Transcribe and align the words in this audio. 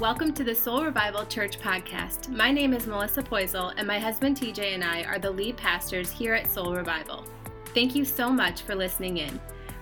welcome 0.00 0.32
to 0.32 0.42
the 0.42 0.54
Soul 0.54 0.82
Revival 0.82 1.26
Church 1.26 1.60
podcast. 1.60 2.30
My 2.30 2.50
name 2.50 2.72
is 2.72 2.86
Melissa 2.86 3.22
Poisel, 3.22 3.74
and 3.76 3.86
my 3.86 3.98
husband 3.98 4.34
TJ 4.34 4.72
and 4.72 4.82
I 4.82 5.02
are 5.02 5.18
the 5.18 5.30
lead 5.30 5.58
pastors 5.58 6.10
here 6.10 6.32
at 6.32 6.50
Soul 6.50 6.74
Revival. 6.74 7.26
Thank 7.74 7.94
you 7.94 8.06
so 8.06 8.30
much 8.30 8.62
for 8.62 8.74
listening 8.74 9.18
in. 9.18 9.38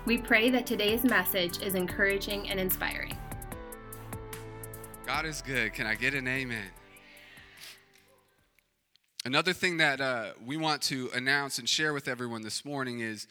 We 0.06 0.18
pray 0.18 0.50
that 0.50 0.66
today's 0.66 1.04
message 1.04 1.62
is 1.62 1.76
encouraging 1.76 2.50
and 2.50 2.58
inspiring. 2.58 3.16
God 5.06 5.24
is 5.24 5.40
good. 5.40 5.72
Can 5.72 5.86
I 5.86 5.94
get 5.94 6.14
an 6.14 6.26
amen? 6.26 6.66
Another 9.24 9.52
thing 9.52 9.76
that 9.76 10.00
uh, 10.00 10.30
we 10.44 10.56
want 10.56 10.82
to 10.82 11.10
announce 11.14 11.60
and 11.60 11.68
share 11.68 11.94
with 11.94 12.08
everyone 12.08 12.42
this 12.42 12.64
morning 12.64 12.98
is 12.98 13.28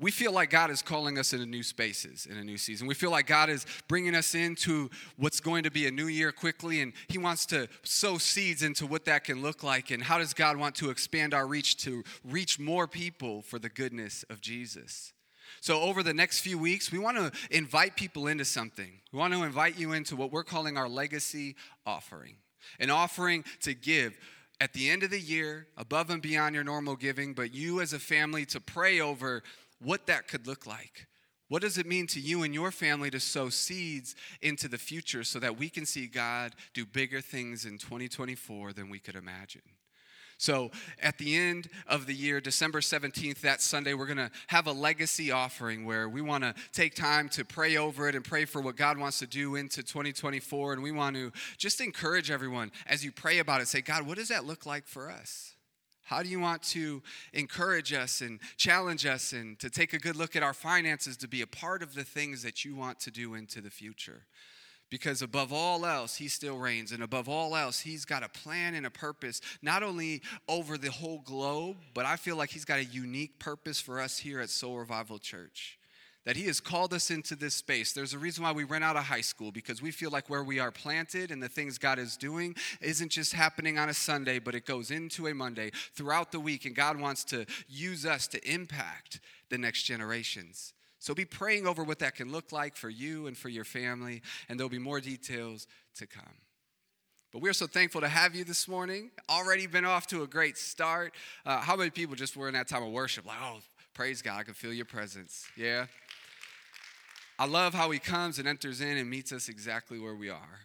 we 0.00 0.10
feel 0.10 0.32
like 0.32 0.50
God 0.50 0.70
is 0.70 0.80
calling 0.80 1.18
us 1.18 1.32
into 1.32 1.46
new 1.46 1.62
spaces 1.62 2.26
in 2.26 2.36
a 2.36 2.44
new 2.44 2.56
season. 2.56 2.86
We 2.86 2.94
feel 2.94 3.10
like 3.10 3.26
God 3.26 3.50
is 3.50 3.66
bringing 3.88 4.14
us 4.14 4.34
into 4.34 4.90
what's 5.16 5.40
going 5.40 5.64
to 5.64 5.70
be 5.70 5.86
a 5.86 5.90
new 5.90 6.06
year 6.06 6.30
quickly, 6.30 6.80
and 6.80 6.92
He 7.08 7.18
wants 7.18 7.46
to 7.46 7.68
sow 7.82 8.18
seeds 8.18 8.62
into 8.62 8.86
what 8.86 9.04
that 9.06 9.24
can 9.24 9.42
look 9.42 9.62
like. 9.62 9.90
And 9.90 10.02
how 10.02 10.18
does 10.18 10.34
God 10.34 10.56
want 10.56 10.76
to 10.76 10.90
expand 10.90 11.34
our 11.34 11.46
reach 11.46 11.76
to 11.78 12.04
reach 12.24 12.58
more 12.58 12.86
people 12.86 13.42
for 13.42 13.58
the 13.58 13.68
goodness 13.68 14.24
of 14.30 14.40
Jesus? 14.40 15.12
So, 15.60 15.80
over 15.80 16.02
the 16.02 16.14
next 16.14 16.40
few 16.40 16.58
weeks, 16.58 16.92
we 16.92 16.98
want 16.98 17.16
to 17.16 17.32
invite 17.50 17.96
people 17.96 18.28
into 18.28 18.44
something. 18.44 19.00
We 19.12 19.18
want 19.18 19.34
to 19.34 19.42
invite 19.42 19.78
you 19.78 19.92
into 19.92 20.14
what 20.14 20.30
we're 20.30 20.44
calling 20.44 20.76
our 20.76 20.88
legacy 20.88 21.56
offering 21.86 22.36
an 22.78 22.90
offering 22.90 23.44
to 23.62 23.74
give 23.74 24.18
at 24.60 24.72
the 24.72 24.90
end 24.90 25.02
of 25.02 25.10
the 25.10 25.20
year, 25.20 25.68
above 25.76 26.10
and 26.10 26.20
beyond 26.20 26.54
your 26.54 26.64
normal 26.64 26.96
giving, 26.96 27.32
but 27.32 27.54
you 27.54 27.80
as 27.80 27.92
a 27.92 27.98
family 27.98 28.44
to 28.46 28.60
pray 28.60 29.00
over 29.00 29.42
what 29.80 30.06
that 30.06 30.28
could 30.28 30.46
look 30.46 30.66
like. 30.66 31.06
What 31.48 31.62
does 31.62 31.78
it 31.78 31.86
mean 31.86 32.06
to 32.08 32.20
you 32.20 32.42
and 32.42 32.52
your 32.52 32.70
family 32.70 33.10
to 33.10 33.20
sow 33.20 33.48
seeds 33.48 34.14
into 34.42 34.68
the 34.68 34.76
future 34.76 35.24
so 35.24 35.38
that 35.38 35.58
we 35.58 35.70
can 35.70 35.86
see 35.86 36.06
God 36.06 36.54
do 36.74 36.84
bigger 36.84 37.22
things 37.22 37.64
in 37.64 37.78
2024 37.78 38.74
than 38.74 38.90
we 38.90 38.98
could 38.98 39.16
imagine? 39.16 39.62
So, 40.40 40.70
at 41.02 41.18
the 41.18 41.34
end 41.34 41.68
of 41.88 42.06
the 42.06 42.14
year, 42.14 42.40
December 42.40 42.80
17th, 42.80 43.40
that 43.40 43.60
Sunday, 43.60 43.94
we're 43.94 44.06
going 44.06 44.18
to 44.18 44.30
have 44.46 44.68
a 44.68 44.72
legacy 44.72 45.32
offering 45.32 45.84
where 45.84 46.08
we 46.08 46.22
want 46.22 46.44
to 46.44 46.54
take 46.72 46.94
time 46.94 47.28
to 47.30 47.44
pray 47.44 47.76
over 47.76 48.08
it 48.08 48.14
and 48.14 48.24
pray 48.24 48.44
for 48.44 48.60
what 48.60 48.76
God 48.76 48.98
wants 48.98 49.18
to 49.18 49.26
do 49.26 49.56
into 49.56 49.82
2024. 49.82 50.74
And 50.74 50.82
we 50.82 50.92
want 50.92 51.16
to 51.16 51.32
just 51.56 51.80
encourage 51.80 52.30
everyone 52.30 52.70
as 52.86 53.04
you 53.04 53.10
pray 53.10 53.40
about 53.40 53.60
it, 53.60 53.66
say, 53.66 53.80
God, 53.80 54.06
what 54.06 54.16
does 54.16 54.28
that 54.28 54.44
look 54.44 54.64
like 54.64 54.86
for 54.86 55.10
us? 55.10 55.56
How 56.08 56.22
do 56.22 56.30
you 56.30 56.40
want 56.40 56.62
to 56.62 57.02
encourage 57.34 57.92
us 57.92 58.22
and 58.22 58.40
challenge 58.56 59.04
us 59.04 59.32
and 59.32 59.58
to 59.58 59.68
take 59.68 59.92
a 59.92 59.98
good 59.98 60.16
look 60.16 60.36
at 60.36 60.42
our 60.42 60.54
finances 60.54 61.18
to 61.18 61.28
be 61.28 61.42
a 61.42 61.46
part 61.46 61.82
of 61.82 61.94
the 61.94 62.02
things 62.02 62.42
that 62.44 62.64
you 62.64 62.74
want 62.74 62.98
to 63.00 63.10
do 63.10 63.34
into 63.34 63.60
the 63.60 63.68
future? 63.68 64.22
Because 64.88 65.20
above 65.20 65.52
all 65.52 65.84
else, 65.84 66.16
he 66.16 66.28
still 66.28 66.56
reigns. 66.56 66.92
And 66.92 67.02
above 67.02 67.28
all 67.28 67.54
else, 67.54 67.80
he's 67.80 68.06
got 68.06 68.22
a 68.22 68.28
plan 68.30 68.74
and 68.74 68.86
a 68.86 68.90
purpose, 68.90 69.42
not 69.60 69.82
only 69.82 70.22
over 70.48 70.78
the 70.78 70.90
whole 70.90 71.18
globe, 71.18 71.76
but 71.92 72.06
I 72.06 72.16
feel 72.16 72.36
like 72.36 72.48
he's 72.48 72.64
got 72.64 72.78
a 72.78 72.84
unique 72.86 73.38
purpose 73.38 73.78
for 73.78 74.00
us 74.00 74.16
here 74.16 74.40
at 74.40 74.48
Soul 74.48 74.78
Revival 74.78 75.18
Church 75.18 75.77
that 76.24 76.36
He 76.36 76.44
has 76.44 76.60
called 76.60 76.92
us 76.92 77.10
into 77.10 77.34
this 77.36 77.54
space. 77.54 77.92
There's 77.92 78.14
a 78.14 78.18
reason 78.18 78.44
why 78.44 78.52
we 78.52 78.64
ran 78.64 78.82
out 78.82 78.96
of 78.96 79.04
high 79.04 79.22
school 79.22 79.50
because 79.50 79.80
we 79.80 79.90
feel 79.90 80.10
like 80.10 80.28
where 80.28 80.44
we 80.44 80.58
are 80.58 80.70
planted 80.70 81.30
and 81.30 81.42
the 81.42 81.48
things 81.48 81.78
God 81.78 81.98
is 81.98 82.16
doing 82.16 82.54
isn't 82.80 83.10
just 83.10 83.32
happening 83.32 83.78
on 83.78 83.88
a 83.88 83.94
Sunday, 83.94 84.38
but 84.38 84.54
it 84.54 84.66
goes 84.66 84.90
into 84.90 85.26
a 85.26 85.34
Monday 85.34 85.70
throughout 85.94 86.32
the 86.32 86.40
week, 86.40 86.64
and 86.64 86.74
God 86.74 87.00
wants 87.00 87.24
to 87.24 87.46
use 87.68 88.04
us 88.04 88.26
to 88.28 88.50
impact 88.50 89.20
the 89.50 89.58
next 89.58 89.84
generations. 89.84 90.74
So 90.98 91.14
be 91.14 91.24
praying 91.24 91.66
over 91.66 91.84
what 91.84 92.00
that 92.00 92.16
can 92.16 92.32
look 92.32 92.52
like 92.52 92.76
for 92.76 92.90
you 92.90 93.26
and 93.26 93.36
for 93.36 93.48
your 93.48 93.64
family, 93.64 94.22
and 94.48 94.58
there'll 94.58 94.68
be 94.68 94.78
more 94.78 95.00
details 95.00 95.66
to 95.96 96.06
come. 96.06 96.24
But 97.32 97.42
we're 97.42 97.52
so 97.52 97.66
thankful 97.66 98.00
to 98.00 98.08
have 98.08 98.34
you 98.34 98.42
this 98.42 98.66
morning. 98.66 99.10
Already 99.28 99.66
been 99.66 99.84
off 99.84 100.06
to 100.08 100.22
a 100.22 100.26
great 100.26 100.56
start. 100.56 101.14
Uh, 101.44 101.60
how 101.60 101.76
many 101.76 101.90
people 101.90 102.16
just 102.16 102.36
were 102.36 102.48
in 102.48 102.54
that 102.54 102.68
time 102.68 102.82
of 102.82 102.90
worship? 102.90 103.26
Like, 103.26 103.36
oh, 103.42 103.58
praise 103.92 104.22
God, 104.22 104.38
I 104.38 104.42
can 104.44 104.54
feel 104.54 104.72
your 104.72 104.86
presence. 104.86 105.46
Yeah? 105.54 105.86
I 107.38 107.46
love 107.46 107.72
how 107.72 107.90
he 107.90 107.98
comes 107.98 108.38
and 108.38 108.48
enters 108.48 108.80
in 108.80 108.96
and 108.96 109.08
meets 109.08 109.32
us 109.32 109.48
exactly 109.48 109.98
where 109.98 110.16
we 110.16 110.28
are. 110.28 110.60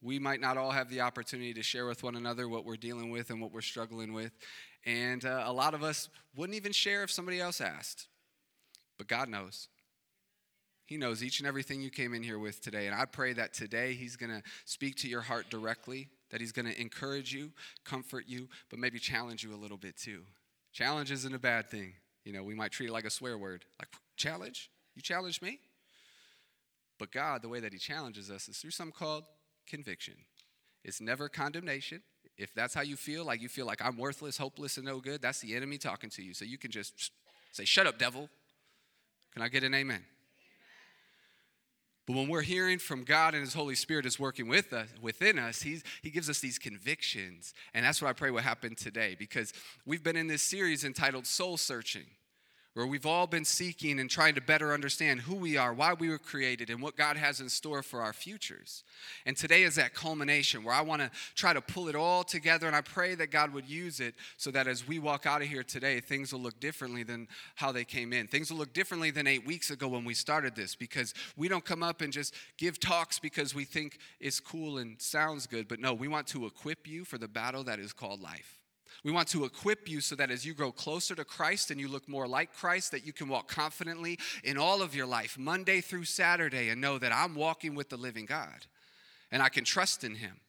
We 0.00 0.18
might 0.18 0.40
not 0.40 0.56
all 0.56 0.70
have 0.70 0.88
the 0.88 1.02
opportunity 1.02 1.52
to 1.54 1.62
share 1.62 1.86
with 1.86 2.02
one 2.02 2.16
another 2.16 2.48
what 2.48 2.64
we're 2.64 2.76
dealing 2.76 3.10
with 3.10 3.30
and 3.30 3.40
what 3.40 3.52
we're 3.52 3.60
struggling 3.60 4.12
with. 4.12 4.32
And 4.86 5.24
uh, 5.24 5.44
a 5.46 5.52
lot 5.52 5.74
of 5.74 5.82
us 5.82 6.08
wouldn't 6.36 6.56
even 6.56 6.72
share 6.72 7.02
if 7.02 7.10
somebody 7.10 7.40
else 7.40 7.60
asked. 7.60 8.08
But 8.98 9.08
God 9.08 9.28
knows. 9.28 9.68
He 10.86 10.96
knows 10.96 11.24
each 11.24 11.40
and 11.40 11.48
everything 11.48 11.80
you 11.80 11.90
came 11.90 12.12
in 12.12 12.22
here 12.22 12.38
with 12.38 12.60
today. 12.60 12.86
And 12.86 12.94
I 12.94 13.06
pray 13.06 13.32
that 13.34 13.54
today 13.54 13.94
He's 13.94 14.16
going 14.16 14.30
to 14.30 14.42
speak 14.66 14.96
to 14.96 15.08
your 15.08 15.22
heart 15.22 15.48
directly, 15.48 16.08
that 16.30 16.40
He's 16.40 16.52
going 16.52 16.66
to 16.66 16.78
encourage 16.78 17.32
you, 17.32 17.50
comfort 17.84 18.24
you, 18.26 18.48
but 18.70 18.78
maybe 18.78 18.98
challenge 18.98 19.42
you 19.42 19.54
a 19.54 19.56
little 19.56 19.78
bit 19.78 19.96
too. 19.96 20.22
Challenge 20.72 21.10
isn't 21.10 21.34
a 21.34 21.38
bad 21.38 21.70
thing. 21.70 21.94
You 22.24 22.32
know, 22.32 22.42
we 22.42 22.54
might 22.54 22.72
treat 22.72 22.90
it 22.90 22.92
like 22.92 23.04
a 23.04 23.10
swear 23.10 23.38
word. 23.38 23.64
Like, 23.78 23.88
challenge? 24.16 24.70
You 24.94 25.02
challenge 25.02 25.40
me? 25.40 25.60
But 27.04 27.12
God, 27.12 27.42
the 27.42 27.50
way 27.50 27.60
that 27.60 27.74
He 27.74 27.78
challenges 27.78 28.30
us 28.30 28.48
is 28.48 28.56
through 28.56 28.70
something 28.70 28.94
called 28.98 29.24
conviction. 29.66 30.14
It's 30.82 31.02
never 31.02 31.28
condemnation. 31.28 32.00
If 32.38 32.54
that's 32.54 32.72
how 32.72 32.80
you 32.80 32.96
feel, 32.96 33.26
like 33.26 33.42
you 33.42 33.50
feel 33.50 33.66
like 33.66 33.84
I'm 33.84 33.98
worthless, 33.98 34.38
hopeless, 34.38 34.78
and 34.78 34.86
no 34.86 35.00
good, 35.00 35.20
that's 35.20 35.40
the 35.40 35.54
enemy 35.54 35.76
talking 35.76 36.08
to 36.08 36.22
you. 36.22 36.32
So 36.32 36.46
you 36.46 36.56
can 36.56 36.70
just 36.70 37.12
say, 37.52 37.66
Shut 37.66 37.86
up, 37.86 37.98
devil. 37.98 38.30
Can 39.34 39.42
I 39.42 39.48
get 39.48 39.64
an 39.64 39.74
amen? 39.74 40.02
But 42.06 42.16
when 42.16 42.26
we're 42.28 42.40
hearing 42.40 42.78
from 42.78 43.04
God 43.04 43.34
and 43.34 43.42
His 43.42 43.52
Holy 43.52 43.74
Spirit 43.74 44.06
is 44.06 44.18
working 44.18 44.48
with 44.48 44.72
us, 44.72 44.88
within 45.02 45.38
us, 45.38 45.60
he's, 45.60 45.84
He 46.00 46.08
gives 46.08 46.30
us 46.30 46.40
these 46.40 46.58
convictions. 46.58 47.52
And 47.74 47.84
that's 47.84 48.00
what 48.00 48.08
I 48.08 48.14
pray 48.14 48.30
will 48.30 48.40
happen 48.40 48.76
today 48.76 49.14
because 49.18 49.52
we've 49.84 50.02
been 50.02 50.16
in 50.16 50.26
this 50.26 50.42
series 50.42 50.84
entitled 50.84 51.26
Soul 51.26 51.58
Searching 51.58 52.06
where 52.74 52.86
we've 52.86 53.06
all 53.06 53.28
been 53.28 53.44
seeking 53.44 54.00
and 54.00 54.10
trying 54.10 54.34
to 54.34 54.40
better 54.40 54.72
understand 54.72 55.20
who 55.20 55.36
we 55.36 55.56
are, 55.56 55.72
why 55.72 55.94
we 55.94 56.08
were 56.08 56.18
created, 56.18 56.70
and 56.70 56.82
what 56.82 56.96
God 56.96 57.16
has 57.16 57.40
in 57.40 57.48
store 57.48 57.82
for 57.84 58.02
our 58.02 58.12
futures. 58.12 58.82
And 59.24 59.36
today 59.36 59.62
is 59.62 59.76
that 59.76 59.94
culmination 59.94 60.64
where 60.64 60.74
I 60.74 60.80
want 60.80 61.00
to 61.00 61.10
try 61.36 61.52
to 61.52 61.60
pull 61.60 61.88
it 61.88 61.94
all 61.94 62.24
together, 62.24 62.66
and 62.66 62.74
I 62.74 62.80
pray 62.80 63.14
that 63.14 63.30
God 63.30 63.52
would 63.54 63.68
use 63.68 64.00
it 64.00 64.16
so 64.36 64.50
that 64.50 64.66
as 64.66 64.88
we 64.88 64.98
walk 64.98 65.24
out 65.24 65.40
of 65.40 65.46
here 65.46 65.62
today, 65.62 66.00
things 66.00 66.32
will 66.32 66.40
look 66.40 66.58
differently 66.58 67.04
than 67.04 67.28
how 67.54 67.70
they 67.70 67.84
came 67.84 68.12
in. 68.12 68.26
Things 68.26 68.50
will 68.50 68.58
look 68.58 68.72
differently 68.72 69.12
than 69.12 69.28
eight 69.28 69.46
weeks 69.46 69.70
ago 69.70 69.86
when 69.86 70.04
we 70.04 70.14
started 70.14 70.56
this 70.56 70.74
because 70.74 71.14
we 71.36 71.46
don't 71.46 71.64
come 71.64 71.84
up 71.84 72.00
and 72.00 72.12
just 72.12 72.34
give 72.58 72.80
talks 72.80 73.20
because 73.20 73.54
we 73.54 73.64
think 73.64 73.98
it's 74.18 74.40
cool 74.40 74.78
and 74.78 75.00
sounds 75.00 75.46
good, 75.46 75.68
but 75.68 75.78
no, 75.78 75.94
we 75.94 76.08
want 76.08 76.26
to 76.28 76.44
equip 76.44 76.88
you 76.88 77.04
for 77.04 77.18
the 77.18 77.28
battle 77.28 77.62
that 77.64 77.78
is 77.78 77.92
called 77.92 78.20
life. 78.20 78.63
We 79.04 79.12
want 79.12 79.28
to 79.28 79.44
equip 79.44 79.86
you 79.86 80.00
so 80.00 80.16
that 80.16 80.30
as 80.30 80.46
you 80.46 80.54
grow 80.54 80.72
closer 80.72 81.14
to 81.14 81.24
Christ 81.24 81.70
and 81.70 81.78
you 81.78 81.88
look 81.88 82.08
more 82.08 82.26
like 82.26 82.54
Christ, 82.54 82.90
that 82.92 83.06
you 83.06 83.12
can 83.12 83.28
walk 83.28 83.48
confidently 83.48 84.18
in 84.42 84.56
all 84.56 84.80
of 84.80 84.94
your 84.94 85.06
life, 85.06 85.38
Monday 85.38 85.82
through 85.82 86.04
Saturday, 86.04 86.70
and 86.70 86.80
know 86.80 86.98
that 86.98 87.12
I'm 87.12 87.34
walking 87.34 87.74
with 87.74 87.90
the 87.90 87.98
living 87.98 88.24
God 88.24 88.66
and 89.30 89.42
I 89.42 89.50
can 89.50 89.64
trust 89.64 90.04
in 90.04 90.14
Him. 90.14 90.40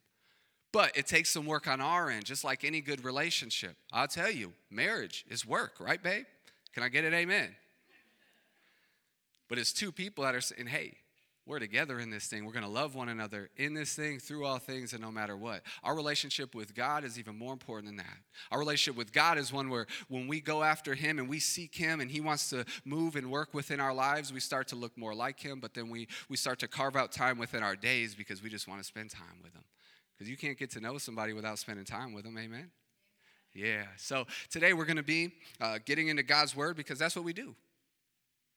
But 0.72 0.96
it 0.98 1.06
takes 1.06 1.30
some 1.30 1.46
work 1.46 1.68
on 1.68 1.82
our 1.82 2.10
end, 2.10 2.26
just 2.26 2.44
like 2.44 2.64
any 2.64 2.82
good 2.82 3.04
relationship. 3.04 3.76
I'll 3.92 4.08
tell 4.08 4.32
you, 4.32 4.54
marriage 4.70 5.26
is 5.30 5.46
work, 5.46 5.76
right, 5.80 6.02
babe? 6.02 6.26
Can 6.74 6.84
I 6.84 6.90
get 6.90 7.04
an 7.04 7.14
amen? 7.14 7.56
But 9.50 9.58
it's 9.58 9.74
two 9.74 9.92
people 9.92 10.24
that 10.24 10.36
are 10.36 10.42
saying, 10.42 10.68
hey, 10.68 10.98
we're 11.48 11.60
together 11.60 12.00
in 12.00 12.10
this 12.10 12.26
thing. 12.26 12.44
We're 12.44 12.54
going 12.54 12.66
to 12.66 12.70
love 12.70 12.96
one 12.96 13.10
another 13.10 13.50
in 13.56 13.76
this 13.76 13.94
thing, 13.94 14.20
through 14.20 14.46
all 14.46 14.58
things, 14.58 14.94
and 14.94 15.02
no 15.02 15.12
matter 15.12 15.38
what. 15.38 15.62
Our 15.84 15.96
relationship 15.96 16.56
with 16.56 16.74
God 16.74 17.04
is 17.04 17.20
even 17.20 17.38
more 17.38 17.54
important 17.54 17.88
than 17.88 17.98
that. 17.98 18.18
Our 18.52 18.58
relationship 18.58 18.98
with 18.98 19.14
God 19.14 19.38
is 19.38 19.54
one 19.54 19.70
where 19.70 19.86
when 20.08 20.28
we 20.28 20.40
go 20.42 20.64
after 20.64 20.96
Him 20.96 21.20
and 21.20 21.30
we 21.30 21.40
seek 21.40 21.76
Him 21.76 22.02
and 22.02 22.10
He 22.10 22.20
wants 22.20 22.50
to 22.50 22.66
move 22.84 23.16
and 23.16 23.30
work 23.30 23.54
within 23.54 23.80
our 23.80 23.94
lives, 23.94 24.34
we 24.34 24.40
start 24.40 24.68
to 24.70 24.76
look 24.76 24.98
more 24.98 25.14
like 25.14 25.40
Him, 25.40 25.60
but 25.60 25.76
then 25.76 25.90
we, 25.90 26.08
we 26.30 26.38
start 26.38 26.58
to 26.60 26.68
carve 26.68 26.96
out 26.96 27.12
time 27.12 27.38
within 27.38 27.62
our 27.62 27.76
days 27.76 28.16
because 28.16 28.42
we 28.42 28.50
just 28.50 28.68
want 28.68 28.82
to 28.82 28.86
spend 28.86 29.12
time 29.12 29.40
with 29.44 29.54
Him. 29.54 29.64
Because 30.18 30.30
you 30.30 30.38
can't 30.38 30.58
get 30.58 30.72
to 30.72 30.80
know 30.80 30.98
somebody 30.98 31.34
without 31.34 31.60
spending 31.60 31.86
time 31.86 32.14
with 32.14 32.24
them. 32.24 32.38
Amen? 32.38 32.72
Yeah. 33.54 33.84
So 33.98 34.26
today 34.50 34.74
we're 34.74 34.86
going 34.86 34.98
to 34.98 35.04
be 35.04 35.34
uh, 35.62 35.80
getting 35.86 36.08
into 36.08 36.24
God's 36.24 36.56
Word 36.56 36.76
because 36.76 36.98
that's 36.98 37.16
what 37.16 37.24
we 37.24 37.34
do. 37.34 37.56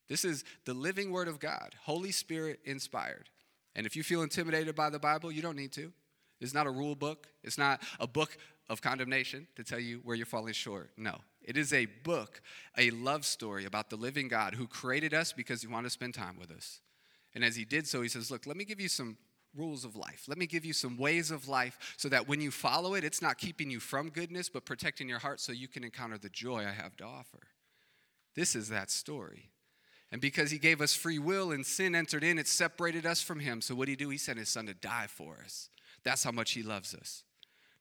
This 0.09 0.25
is 0.25 0.45
the 0.65 0.75
living 0.75 1.11
word 1.11 1.29
of 1.29 1.39
God, 1.39 1.75
Holy 1.83 2.13
Spirit 2.13 2.61
inspired. 2.65 3.29
And 3.77 3.87
if 3.87 3.95
you 3.95 4.03
feel 4.03 4.23
intimidated 4.23 4.75
by 4.75 4.91
the 4.91 4.99
Bible, 4.99 5.31
you 5.31 5.43
don't 5.43 5.57
need 5.57 5.73
to. 5.73 5.93
It's 6.41 6.55
not 6.55 6.67
a 6.67 6.71
rule 6.71 6.95
book, 6.95 7.29
it's 7.43 7.59
not 7.59 7.83
a 8.01 8.07
book 8.07 8.37
of 8.69 8.81
condemnation 8.81 9.47
to 9.57 9.65
tell 9.65 9.81
you 9.81 10.01
where 10.05 10.17
you're 10.17 10.27
falling 10.27 10.53
short. 10.53 10.91
No. 10.97 11.17
It 11.43 11.57
is 11.57 11.73
a 11.73 11.87
book, 11.87 12.43
a 12.77 12.91
love 12.91 13.25
story 13.25 13.65
about 13.65 13.89
the 13.89 13.97
living 13.97 14.29
God 14.29 14.55
who 14.55 14.67
created 14.67 15.15
us 15.15 15.33
because 15.33 15.63
he 15.63 15.67
wanted 15.67 15.87
to 15.87 15.91
spend 15.91 16.15
time 16.15 16.37
with 16.39 16.51
us. 16.51 16.81
And 17.35 17.43
as 17.43 17.57
he 17.57 17.65
did 17.65 17.87
so, 17.87 18.03
he 18.03 18.09
says, 18.09 18.31
Look, 18.31 18.47
let 18.47 18.57
me 18.57 18.65
give 18.65 18.81
you 18.81 18.89
some 18.89 19.17
rules 19.57 19.85
of 19.85 19.97
life. 19.97 20.25
Let 20.29 20.39
me 20.39 20.47
give 20.47 20.65
you 20.65 20.73
some 20.73 20.99
ways 20.99 21.31
of 21.31 21.49
life 21.49 21.95
so 21.97 22.09
that 22.11 22.29
when 22.29 22.41
you 22.41 22.51
follow 22.51 22.95
it, 22.95 23.05
it's 23.05 23.23
not 23.23 23.39
keeping 23.39 23.71
you 23.71 23.81
from 23.81 24.11
goodness, 24.11 24.49
but 24.49 24.67
protecting 24.67 25.09
your 25.09 25.19
heart 25.19 25.41
so 25.41 25.53
you 25.53 25.69
can 25.69 25.85
encounter 25.85 26.19
the 26.19 26.29
joy 26.29 26.67
I 26.67 26.73
have 26.73 26.97
to 26.99 27.05
offer. 27.05 27.41
This 28.35 28.55
is 28.55 28.69
that 28.69 28.91
story. 28.91 29.51
And 30.11 30.21
because 30.21 30.51
he 30.51 30.59
gave 30.59 30.81
us 30.81 30.95
free 30.95 31.19
will 31.19 31.53
and 31.53 31.65
sin 31.67 31.95
entered 31.95 32.25
in, 32.25 32.39
it 32.39 32.49
separated 32.49 33.05
us 33.05 33.21
from 33.21 33.41
him. 33.41 33.61
So 33.61 33.75
what 33.75 33.87
did 33.87 33.93
he 33.93 34.05
do? 34.05 34.09
He 34.09 34.19
sent 34.19 34.39
his 34.39 34.49
son 34.49 34.67
to 34.67 34.75
die 34.75 35.07
for 35.09 35.39
us. 35.45 35.69
That's 36.03 36.25
how 36.25 36.31
much 36.31 36.53
he 36.53 36.63
loves 36.63 36.95
us. 36.95 37.25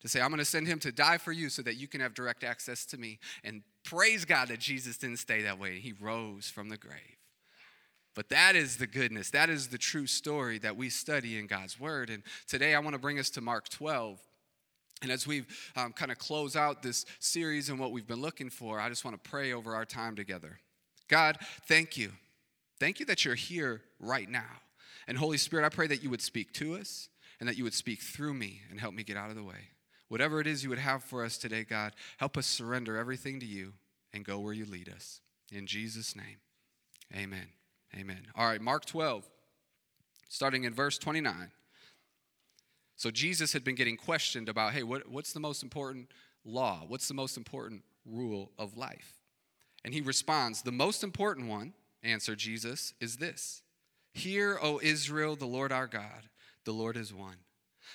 To 0.02 0.10
say, 0.10 0.22
I'm 0.22 0.30
going 0.30 0.40
to 0.40 0.46
send 0.46 0.68
him 0.68 0.80
to 0.80 0.92
die 0.92 1.18
for 1.18 1.32
you 1.32 1.50
so 1.50 1.62
that 1.64 1.76
you 1.76 1.88
can 1.88 2.02
have 2.02 2.14
direct 2.14 2.44
access 2.44 2.86
to 2.88 2.98
me. 2.98 3.20
And 3.44 3.64
praise 3.84 4.26
God 4.26 4.50
that 4.50 4.60
Jesus 4.60 4.98
didn't 4.98 5.18
stay 5.18 5.42
that 5.44 5.58
way. 5.58 5.80
He 5.80 5.94
rose 5.94 6.50
from 6.50 6.70
the 6.70 6.78
grave. 6.78 7.18
But 8.14 8.30
that 8.30 8.56
is 8.56 8.78
the 8.78 8.88
goodness. 8.88 9.30
That 9.30 9.50
is 9.50 9.68
the 9.68 9.78
true 9.78 10.08
story 10.08 10.58
that 10.60 10.76
we 10.76 10.90
study 10.90 11.38
in 11.38 11.48
God's 11.48 11.80
word. 11.80 12.10
And 12.10 12.24
today 12.48 12.76
I 12.76 12.80
want 12.80 12.94
to 12.94 13.00
bring 13.00 13.20
us 13.20 13.30
to 13.32 13.42
Mark 13.42 13.70
12. 13.70 14.20
And 15.04 15.12
as 15.12 15.28
we've 15.28 15.46
um, 15.76 15.94
kind 15.94 16.12
of 16.12 16.18
close 16.18 16.56
out 16.56 16.82
this 16.82 17.06
series 17.20 17.70
and 17.70 17.80
what 17.80 17.92
we've 17.92 18.08
been 18.08 18.22
looking 18.22 18.50
for, 18.50 18.80
I 18.80 18.90
just 18.90 19.06
want 19.06 19.22
to 19.24 19.30
pray 19.30 19.54
over 19.54 19.76
our 19.76 19.86
time 19.86 20.16
together. 20.16 20.60
God, 21.08 21.38
thank 21.68 21.98
you. 21.98 22.12
Thank 22.80 23.00
you 23.00 23.06
that 23.08 23.26
you're 23.26 23.36
here 23.36 23.82
right 24.00 24.30
now. 24.30 24.62
And 25.08 25.18
Holy 25.18 25.38
Spirit, 25.38 25.66
I 25.66 25.70
pray 25.70 25.88
that 25.88 26.04
you 26.04 26.10
would 26.10 26.22
speak 26.22 26.54
to 26.54 26.76
us 26.76 27.10
and 27.40 27.48
that 27.48 27.58
you 27.58 27.64
would 27.64 27.74
speak 27.74 28.02
through 28.02 28.34
me 28.34 28.62
and 28.70 28.80
help 28.80 28.94
me 28.94 29.04
get 29.04 29.18
out 29.18 29.30
of 29.30 29.36
the 29.36 29.44
way. 29.44 29.70
Whatever 30.10 30.40
it 30.40 30.48
is 30.48 30.64
you 30.64 30.70
would 30.70 30.80
have 30.80 31.04
for 31.04 31.24
us 31.24 31.38
today, 31.38 31.64
God, 31.64 31.94
help 32.18 32.38
us 32.38 32.46
surrender 32.46 32.98
everything 32.98 33.40
to 33.40 33.46
you 33.46 33.74
and 34.14 34.26
go 34.26 34.40
where 34.40 34.54
you 34.54 34.66
lead 34.66 34.90
us. 34.90 35.22
In 35.52 35.66
Jesus' 35.66 36.16
name, 36.16 36.38
amen. 37.16 37.48
Amen. 37.96 38.28
All 38.36 38.46
right, 38.46 38.62
Mark 38.62 38.86
12, 38.86 39.26
starting 40.30 40.66
in 40.66 40.74
verse 40.74 40.98
29. 40.98 41.52
So 42.96 43.12
Jesus 43.12 43.54
had 43.54 43.64
been 43.64 43.76
getting 43.76 43.96
questioned 43.96 44.50
about, 44.50 44.74
hey, 44.74 44.84
what, 44.84 45.10
what's 45.10 45.32
the 45.32 45.40
most 45.40 45.64
important 45.64 46.12
law? 46.44 46.84
What's 46.88 47.08
the 47.08 47.14
most 47.14 47.38
important 47.38 47.84
rule 48.06 48.52
of 48.58 48.76
life? 48.76 49.17
And 49.88 49.94
he 49.94 50.02
responds, 50.02 50.64
The 50.64 50.72
most 50.74 51.02
important 51.02 51.48
one, 51.48 51.72
answered 52.04 52.40
Jesus, 52.40 52.94
is 53.00 53.16
this 53.16 53.62
Hear, 54.12 54.60
O 54.62 54.82
Israel, 54.84 55.38
the 55.38 55.46
Lord 55.46 55.72
our 55.72 55.88
God, 55.88 56.28
the 56.66 56.74
Lord 56.74 56.98
is 56.98 57.14
one. 57.14 57.38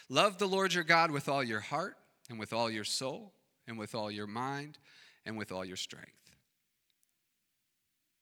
Love 0.09 0.39
the 0.39 0.49
Lord 0.49 0.73
your 0.73 0.85
God 0.85 1.11
with 1.11 1.29
all 1.29 1.45
your 1.45 1.61
heart, 1.61 1.99
and 2.31 2.39
with 2.39 2.55
all 2.55 2.71
your 2.71 2.85
soul, 2.85 3.35
and 3.69 3.79
with 3.79 3.95
all 3.95 4.11
your 4.11 4.27
mind, 4.27 4.79
and 5.27 5.37
with 5.37 5.53
all 5.53 5.67
your 5.67 5.77
strength. 5.77 6.33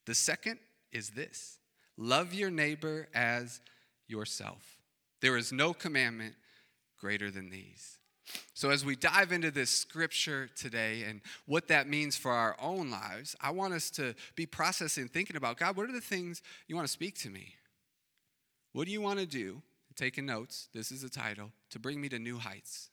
The 0.04 0.16
second 0.16 0.58
is 0.90 1.10
this 1.10 1.60
love 1.96 2.34
your 2.34 2.50
neighbor 2.50 3.06
as 3.14 3.60
yourself. 4.08 4.80
There 5.20 5.36
is 5.36 5.52
no 5.52 5.74
commandment 5.74 6.34
greater 6.98 7.30
than 7.30 7.50
these. 7.50 7.99
So, 8.54 8.70
as 8.70 8.84
we 8.84 8.96
dive 8.96 9.32
into 9.32 9.50
this 9.50 9.70
scripture 9.70 10.50
today 10.54 11.04
and 11.04 11.20
what 11.46 11.68
that 11.68 11.88
means 11.88 12.16
for 12.16 12.30
our 12.30 12.56
own 12.60 12.90
lives, 12.90 13.34
I 13.40 13.50
want 13.50 13.74
us 13.74 13.90
to 13.92 14.14
be 14.34 14.46
processing, 14.46 15.08
thinking 15.08 15.36
about 15.36 15.56
God, 15.56 15.76
what 15.76 15.88
are 15.88 15.92
the 15.92 16.00
things 16.00 16.42
you 16.66 16.76
want 16.76 16.86
to 16.86 16.92
speak 16.92 17.18
to 17.20 17.30
me? 17.30 17.54
What 18.72 18.86
do 18.86 18.92
you 18.92 19.00
want 19.00 19.18
to 19.18 19.26
do? 19.26 19.62
Taking 19.96 20.26
notes, 20.26 20.68
this 20.72 20.92
is 20.92 21.02
the 21.02 21.08
title, 21.08 21.50
to 21.70 21.78
bring 21.78 22.00
me 22.00 22.08
to 22.08 22.18
new 22.18 22.38
heights. 22.38 22.90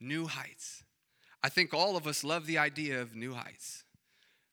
New 0.00 0.26
heights. 0.26 0.84
I 1.42 1.48
think 1.48 1.72
all 1.74 1.96
of 1.96 2.06
us 2.06 2.22
love 2.22 2.46
the 2.46 2.58
idea 2.58 3.00
of 3.00 3.16
new 3.16 3.34
heights. 3.34 3.84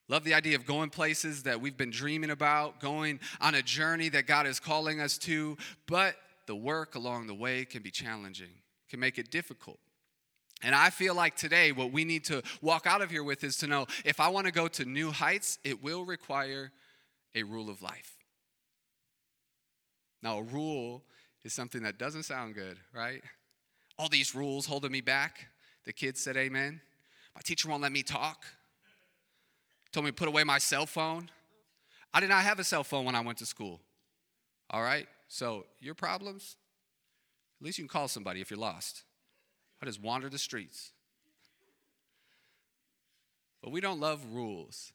Love 0.08 0.24
the 0.24 0.34
idea 0.34 0.56
of 0.56 0.66
going 0.66 0.90
places 0.90 1.44
that 1.44 1.62
we've 1.62 1.78
been 1.78 1.92
dreaming 1.92 2.30
about, 2.30 2.80
going 2.80 3.20
on 3.42 3.56
a 3.56 3.62
journey 3.62 4.10
that 4.10 4.28
God 4.28 4.48
is 4.48 4.60
calling 4.60 5.00
us 5.00 5.18
to, 5.20 5.58
but 5.88 6.16
the 6.48 6.56
work 6.56 6.96
along 6.96 7.28
the 7.28 7.34
way 7.34 7.66
can 7.66 7.82
be 7.82 7.92
challenging 7.92 8.50
can 8.94 9.00
make 9.00 9.18
it 9.18 9.32
difficult. 9.32 9.80
And 10.62 10.76
I 10.76 10.92
feel 10.92 11.16
like 11.16 11.36
today, 11.36 11.72
what 11.72 11.92
we 11.92 12.06
need 12.06 12.24
to 12.26 12.44
walk 12.62 12.86
out 12.86 13.02
of 13.02 13.10
here 13.10 13.24
with 13.24 13.44
is 13.44 13.58
to 13.58 13.68
know 13.68 13.88
if 14.06 14.20
I 14.20 14.28
want 14.28 14.46
to 14.46 14.54
go 14.54 14.68
to 14.68 14.86
new 14.86 15.10
heights, 15.10 15.58
it 15.64 15.82
will 15.82 16.06
require 16.06 16.72
a 17.34 17.42
rule 17.42 17.72
of 17.72 17.82
life. 17.82 18.18
Now, 20.22 20.38
a 20.38 20.44
rule 20.44 21.02
is 21.44 21.54
something 21.54 21.82
that 21.82 21.98
doesn't 21.98 22.22
sound 22.22 22.54
good, 22.54 22.78
right? 22.94 23.24
All 23.98 24.10
these 24.10 24.36
rules 24.36 24.68
holding 24.68 24.92
me 24.92 25.02
back. 25.02 25.48
The 25.86 25.92
kids 25.92 26.22
said, 26.22 26.38
Amen. 26.38 26.80
My 27.34 27.42
teacher 27.44 27.68
won't 27.70 27.82
let 27.82 27.92
me 27.92 28.04
talk. 28.04 28.46
Told 29.92 30.06
me 30.06 30.12
to 30.12 30.16
put 30.16 30.28
away 30.28 30.44
my 30.44 30.60
cell 30.60 30.86
phone. 30.86 31.32
I 32.14 32.20
did 32.20 32.30
not 32.30 32.44
have 32.44 32.60
a 32.60 32.64
cell 32.64 32.84
phone 32.84 33.06
when 33.06 33.16
I 33.16 33.22
went 33.22 33.40
to 33.40 33.48
school. 33.48 33.80
All 34.70 34.84
right? 34.84 35.08
So, 35.30 35.66
your 35.80 35.96
problems, 35.96 36.58
at 37.64 37.66
least 37.66 37.78
you 37.78 37.86
can 37.86 37.90
call 37.90 38.10
somebody 38.10 38.42
if 38.42 38.52
you're 38.52 38.60
lost. 38.60 39.04
I 39.82 39.86
just 39.86 40.02
wander 40.02 40.28
the 40.28 40.38
streets. 40.38 40.92
But 43.62 43.72
we 43.72 43.80
don't 43.80 44.02
love 44.02 44.20
rules. 44.34 44.92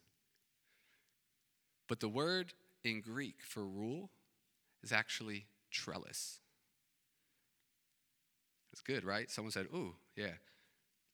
But 1.89 2.01
the 2.01 2.11
word 2.11 2.53
in 2.85 3.01
Greek 3.01 3.37
for 3.41 3.65
rule 3.65 4.11
is 4.83 4.93
actually 4.93 5.47
trellis. 5.71 6.41
It's 8.73 8.83
good, 8.83 9.03
right? 9.03 9.31
Someone 9.31 9.51
said, 9.51 9.69
ooh, 9.75 9.95
yeah. 10.15 10.33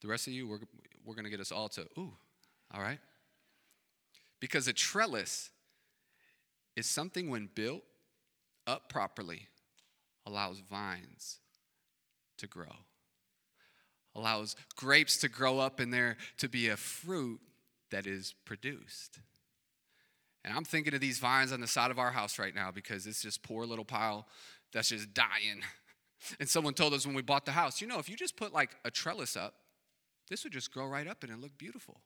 The 0.01 0.09
rest 0.09 0.27
of 0.27 0.33
you, 0.33 0.49
we're, 0.49 0.59
we're 1.05 1.15
going 1.15 1.23
to 1.23 1.31
get 1.31 1.39
us 1.39 1.53
all 1.53 1.69
to, 1.69 1.83
ooh, 1.97 2.15
all 2.75 2.83
right? 2.83 2.99
Because 4.41 4.67
a 4.67 4.73
trellis 4.73 5.51
is 6.75 6.87
something 6.87 7.31
when 7.31 7.49
built 7.55 7.85
up 8.67 8.89
properly 8.89 9.47
allows 10.27 10.59
vines 10.59 11.39
to 12.39 12.47
grow, 12.47 12.77
allows 14.15 14.57
grapes 14.77 15.17
to 15.19 15.29
grow 15.29 15.59
up 15.59 15.81
in 15.81 15.91
there 15.91 16.17
to 16.39 16.49
be 16.49 16.69
a 16.69 16.77
fruit 16.77 17.41
that 17.91 18.07
is 18.07 18.35
produced. 18.45 19.19
And 20.45 20.55
I'm 20.55 20.65
thinking 20.65 20.95
of 20.95 21.01
these 21.01 21.19
vines 21.19 21.53
on 21.53 21.61
the 21.61 21.67
side 21.67 21.91
of 21.91 21.99
our 21.99 22.11
house 22.11 22.39
right 22.39 22.55
now 22.55 22.71
because 22.71 23.07
it's 23.07 23.23
just 23.23 23.43
poor 23.43 23.65
little 23.65 23.85
pile 23.85 24.27
that's 24.73 24.89
just 24.89 25.15
dying. 25.15 25.63
And 26.41 26.49
someone 26.49 26.73
told 26.73 26.95
us 26.95 27.05
when 27.05 27.15
we 27.15 27.21
bought 27.21 27.45
the 27.45 27.53
house, 27.53 27.83
you 27.83 27.87
know, 27.87 27.99
if 27.99 28.09
you 28.09 28.17
just 28.17 28.35
put 28.35 28.55
like 28.55 28.71
a 28.83 28.91
trellis 28.91 29.37
up, 29.37 29.57
this 30.31 30.43
would 30.43 30.55
just 30.55 30.73
grow 30.73 30.87
right 30.87 31.07
up 31.07 31.23
and 31.23 31.31
it 31.31 31.39
look 31.39 31.59
beautiful. 31.59 32.01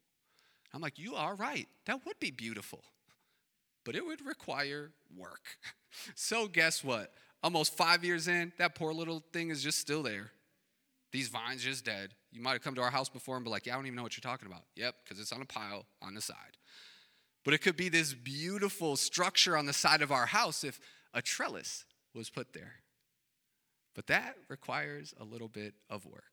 I'm 0.75 0.81
like, 0.81 0.99
you 0.99 1.15
are 1.15 1.37
right. 1.37 1.69
That 1.87 2.05
would 2.05 2.19
be 2.19 2.33
beautiful. 2.33 2.83
But 3.85 3.95
it 3.95 4.05
would 4.05 4.27
require 4.27 4.91
work. 5.17 5.43
So 6.15 6.49
guess 6.49 6.85
what? 6.85 7.15
Almost 7.43 7.77
five 7.77 8.05
years 8.05 8.29
in, 8.29 8.53
that 8.59 8.75
poor 8.75 8.93
little 8.93 9.23
thing 9.33 9.51
is 9.51 9.63
just 9.63 9.79
still 9.79 10.03
there. 10.03 10.31
These 11.13 11.29
vines 11.29 11.63
just 11.63 11.85
dead. 11.85 12.15
You 12.33 12.43
might 12.43 12.53
have 12.53 12.63
come 12.63 12.75
to 12.75 12.83
our 12.83 12.91
house 12.91 13.09
before 13.09 13.37
and 13.37 13.45
be 13.45 13.51
like, 13.51 13.67
yeah, 13.67 13.75
I 13.75 13.77
don't 13.77 13.87
even 13.87 13.97
know 13.97 14.03
what 14.03 14.17
you're 14.17 14.31
talking 14.31 14.47
about. 14.47 14.65
Yep, 14.77 14.95
because 15.05 15.21
it's 15.21 15.33
on 15.33 15.41
a 15.41 15.47
pile 15.47 15.87
on 16.03 16.15
the 16.15 16.21
side. 16.21 16.59
But 17.45 17.55
it 17.55 17.59
could 17.59 17.77
be 17.77 17.89
this 17.89 18.13
beautiful 18.13 18.97
structure 18.97 19.57
on 19.57 19.67
the 19.67 19.73
side 19.73 20.03
of 20.03 20.13
our 20.13 20.27
house 20.27 20.65
if 20.65 20.81
a 21.15 21.23
trellis 21.23 21.85
was 22.15 22.29
put 22.29 22.53
there. 22.53 22.75
But 23.95 24.09
that 24.09 24.37
requires 24.49 25.15
a 25.19 25.25
little 25.25 25.49
bit 25.49 25.75
of 25.89 26.05
work. 26.05 26.25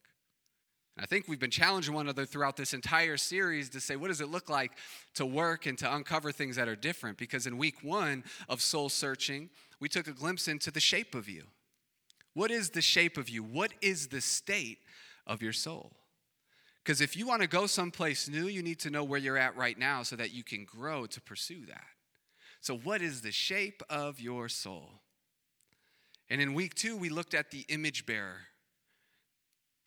And 0.97 1.03
I 1.03 1.07
think 1.07 1.27
we've 1.27 1.39
been 1.39 1.51
challenging 1.51 1.93
one 1.93 2.05
another 2.05 2.25
throughout 2.25 2.57
this 2.57 2.73
entire 2.73 3.17
series 3.17 3.69
to 3.69 3.79
say, 3.79 3.95
what 3.95 4.07
does 4.07 4.21
it 4.21 4.29
look 4.29 4.49
like 4.49 4.71
to 5.15 5.25
work 5.25 5.65
and 5.65 5.77
to 5.79 5.93
uncover 5.93 6.31
things 6.31 6.55
that 6.55 6.67
are 6.67 6.75
different? 6.75 7.17
Because 7.17 7.47
in 7.47 7.57
week 7.57 7.77
one 7.81 8.23
of 8.47 8.61
soul 8.61 8.89
searching, 8.89 9.49
we 9.85 9.89
took 9.89 10.07
a 10.07 10.13
glimpse 10.13 10.47
into 10.47 10.71
the 10.71 10.79
shape 10.79 11.13
of 11.13 11.29
you. 11.29 11.43
What 12.33 12.49
is 12.49 12.71
the 12.71 12.81
shape 12.81 13.19
of 13.19 13.29
you? 13.29 13.43
What 13.43 13.71
is 13.83 14.07
the 14.07 14.19
state 14.19 14.79
of 15.27 15.43
your 15.43 15.53
soul? 15.53 15.91
Because 16.83 17.01
if 17.01 17.15
you 17.15 17.27
want 17.27 17.43
to 17.43 17.47
go 17.47 17.67
someplace 17.67 18.27
new, 18.27 18.47
you 18.47 18.63
need 18.63 18.79
to 18.79 18.89
know 18.89 19.03
where 19.03 19.19
you're 19.19 19.37
at 19.37 19.55
right 19.55 19.77
now 19.77 20.01
so 20.01 20.15
that 20.15 20.33
you 20.33 20.43
can 20.43 20.65
grow 20.65 21.05
to 21.05 21.21
pursue 21.21 21.67
that. 21.67 21.85
So, 22.61 22.75
what 22.75 23.03
is 23.03 23.21
the 23.21 23.31
shape 23.31 23.83
of 23.87 24.19
your 24.19 24.49
soul? 24.49 24.89
And 26.31 26.41
in 26.41 26.55
week 26.55 26.73
two, 26.73 26.97
we 26.97 27.09
looked 27.09 27.35
at 27.35 27.51
the 27.51 27.63
image 27.69 28.07
bearer. 28.07 28.47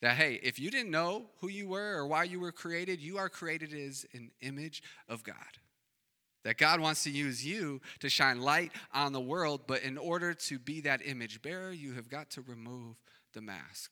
That, 0.01 0.15
hey, 0.15 0.39
if 0.41 0.59
you 0.59 0.71
didn't 0.71 0.91
know 0.91 1.25
who 1.41 1.49
you 1.49 1.67
were 1.67 1.97
or 1.97 2.07
why 2.07 2.23
you 2.23 2.39
were 2.39 2.53
created, 2.53 3.01
you 3.01 3.17
are 3.17 3.27
created 3.27 3.73
as 3.73 4.05
an 4.13 4.31
image 4.39 4.81
of 5.09 5.25
God. 5.25 5.35
That 6.49 6.57
God 6.57 6.79
wants 6.79 7.03
to 7.03 7.11
use 7.11 7.45
you 7.45 7.79
to 7.99 8.09
shine 8.09 8.41
light 8.41 8.71
on 8.91 9.13
the 9.13 9.21
world, 9.21 9.61
but 9.67 9.83
in 9.83 9.99
order 9.99 10.33
to 10.33 10.57
be 10.57 10.81
that 10.81 11.05
image 11.05 11.43
bearer, 11.43 11.71
you 11.71 11.93
have 11.93 12.09
got 12.09 12.31
to 12.31 12.41
remove 12.41 12.95
the 13.35 13.41
mask. 13.41 13.91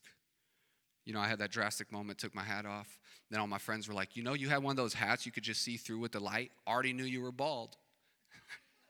You 1.04 1.12
know, 1.12 1.20
I 1.20 1.28
had 1.28 1.38
that 1.38 1.52
drastic 1.52 1.92
moment, 1.92 2.18
took 2.18 2.34
my 2.34 2.42
hat 2.42 2.66
off. 2.66 2.98
Then 3.30 3.38
all 3.38 3.46
my 3.46 3.58
friends 3.58 3.86
were 3.86 3.94
like, 3.94 4.16
You 4.16 4.24
know, 4.24 4.34
you 4.34 4.48
had 4.48 4.60
one 4.60 4.72
of 4.72 4.76
those 4.76 4.92
hats 4.92 5.24
you 5.24 5.30
could 5.30 5.44
just 5.44 5.62
see 5.62 5.76
through 5.76 6.00
with 6.00 6.10
the 6.10 6.18
light. 6.18 6.50
Already 6.66 6.92
knew 6.92 7.04
you 7.04 7.22
were 7.22 7.30
bald. 7.30 7.76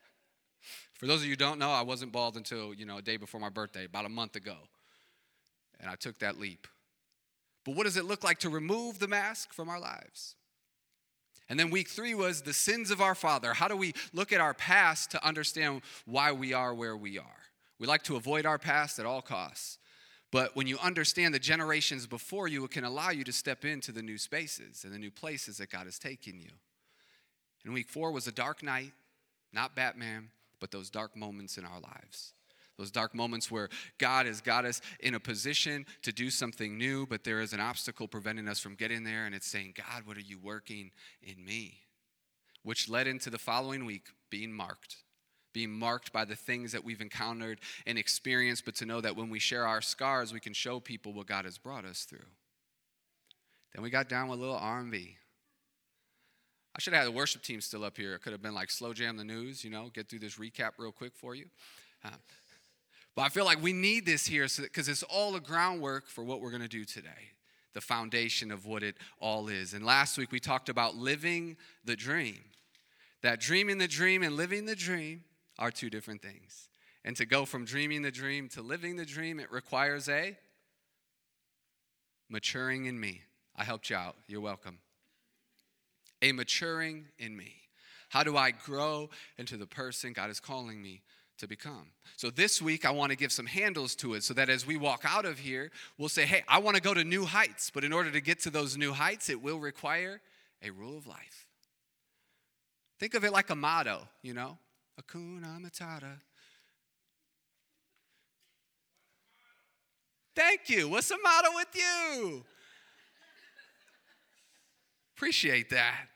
For 0.95 1.05
those 1.05 1.19
of 1.19 1.25
you 1.25 1.33
who 1.33 1.37
don't 1.37 1.59
know, 1.59 1.71
I 1.71 1.83
wasn't 1.83 2.11
bald 2.11 2.39
until, 2.39 2.73
you 2.73 2.87
know, 2.87 2.97
a 2.97 3.03
day 3.03 3.19
before 3.19 3.39
my 3.39 3.51
birthday, 3.51 3.85
about 3.85 4.07
a 4.07 4.09
month 4.09 4.35
ago. 4.35 4.57
And 5.79 5.91
I 5.91 5.95
took 5.95 6.21
that 6.21 6.41
leap. 6.41 6.67
But 7.67 7.75
what 7.75 7.85
does 7.85 7.99
it 7.99 8.07
look 8.07 8.25
like 8.25 8.39
to 8.39 8.49
remove 8.49 8.99
the 8.99 9.09
mask 9.09 9.53
from 9.53 9.69
our 9.69 9.79
lives? 9.79 10.37
And 11.49 11.59
then 11.59 11.71
week 11.71 11.89
three 11.89 12.15
was 12.15 12.43
the 12.43 12.53
sins 12.53 12.91
of 12.91 13.01
our 13.01 13.15
father. 13.15 13.55
How 13.55 13.69
do 13.69 13.77
we 13.77 13.95
look 14.13 14.33
at 14.33 14.41
our 14.41 14.55
past 14.55 15.11
to 15.13 15.27
understand 15.27 15.83
why 16.05 16.33
we 16.33 16.53
are 16.53 16.75
where 16.75 16.97
we 16.97 17.19
are? 17.19 17.25
We 17.79 17.87
like 17.87 18.03
to 18.05 18.17
avoid 18.17 18.45
our 18.45 18.59
past 18.59 18.99
at 18.99 19.07
all 19.07 19.23
costs. 19.23 19.79
But 20.31 20.55
when 20.55 20.67
you 20.67 20.79
understand 20.79 21.33
the 21.33 21.39
generations 21.39 22.07
before 22.07 22.49
you, 22.49 22.65
it 22.65 22.71
can 22.71 22.85
allow 22.85 23.11
you 23.11 23.25
to 23.25 23.33
step 23.33 23.65
into 23.65 23.93
the 23.93 24.03
new 24.03 24.19
spaces 24.19 24.85
and 24.85 24.93
the 24.93 24.99
new 24.99 25.11
places 25.11 25.57
that 25.57 25.71
God 25.71 25.87
has 25.87 25.99
taken 25.99 26.39
you. 26.39 26.51
And 27.65 27.73
week 27.73 27.89
four 27.89 28.13
was 28.13 28.27
a 28.27 28.33
dark 28.33 28.63
night. 28.63 28.93
Not 29.53 29.75
Batman, 29.75 30.29
but 30.61 30.71
those 30.71 30.91
dark 30.91 31.17
moments 31.17 31.57
in 31.57 31.65
our 31.65 31.81
lives. 31.81 32.35
Those 32.79 32.91
dark 32.91 33.15
moments 33.15 33.51
where 33.51 33.69
God 33.99 34.27
has 34.27 34.41
got 34.41 34.65
us 34.65 34.81
in 35.01 35.15
a 35.15 35.21
position 35.21 35.85
to 36.03 36.13
do 36.13 36.31
something 36.31 36.79
new, 36.79 37.07
but 37.07 37.25
there 37.25 37.41
is 37.41 37.53
an 37.53 37.61
obstacle 37.61 38.07
preventing 38.07 38.49
us 38.49 38.61
from 38.61 38.77
getting 38.77 39.03
there, 39.03 39.27
and 39.27 39.35
it's 39.35 39.49
saying, 39.49 39.75
God, 39.77 40.07
what 40.07 40.17
are 40.17 40.21
you 40.21 40.39
working 40.39 40.93
in 41.23 41.45
me? 41.45 41.81
Which 42.63 42.89
led 42.89 43.09
into 43.09 43.31
the 43.31 43.39
following 43.39 43.85
week 43.85 44.07
being 44.31 44.53
marked 44.53 44.97
being 45.55 45.71
marked 45.73 46.13
by 46.13 46.25
the 46.25 46.37
things 46.37 46.71
that 46.71 46.85
we've 46.85 47.01
encountered 47.01 47.59
and 47.87 47.99
experienced, 47.99 48.65
but 48.65 48.77
to 48.77 48.87
know 48.87 49.01
that 49.01 49.17
when 49.17 49.29
we 49.29 49.41
share 49.41 49.67
our 49.67 49.81
scars, 49.81 50.33
we 50.33 50.39
can 50.39 50.53
show 50.53 50.79
people 50.79 51.13
what 51.13 51.27
God 51.27 51.45
has 51.47 51.59
brought 51.59 51.85
us 51.85 52.05
through. 52.05 52.27
Then 53.75 53.83
we 53.83 53.91
got 53.91 54.09
down 54.09 54.29
with 54.29 54.39
a 54.39 54.41
little 54.41 54.57
R&B. 54.57 55.17
I 56.77 56.81
should 56.81 56.93
have 56.93 57.03
had 57.03 57.13
the 57.13 57.17
worship 57.17 57.43
team 57.43 57.61
still 57.61 57.83
up 57.83 57.97
here. 57.97 58.15
It 58.15 58.23
could 58.23 58.33
have 58.33 58.43
been 58.43 58.55
like 58.55 58.71
slow 58.71 58.93
jam 58.93 59.17
the 59.17 59.25
news, 59.25 59.65
you 59.65 59.71
know, 59.71 59.91
get 59.93 60.09
through 60.09 60.21
this 60.21 60.37
recap 60.37 60.73
real 60.79 60.93
quick 60.93 61.17
for 61.17 61.35
you. 61.35 61.47
Uh, 62.05 62.11
but 63.19 63.25
I 63.25 63.31
feel 63.31 63.45
like 63.45 63.61
we 63.61 63.73
need 63.73 64.07
this 64.07 64.29
here 64.29 64.47
because 64.63 64.87
so, 64.87 64.93
it's 64.93 65.03
all 65.03 65.33
the 65.33 65.41
groundwork 65.41 66.07
for 66.07 66.23
what 66.23 66.41
we're 66.41 66.53
going 66.53 66.63
to 66.63 66.69
do 66.69 66.85
today, 66.85 67.33
the 67.75 67.81
foundation 67.81 68.53
of 68.53 68.65
what 68.65 68.85
it 68.85 68.95
all 69.19 69.49
is. 69.49 69.75
And 69.75 69.85
last 69.85 70.17
week 70.17 70.31
we 70.31 70.39
talked 70.39 70.69
about 70.69 70.95
living 70.95 71.57
the 71.85 71.97
dream. 71.97 72.39
That 73.23 73.41
dreaming 73.41 73.79
the 73.79 73.89
dream 73.89 74.23
and 74.23 74.37
living 74.37 74.67
the 74.67 74.77
dream 74.77 75.25
are 75.59 75.73
two 75.73 75.91
different 75.91 76.23
things. 76.23 76.69
And 77.05 77.17
to 77.17 77.27
go 77.27 77.45
from 77.45 77.65
dreaming 77.65 78.03
the 78.03 78.13
dream 78.13 78.49
to 78.51 78.63
living 78.63 78.95
the 78.95 79.05
dream, 79.05 79.41
it 79.41 79.51
requires 79.51 80.09
a 80.09 80.39
maturing 82.31 82.85
in 82.85 83.01
me. 83.01 83.23
I 83.57 83.65
helped 83.65 83.91
you 83.91 83.97
out. 83.97 84.15
You're 84.29 84.41
welcome. 84.41 84.79
A 86.23 86.31
maturing 86.31 87.07
in 87.19 87.37
me. 87.37 87.57
How 88.11 88.23
do 88.23 88.37
I 88.37 88.53
grow 88.53 89.11
into 89.39 89.57
the 89.57 89.67
person 89.67 90.13
God 90.13 90.31
is 90.31 90.39
calling 90.39 90.81
me 90.81 91.03
to 91.39 91.49
become? 91.49 91.93
So 92.17 92.31
this 92.31 92.61
week, 92.61 92.85
I 92.85 92.91
want 92.91 93.11
to 93.11 93.17
give 93.17 93.33
some 93.33 93.47
handles 93.47 93.95
to 93.97 94.15
it 94.15 94.23
so 94.23 94.35
that 94.35 94.49
as 94.49 94.67
we 94.67 94.77
walk 94.77 95.03
out 95.05 95.25
of 95.25 95.39
here, 95.39 95.71
we'll 95.97 96.09
say, 96.09 96.25
hey, 96.25 96.43
I 96.49 96.59
want 96.59 96.77
to 96.77 96.83
go 96.83 96.95
to 96.95 97.05
new 97.05 97.25
heights. 97.25 97.71
But 97.71 97.85
in 97.85 97.93
order 97.93 98.11
to 98.11 98.21
get 98.21 98.41
to 98.41 98.51
those 98.51 98.77
new 98.77 98.93
heights, 98.93 99.29
it 99.29 99.41
will 99.43 99.59
require 99.59 100.21
a 100.63 100.71
rule 100.71 100.97
of 100.97 101.07
life. 101.07 101.47
Think 102.99 103.15
of 103.15 103.25
it 103.25 103.33
like 103.33 103.51
a 103.51 103.55
motto, 103.55 104.09
you 104.23 104.35
know? 104.35 104.59
Hakuna 105.01 105.61
Matata. 105.61 106.21
Thank 110.35 110.69
you. 110.69 110.89
What's 110.89 111.09
the 111.09 111.19
motto 111.23 111.49
with 111.55 111.69
you? 111.75 112.45
Appreciate 115.17 115.71
that. 115.71 116.09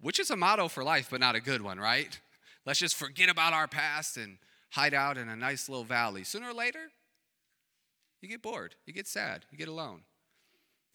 Which 0.00 0.20
is 0.20 0.30
a 0.30 0.36
motto 0.36 0.68
for 0.68 0.84
life, 0.84 1.08
but 1.10 1.20
not 1.20 1.34
a 1.34 1.40
good 1.40 1.62
one, 1.62 1.78
right? 1.78 2.18
Let's 2.68 2.80
just 2.80 2.96
forget 2.96 3.30
about 3.30 3.54
our 3.54 3.66
past 3.66 4.18
and 4.18 4.36
hide 4.68 4.92
out 4.92 5.16
in 5.16 5.30
a 5.30 5.36
nice 5.36 5.70
little 5.70 5.86
valley. 5.86 6.22
Sooner 6.22 6.50
or 6.50 6.52
later, 6.52 6.90
you 8.20 8.28
get 8.28 8.42
bored, 8.42 8.74
you 8.84 8.92
get 8.92 9.06
sad, 9.06 9.46
you 9.50 9.56
get 9.56 9.68
alone. 9.68 10.02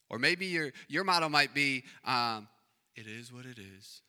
Or 0.08 0.20
maybe 0.20 0.46
your, 0.46 0.72
your 0.88 1.03
motto 1.03 1.30
might 1.30 1.56
be, 1.56 1.84
um, 2.06 2.48
it 2.96 3.08
is 3.08 3.34
what 3.34 3.48
it 3.48 3.58
is. 3.58 4.03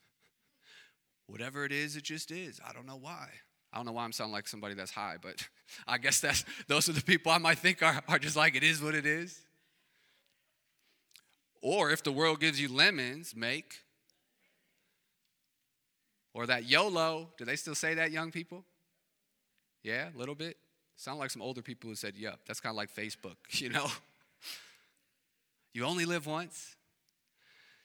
Whatever 1.25 1.65
it 1.65 1.71
is, 1.71 1.95
it 1.95 2.03
just 2.03 2.29
is. 2.29 2.61
I 2.63 2.71
don't 2.71 2.85
know 2.85 2.99
why. 3.01 3.29
I 3.73 3.77
don't 3.77 3.87
know 3.87 3.93
why 3.93 4.03
I'm 4.03 4.11
sounding 4.11 4.33
like 4.33 4.47
somebody 4.47 4.75
that's 4.75 4.91
high, 4.91 5.15
but 5.19 5.47
I 5.87 5.97
guess 5.97 6.19
that's 6.19 6.45
those 6.67 6.87
are 6.87 6.93
the 6.93 7.01
people 7.01 7.31
I 7.31 7.39
might 7.39 7.57
think 7.57 7.81
are, 7.81 7.99
are 8.07 8.19
just 8.19 8.35
like 8.35 8.55
it 8.55 8.61
is 8.61 8.79
what 8.79 8.93
it 8.93 9.07
is. 9.07 9.41
Or 11.63 11.89
if 11.89 12.03
the 12.03 12.11
world 12.11 12.39
gives 12.39 12.61
you 12.61 12.71
lemons, 12.71 13.35
make. 13.35 13.79
Or 16.35 16.45
that 16.47 16.65
YOLO. 16.65 17.29
Do 17.37 17.45
they 17.45 17.55
still 17.55 17.75
say 17.75 17.93
that, 17.93 18.11
young 18.11 18.29
people? 18.29 18.65
Yeah, 19.83 20.09
a 20.13 20.17
little 20.17 20.35
bit. 20.35 20.57
Sound 20.97 21.17
like 21.17 21.31
some 21.31 21.41
older 21.41 21.61
people 21.61 21.89
who 21.89 21.95
said, 21.95 22.15
yup. 22.17 22.41
That's 22.45 22.59
kind 22.59 22.73
of 22.73 22.77
like 22.77 22.93
Facebook, 22.93 23.37
you 23.51 23.69
know? 23.69 23.87
you 25.73 25.85
only 25.85 26.03
live 26.03 26.27
once. 26.27 26.75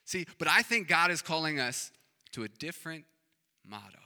See, 0.03 0.25
but 0.37 0.49
I 0.49 0.63
think 0.63 0.89
God 0.89 1.11
is 1.11 1.21
calling 1.21 1.61
us 1.61 1.91
to 2.33 2.43
a 2.43 2.49
different 2.49 3.05
motto. 3.65 3.99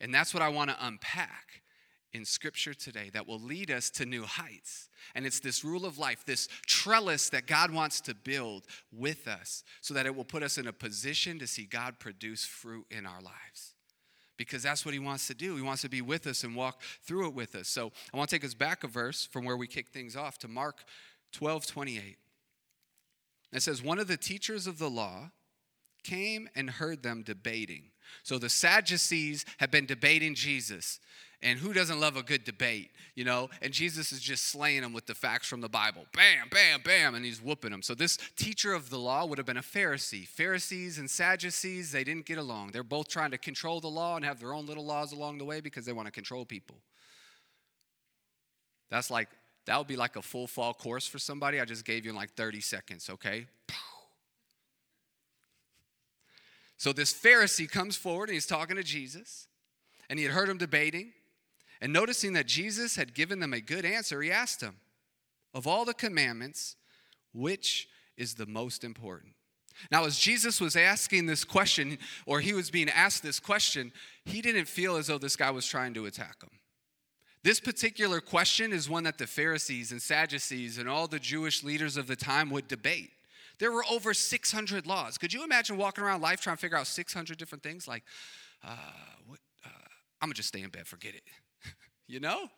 And 0.00 0.12
that's 0.12 0.34
what 0.34 0.42
I 0.42 0.48
want 0.48 0.70
to 0.70 0.76
unpack 0.80 1.62
in 2.12 2.24
scripture 2.24 2.74
today 2.74 3.10
that 3.12 3.26
will 3.26 3.40
lead 3.40 3.70
us 3.70 3.90
to 3.90 4.06
new 4.06 4.24
heights. 4.24 4.88
And 5.14 5.26
it's 5.26 5.40
this 5.40 5.64
rule 5.64 5.84
of 5.84 5.98
life, 5.98 6.24
this 6.24 6.48
trellis 6.66 7.28
that 7.30 7.46
God 7.46 7.70
wants 7.70 8.00
to 8.02 8.14
build 8.14 8.64
with 8.92 9.28
us 9.28 9.62
so 9.80 9.94
that 9.94 10.06
it 10.06 10.14
will 10.14 10.24
put 10.24 10.42
us 10.42 10.58
in 10.58 10.66
a 10.66 10.72
position 10.72 11.38
to 11.38 11.46
see 11.46 11.64
God 11.64 11.98
produce 11.98 12.44
fruit 12.44 12.86
in 12.90 13.06
our 13.06 13.20
lives. 13.20 13.74
Because 14.36 14.62
that's 14.62 14.84
what 14.84 14.94
he 14.94 15.00
wants 15.00 15.26
to 15.26 15.34
do. 15.34 15.56
He 15.56 15.62
wants 15.62 15.82
to 15.82 15.88
be 15.88 16.00
with 16.00 16.26
us 16.26 16.44
and 16.44 16.54
walk 16.54 16.80
through 17.02 17.26
it 17.26 17.34
with 17.34 17.54
us. 17.56 17.68
So 17.68 17.92
I 18.12 18.16
want 18.16 18.30
to 18.30 18.36
take 18.36 18.44
us 18.44 18.54
back 18.54 18.84
a 18.84 18.88
verse 18.88 19.26
from 19.26 19.44
where 19.44 19.56
we 19.56 19.66
kick 19.66 19.88
things 19.88 20.14
off 20.16 20.38
to 20.38 20.48
Mark 20.48 20.84
12 21.32 21.66
28. 21.66 22.16
It 23.52 23.62
says, 23.62 23.82
One 23.82 23.98
of 23.98 24.06
the 24.06 24.16
teachers 24.16 24.66
of 24.66 24.78
the 24.78 24.90
law 24.90 25.30
came 26.04 26.48
and 26.54 26.70
heard 26.70 27.02
them 27.02 27.22
debating. 27.22 27.90
So 28.22 28.38
the 28.38 28.48
Sadducees 28.48 29.44
have 29.58 29.70
been 29.70 29.86
debating 29.86 30.34
Jesus. 30.34 31.00
And 31.40 31.58
who 31.58 31.72
doesn't 31.72 32.00
love 32.00 32.16
a 32.16 32.22
good 32.22 32.42
debate, 32.42 32.90
you 33.14 33.24
know? 33.24 33.48
And 33.62 33.72
Jesus 33.72 34.10
is 34.10 34.20
just 34.20 34.46
slaying 34.46 34.82
them 34.82 34.92
with 34.92 35.06
the 35.06 35.14
facts 35.14 35.46
from 35.46 35.60
the 35.60 35.68
Bible. 35.68 36.04
Bam, 36.12 36.48
bam, 36.50 36.80
bam, 36.84 37.14
and 37.14 37.24
he's 37.24 37.40
whooping 37.40 37.70
them. 37.70 37.80
So 37.80 37.94
this 37.94 38.18
teacher 38.36 38.72
of 38.72 38.90
the 38.90 38.98
law 38.98 39.24
would 39.24 39.38
have 39.38 39.46
been 39.46 39.56
a 39.56 39.62
Pharisee. 39.62 40.26
Pharisees 40.26 40.98
and 40.98 41.08
Sadducees, 41.08 41.92
they 41.92 42.02
didn't 42.02 42.26
get 42.26 42.38
along. 42.38 42.72
They're 42.72 42.82
both 42.82 43.06
trying 43.06 43.30
to 43.30 43.38
control 43.38 43.80
the 43.80 43.88
law 43.88 44.16
and 44.16 44.24
have 44.24 44.40
their 44.40 44.52
own 44.52 44.66
little 44.66 44.84
laws 44.84 45.12
along 45.12 45.38
the 45.38 45.44
way 45.44 45.60
because 45.60 45.84
they 45.84 45.92
want 45.92 46.06
to 46.06 46.12
control 46.12 46.44
people. 46.44 46.76
That's 48.90 49.10
like, 49.10 49.28
that 49.66 49.78
would 49.78 49.86
be 49.86 49.96
like 49.96 50.16
a 50.16 50.22
full 50.22 50.48
fall 50.48 50.74
course 50.74 51.06
for 51.06 51.20
somebody. 51.20 51.60
I 51.60 51.64
just 51.66 51.84
gave 51.84 52.04
you 52.04 52.10
in 52.10 52.16
like 52.16 52.32
30 52.32 52.60
seconds, 52.60 53.08
okay? 53.10 53.46
So 56.78 56.92
this 56.92 57.12
Pharisee 57.12 57.70
comes 57.70 57.96
forward 57.96 58.28
and 58.28 58.34
he's 58.34 58.46
talking 58.46 58.76
to 58.76 58.82
Jesus, 58.82 59.48
and 60.08 60.18
he 60.18 60.24
had 60.24 60.34
heard 60.34 60.48
him 60.48 60.58
debating. 60.58 61.12
And 61.80 61.92
noticing 61.92 62.32
that 62.32 62.46
Jesus 62.46 62.96
had 62.96 63.14
given 63.14 63.38
them 63.38 63.52
a 63.52 63.60
good 63.60 63.84
answer, 63.84 64.20
he 64.20 64.32
asked 64.32 64.60
him, 64.60 64.76
Of 65.54 65.66
all 65.66 65.84
the 65.84 65.94
commandments, 65.94 66.74
which 67.32 67.88
is 68.16 68.34
the 68.34 68.46
most 68.46 68.82
important? 68.82 69.34
Now, 69.92 70.04
as 70.04 70.18
Jesus 70.18 70.60
was 70.60 70.74
asking 70.74 71.26
this 71.26 71.44
question, 71.44 71.98
or 72.26 72.40
he 72.40 72.52
was 72.52 72.70
being 72.70 72.88
asked 72.88 73.22
this 73.22 73.38
question, 73.38 73.92
he 74.24 74.42
didn't 74.42 74.66
feel 74.66 74.96
as 74.96 75.06
though 75.06 75.18
this 75.18 75.36
guy 75.36 75.52
was 75.52 75.66
trying 75.66 75.94
to 75.94 76.06
attack 76.06 76.42
him. 76.42 76.50
This 77.44 77.60
particular 77.60 78.20
question 78.20 78.72
is 78.72 78.90
one 78.90 79.04
that 79.04 79.18
the 79.18 79.26
Pharisees 79.26 79.92
and 79.92 80.02
Sadducees 80.02 80.78
and 80.78 80.88
all 80.88 81.06
the 81.06 81.20
Jewish 81.20 81.62
leaders 81.62 81.96
of 81.96 82.08
the 82.08 82.16
time 82.16 82.50
would 82.50 82.66
debate. 82.66 83.10
There 83.58 83.72
were 83.72 83.84
over 83.90 84.14
600 84.14 84.86
laws. 84.86 85.18
Could 85.18 85.32
you 85.32 85.44
imagine 85.44 85.76
walking 85.76 86.04
around 86.04 86.20
life 86.20 86.40
trying 86.40 86.56
to 86.56 86.60
figure 86.60 86.76
out 86.76 86.86
600 86.86 87.36
different 87.38 87.62
things? 87.62 87.88
Like, 87.88 88.04
uh, 88.64 88.76
what, 89.26 89.38
uh, 89.64 89.68
I'm 90.20 90.28
gonna 90.28 90.34
just 90.34 90.48
stay 90.48 90.62
in 90.62 90.70
bed, 90.70 90.86
forget 90.86 91.14
it. 91.14 91.22
you 92.06 92.20
know? 92.20 92.48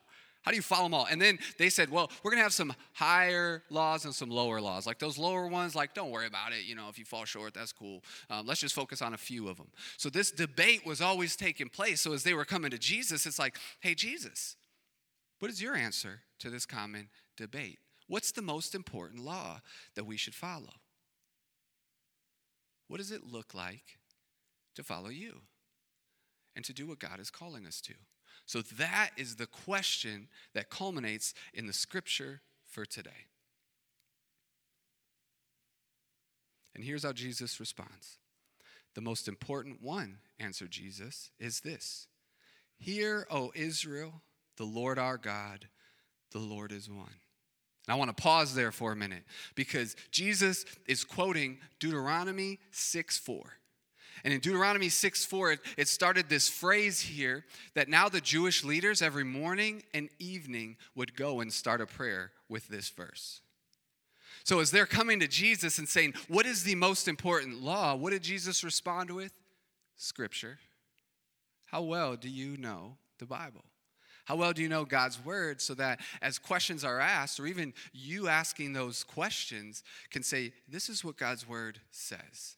How 0.43 0.51
do 0.53 0.57
you 0.57 0.63
follow 0.63 0.85
them 0.85 0.95
all? 0.95 1.07
And 1.11 1.21
then 1.21 1.39
they 1.59 1.69
said, 1.69 1.91
well, 1.91 2.11
we're 2.23 2.31
gonna 2.31 2.43
have 2.43 2.55
some 2.55 2.73
higher 2.95 3.63
laws 3.69 4.07
and 4.07 4.15
some 4.15 4.31
lower 4.31 4.59
laws. 4.61 4.87
Like 4.87 4.99
those 4.99 5.19
lower 5.19 5.47
ones, 5.47 5.75
like, 5.75 5.93
don't 5.93 6.11
worry 6.11 6.27
about 6.27 6.53
it. 6.53 6.65
You 6.65 6.75
know, 6.75 6.89
if 6.89 6.99
you 6.99 7.05
fall 7.05 7.27
short, 7.27 7.53
that's 7.53 7.73
cool. 7.73 8.03
Um, 8.31 8.47
let's 8.47 8.61
just 8.61 8.75
focus 8.75 9.03
on 9.03 9.13
a 9.13 9.19
few 9.19 9.49
of 9.49 9.59
them. 9.59 9.69
So 9.99 10.09
this 10.09 10.31
debate 10.31 10.87
was 10.87 11.03
always 11.03 11.37
taking 11.37 11.69
place. 11.69 12.01
So 12.01 12.15
as 12.15 12.23
they 12.23 12.33
were 12.33 12.47
coming 12.47 12.71
to 12.71 12.79
Jesus, 12.79 13.27
it's 13.27 13.39
like, 13.39 13.59
hey, 13.81 13.95
Jesus, 13.95 14.57
what 15.41 15.51
is 15.51 15.61
your 15.61 15.75
answer 15.75 16.21
to 16.39 16.49
this 16.49 16.65
common 16.65 17.11
debate? 17.37 17.79
What's 18.07 18.33
the 18.33 18.43
most 18.43 18.75
important 18.75 19.23
law 19.23 19.61
that 19.95 20.05
we 20.05 20.17
should 20.17 20.35
follow? 20.35 20.73
What 22.91 22.99
does 22.99 23.13
it 23.13 23.31
look 23.31 23.55
like 23.55 23.99
to 24.75 24.83
follow 24.83 25.11
you 25.11 25.43
and 26.57 26.65
to 26.65 26.73
do 26.73 26.89
what 26.89 26.99
God 26.99 27.21
is 27.21 27.31
calling 27.31 27.65
us 27.65 27.81
to? 27.83 27.95
So, 28.47 28.63
that 28.63 29.11
is 29.17 29.37
the 29.37 29.47
question 29.47 30.27
that 30.55 30.71
culminates 30.71 31.33
in 31.55 31.69
the 31.69 31.73
scripture 31.73 32.41
for 32.65 32.85
today. 32.85 33.29
And 36.75 36.83
here's 36.83 37.05
how 37.05 37.13
Jesus 37.13 37.61
responds 37.61 38.19
The 38.97 39.01
most 39.01 39.29
important 39.29 39.81
one, 39.81 40.19
answered 40.41 40.73
Jesus, 40.73 41.31
is 41.39 41.61
this 41.61 42.09
Hear, 42.77 43.25
O 43.31 43.53
Israel, 43.55 44.23
the 44.57 44.65
Lord 44.65 44.99
our 44.99 45.17
God, 45.17 45.69
the 46.33 46.41
Lord 46.41 46.73
is 46.73 46.91
one. 46.91 47.21
I 47.91 47.97
want 47.97 48.15
to 48.15 48.23
pause 48.23 48.55
there 48.55 48.73
for 48.73 48.93
a 48.93 48.97
minute 48.97 49.25
because 49.55 49.97
Jesus 50.11 50.65
is 50.87 51.05
quoting 51.05 51.59
Deuteronomy 51.79 52.59
6 52.71 53.19
4. 53.19 53.43
And 54.23 54.35
in 54.35 54.41
Deuteronomy 54.41 54.89
6 54.89 55.25
4, 55.25 55.53
it, 55.53 55.61
it 55.77 55.89
started 55.89 56.29
this 56.29 56.49
phrase 56.49 57.01
here 57.01 57.45
that 57.75 57.89
now 57.89 58.09
the 58.09 58.21
Jewish 58.21 58.65
leaders 58.65 59.03
every 59.03 59.25
morning 59.25 59.83
and 59.95 60.09
evening 60.19 60.77
would 60.95 61.17
go 61.17 61.41
and 61.41 61.53
start 61.53 61.81
a 61.81 61.87
prayer 61.87 62.33
with 62.49 62.69
this 62.69 62.91
verse. 62.91 63.41
So 64.45 64.61
as 64.61 64.71
they're 64.71 64.87
coming 64.87 65.21
to 65.21 65.29
Jesus 65.29 65.79
and 65.79 65.89
saying, 65.89 66.15
What 66.29 66.47
is 66.47 66.65
the 66.65 66.75
most 66.75 67.09
important 67.09 67.63
law? 67.63 67.95
What 67.95 68.11
did 68.11 68.23
Jesus 68.23 68.65
respond 68.65 69.11
with? 69.11 69.33
Scripture. 69.97 70.59
How 71.67 71.83
well 71.83 72.17
do 72.17 72.29
you 72.29 72.57
know 72.57 72.97
the 73.19 73.27
Bible? 73.27 73.65
How 74.31 74.37
well 74.37 74.53
do 74.53 74.63
you 74.63 74.69
know 74.69 74.85
God's 74.85 75.19
word 75.25 75.61
so 75.61 75.75
that 75.75 75.99
as 76.23 76.39
questions 76.39 76.85
are 76.85 77.01
asked, 77.01 77.41
or 77.41 77.49
even 77.49 77.75
you 77.93 78.29
asking 78.29 78.75
those 78.75 79.03
questions, 79.03 79.83
can 80.09 80.23
say, 80.23 80.53
This 80.69 80.89
is 80.89 81.05
what 81.05 81.17
God's 81.17 81.49
word 81.49 81.81
says? 81.91 82.55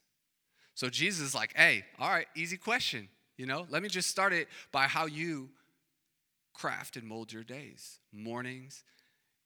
So 0.75 0.91
Jesus 0.91 1.29
is 1.29 1.35
like, 1.35 1.57
Hey, 1.57 1.87
all 1.99 2.11
right, 2.11 2.27
easy 2.37 2.59
question. 2.59 3.09
You 3.39 3.47
know, 3.47 3.67
let 3.71 3.83
me 3.83 3.89
just 3.89 4.11
start 4.11 4.35
it 4.35 4.49
by 4.71 4.83
how 4.83 5.07
you 5.07 5.49
craft 6.53 6.99
and 6.99 7.09
mold 7.09 7.33
your 7.33 7.43
days, 7.43 8.01
mornings 8.13 8.85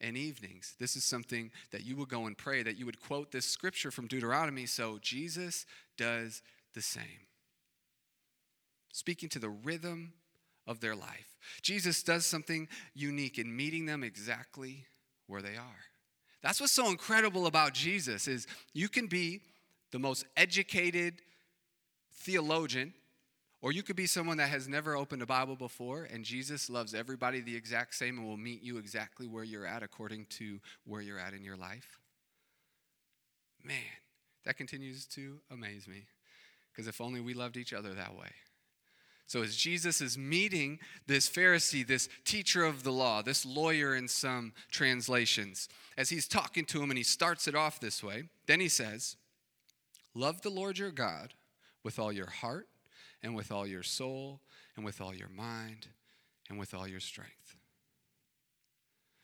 and 0.00 0.16
evenings. 0.16 0.74
This 0.80 0.96
is 0.96 1.04
something 1.04 1.52
that 1.70 1.84
you 1.84 1.94
would 1.94 2.08
go 2.08 2.26
and 2.26 2.36
pray, 2.36 2.64
that 2.64 2.76
you 2.76 2.86
would 2.86 3.00
quote 3.00 3.30
this 3.30 3.46
scripture 3.46 3.92
from 3.92 4.08
Deuteronomy. 4.08 4.66
So 4.66 4.98
Jesus 5.00 5.64
does 5.96 6.42
the 6.74 6.82
same. 6.82 7.28
Speaking 8.92 9.28
to 9.28 9.38
the 9.38 9.50
rhythm 9.50 10.14
of 10.66 10.80
their 10.80 10.96
life. 10.96 11.36
Jesus 11.62 12.02
does 12.02 12.26
something 12.26 12.68
unique 12.94 13.38
in 13.38 13.54
meeting 13.54 13.86
them 13.86 14.02
exactly 14.02 14.86
where 15.26 15.42
they 15.42 15.56
are. 15.56 15.84
That's 16.42 16.60
what's 16.60 16.72
so 16.72 16.90
incredible 16.90 17.46
about 17.46 17.74
Jesus 17.74 18.28
is 18.28 18.46
you 18.72 18.88
can 18.88 19.06
be 19.06 19.40
the 19.90 19.98
most 19.98 20.24
educated 20.36 21.22
theologian 22.14 22.94
or 23.62 23.72
you 23.72 23.82
could 23.82 23.96
be 23.96 24.06
someone 24.06 24.36
that 24.36 24.48
has 24.48 24.68
never 24.68 24.94
opened 24.94 25.22
a 25.22 25.26
Bible 25.26 25.56
before 25.56 26.04
and 26.04 26.24
Jesus 26.24 26.70
loves 26.70 26.94
everybody 26.94 27.40
the 27.40 27.56
exact 27.56 27.94
same 27.94 28.18
and 28.18 28.26
will 28.26 28.36
meet 28.36 28.62
you 28.62 28.78
exactly 28.78 29.26
where 29.26 29.44
you're 29.44 29.66
at 29.66 29.82
according 29.82 30.26
to 30.26 30.60
where 30.84 31.00
you're 31.00 31.18
at 31.18 31.34
in 31.34 31.42
your 31.42 31.56
life. 31.56 31.98
Man, 33.64 33.76
that 34.44 34.56
continues 34.56 35.06
to 35.06 35.40
amaze 35.50 35.88
me 35.88 36.06
because 36.70 36.86
if 36.86 37.00
only 37.00 37.20
we 37.20 37.34
loved 37.34 37.56
each 37.56 37.72
other 37.72 37.94
that 37.94 38.14
way. 38.14 38.28
So, 39.28 39.42
as 39.42 39.56
Jesus 39.56 40.00
is 40.00 40.16
meeting 40.16 40.78
this 41.08 41.28
Pharisee, 41.28 41.84
this 41.84 42.08
teacher 42.24 42.64
of 42.64 42.84
the 42.84 42.92
law, 42.92 43.22
this 43.22 43.44
lawyer 43.44 43.96
in 43.96 44.06
some 44.06 44.52
translations, 44.70 45.68
as 45.98 46.10
he's 46.10 46.28
talking 46.28 46.64
to 46.66 46.80
him 46.80 46.90
and 46.90 46.98
he 46.98 47.02
starts 47.02 47.48
it 47.48 47.56
off 47.56 47.80
this 47.80 48.04
way, 48.04 48.24
then 48.46 48.60
he 48.60 48.68
says, 48.68 49.16
Love 50.14 50.42
the 50.42 50.50
Lord 50.50 50.78
your 50.78 50.92
God 50.92 51.34
with 51.82 51.98
all 51.98 52.12
your 52.12 52.30
heart 52.30 52.68
and 53.22 53.34
with 53.34 53.50
all 53.50 53.66
your 53.66 53.82
soul 53.82 54.40
and 54.76 54.84
with 54.84 55.00
all 55.00 55.14
your 55.14 55.28
mind 55.28 55.88
and 56.48 56.58
with 56.58 56.72
all 56.72 56.86
your 56.86 57.00
strength. 57.00 57.56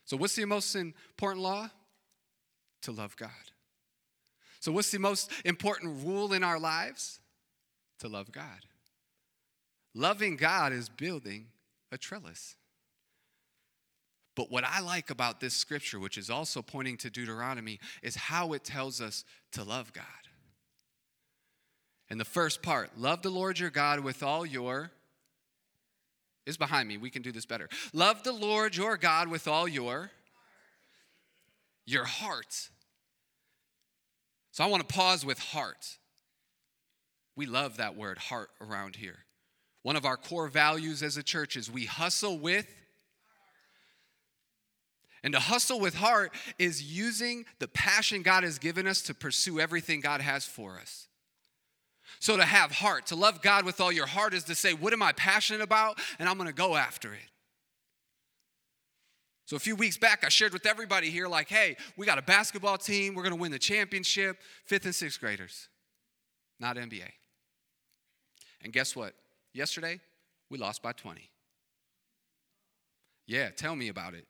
So, 0.04 0.16
what's 0.16 0.34
the 0.34 0.44
most 0.44 0.74
important 0.74 1.42
law? 1.42 1.70
To 2.82 2.92
love 2.92 3.16
God. 3.16 3.30
So, 4.58 4.72
what's 4.72 4.90
the 4.90 4.98
most 4.98 5.30
important 5.44 6.04
rule 6.04 6.32
in 6.32 6.42
our 6.42 6.58
lives? 6.58 7.20
To 8.00 8.08
love 8.08 8.32
God. 8.32 8.66
Loving 9.94 10.36
God 10.36 10.72
is 10.72 10.88
building 10.88 11.46
a 11.90 11.98
trellis. 11.98 12.56
But 14.34 14.50
what 14.50 14.64
I 14.64 14.80
like 14.80 15.10
about 15.10 15.40
this 15.40 15.54
scripture, 15.54 16.00
which 16.00 16.16
is 16.16 16.30
also 16.30 16.62
pointing 16.62 16.96
to 16.98 17.10
Deuteronomy, 17.10 17.78
is 18.02 18.16
how 18.16 18.54
it 18.54 18.64
tells 18.64 19.00
us 19.00 19.24
to 19.52 19.62
love 19.62 19.92
God. 19.92 20.04
And 22.08 22.18
the 22.18 22.24
first 22.24 22.62
part, 22.62 22.98
love 22.98 23.22
the 23.22 23.30
Lord 23.30 23.58
your 23.58 23.70
God 23.70 24.00
with 24.00 24.22
all 24.22 24.46
your 24.46 24.90
is 26.46 26.56
behind 26.56 26.88
me. 26.88 26.96
We 26.96 27.10
can 27.10 27.22
do 27.22 27.32
this 27.32 27.46
better. 27.46 27.68
Love 27.92 28.22
the 28.22 28.32
Lord 28.32 28.76
your 28.76 28.96
God 28.96 29.28
with 29.28 29.46
all 29.46 29.68
your 29.68 30.10
your 31.84 32.04
heart. 32.04 32.70
So 34.52 34.62
I 34.62 34.66
want 34.68 34.86
to 34.86 34.94
pause 34.94 35.26
with 35.26 35.38
heart. 35.38 35.98
We 37.34 37.46
love 37.46 37.78
that 37.78 37.96
word 37.96 38.18
heart 38.18 38.50
around 38.60 38.96
here. 38.96 39.24
One 39.82 39.96
of 39.96 40.04
our 40.04 40.16
core 40.16 40.48
values 40.48 41.02
as 41.02 41.16
a 41.16 41.22
church 41.22 41.56
is 41.56 41.70
we 41.70 41.86
hustle 41.86 42.38
with. 42.38 42.66
And 45.24 45.34
to 45.34 45.40
hustle 45.40 45.78
with 45.78 45.94
heart 45.94 46.32
is 46.58 46.82
using 46.82 47.44
the 47.58 47.68
passion 47.68 48.22
God 48.22 48.42
has 48.42 48.58
given 48.58 48.86
us 48.86 49.02
to 49.02 49.14
pursue 49.14 49.60
everything 49.60 50.00
God 50.00 50.20
has 50.20 50.44
for 50.44 50.78
us. 50.80 51.08
So 52.18 52.36
to 52.36 52.44
have 52.44 52.72
heart, 52.72 53.06
to 53.06 53.16
love 53.16 53.40
God 53.42 53.64
with 53.64 53.80
all 53.80 53.92
your 53.92 54.06
heart 54.06 54.34
is 54.34 54.44
to 54.44 54.54
say, 54.54 54.74
What 54.74 54.92
am 54.92 55.02
I 55.02 55.12
passionate 55.12 55.62
about? 55.62 55.98
And 56.18 56.28
I'm 56.28 56.38
gonna 56.38 56.52
go 56.52 56.76
after 56.76 57.12
it. 57.14 57.20
So 59.46 59.56
a 59.56 59.60
few 59.60 59.76
weeks 59.76 59.96
back, 59.96 60.24
I 60.24 60.28
shared 60.28 60.52
with 60.52 60.66
everybody 60.66 61.10
here, 61.10 61.28
like, 61.28 61.48
hey, 61.48 61.76
we 61.96 62.06
got 62.06 62.18
a 62.18 62.22
basketball 62.22 62.78
team, 62.78 63.14
we're 63.14 63.22
gonna 63.22 63.36
win 63.36 63.52
the 63.52 63.58
championship, 63.58 64.38
fifth 64.64 64.84
and 64.84 64.94
sixth 64.94 65.20
graders, 65.20 65.68
not 66.58 66.76
NBA. 66.76 67.10
And 68.62 68.72
guess 68.72 68.94
what? 68.94 69.14
Yesterday, 69.52 70.00
we 70.50 70.58
lost 70.58 70.82
by 70.82 70.92
20. 70.92 71.28
Yeah, 73.26 73.50
tell 73.50 73.76
me 73.76 73.88
about 73.88 74.14
it. 74.14 74.26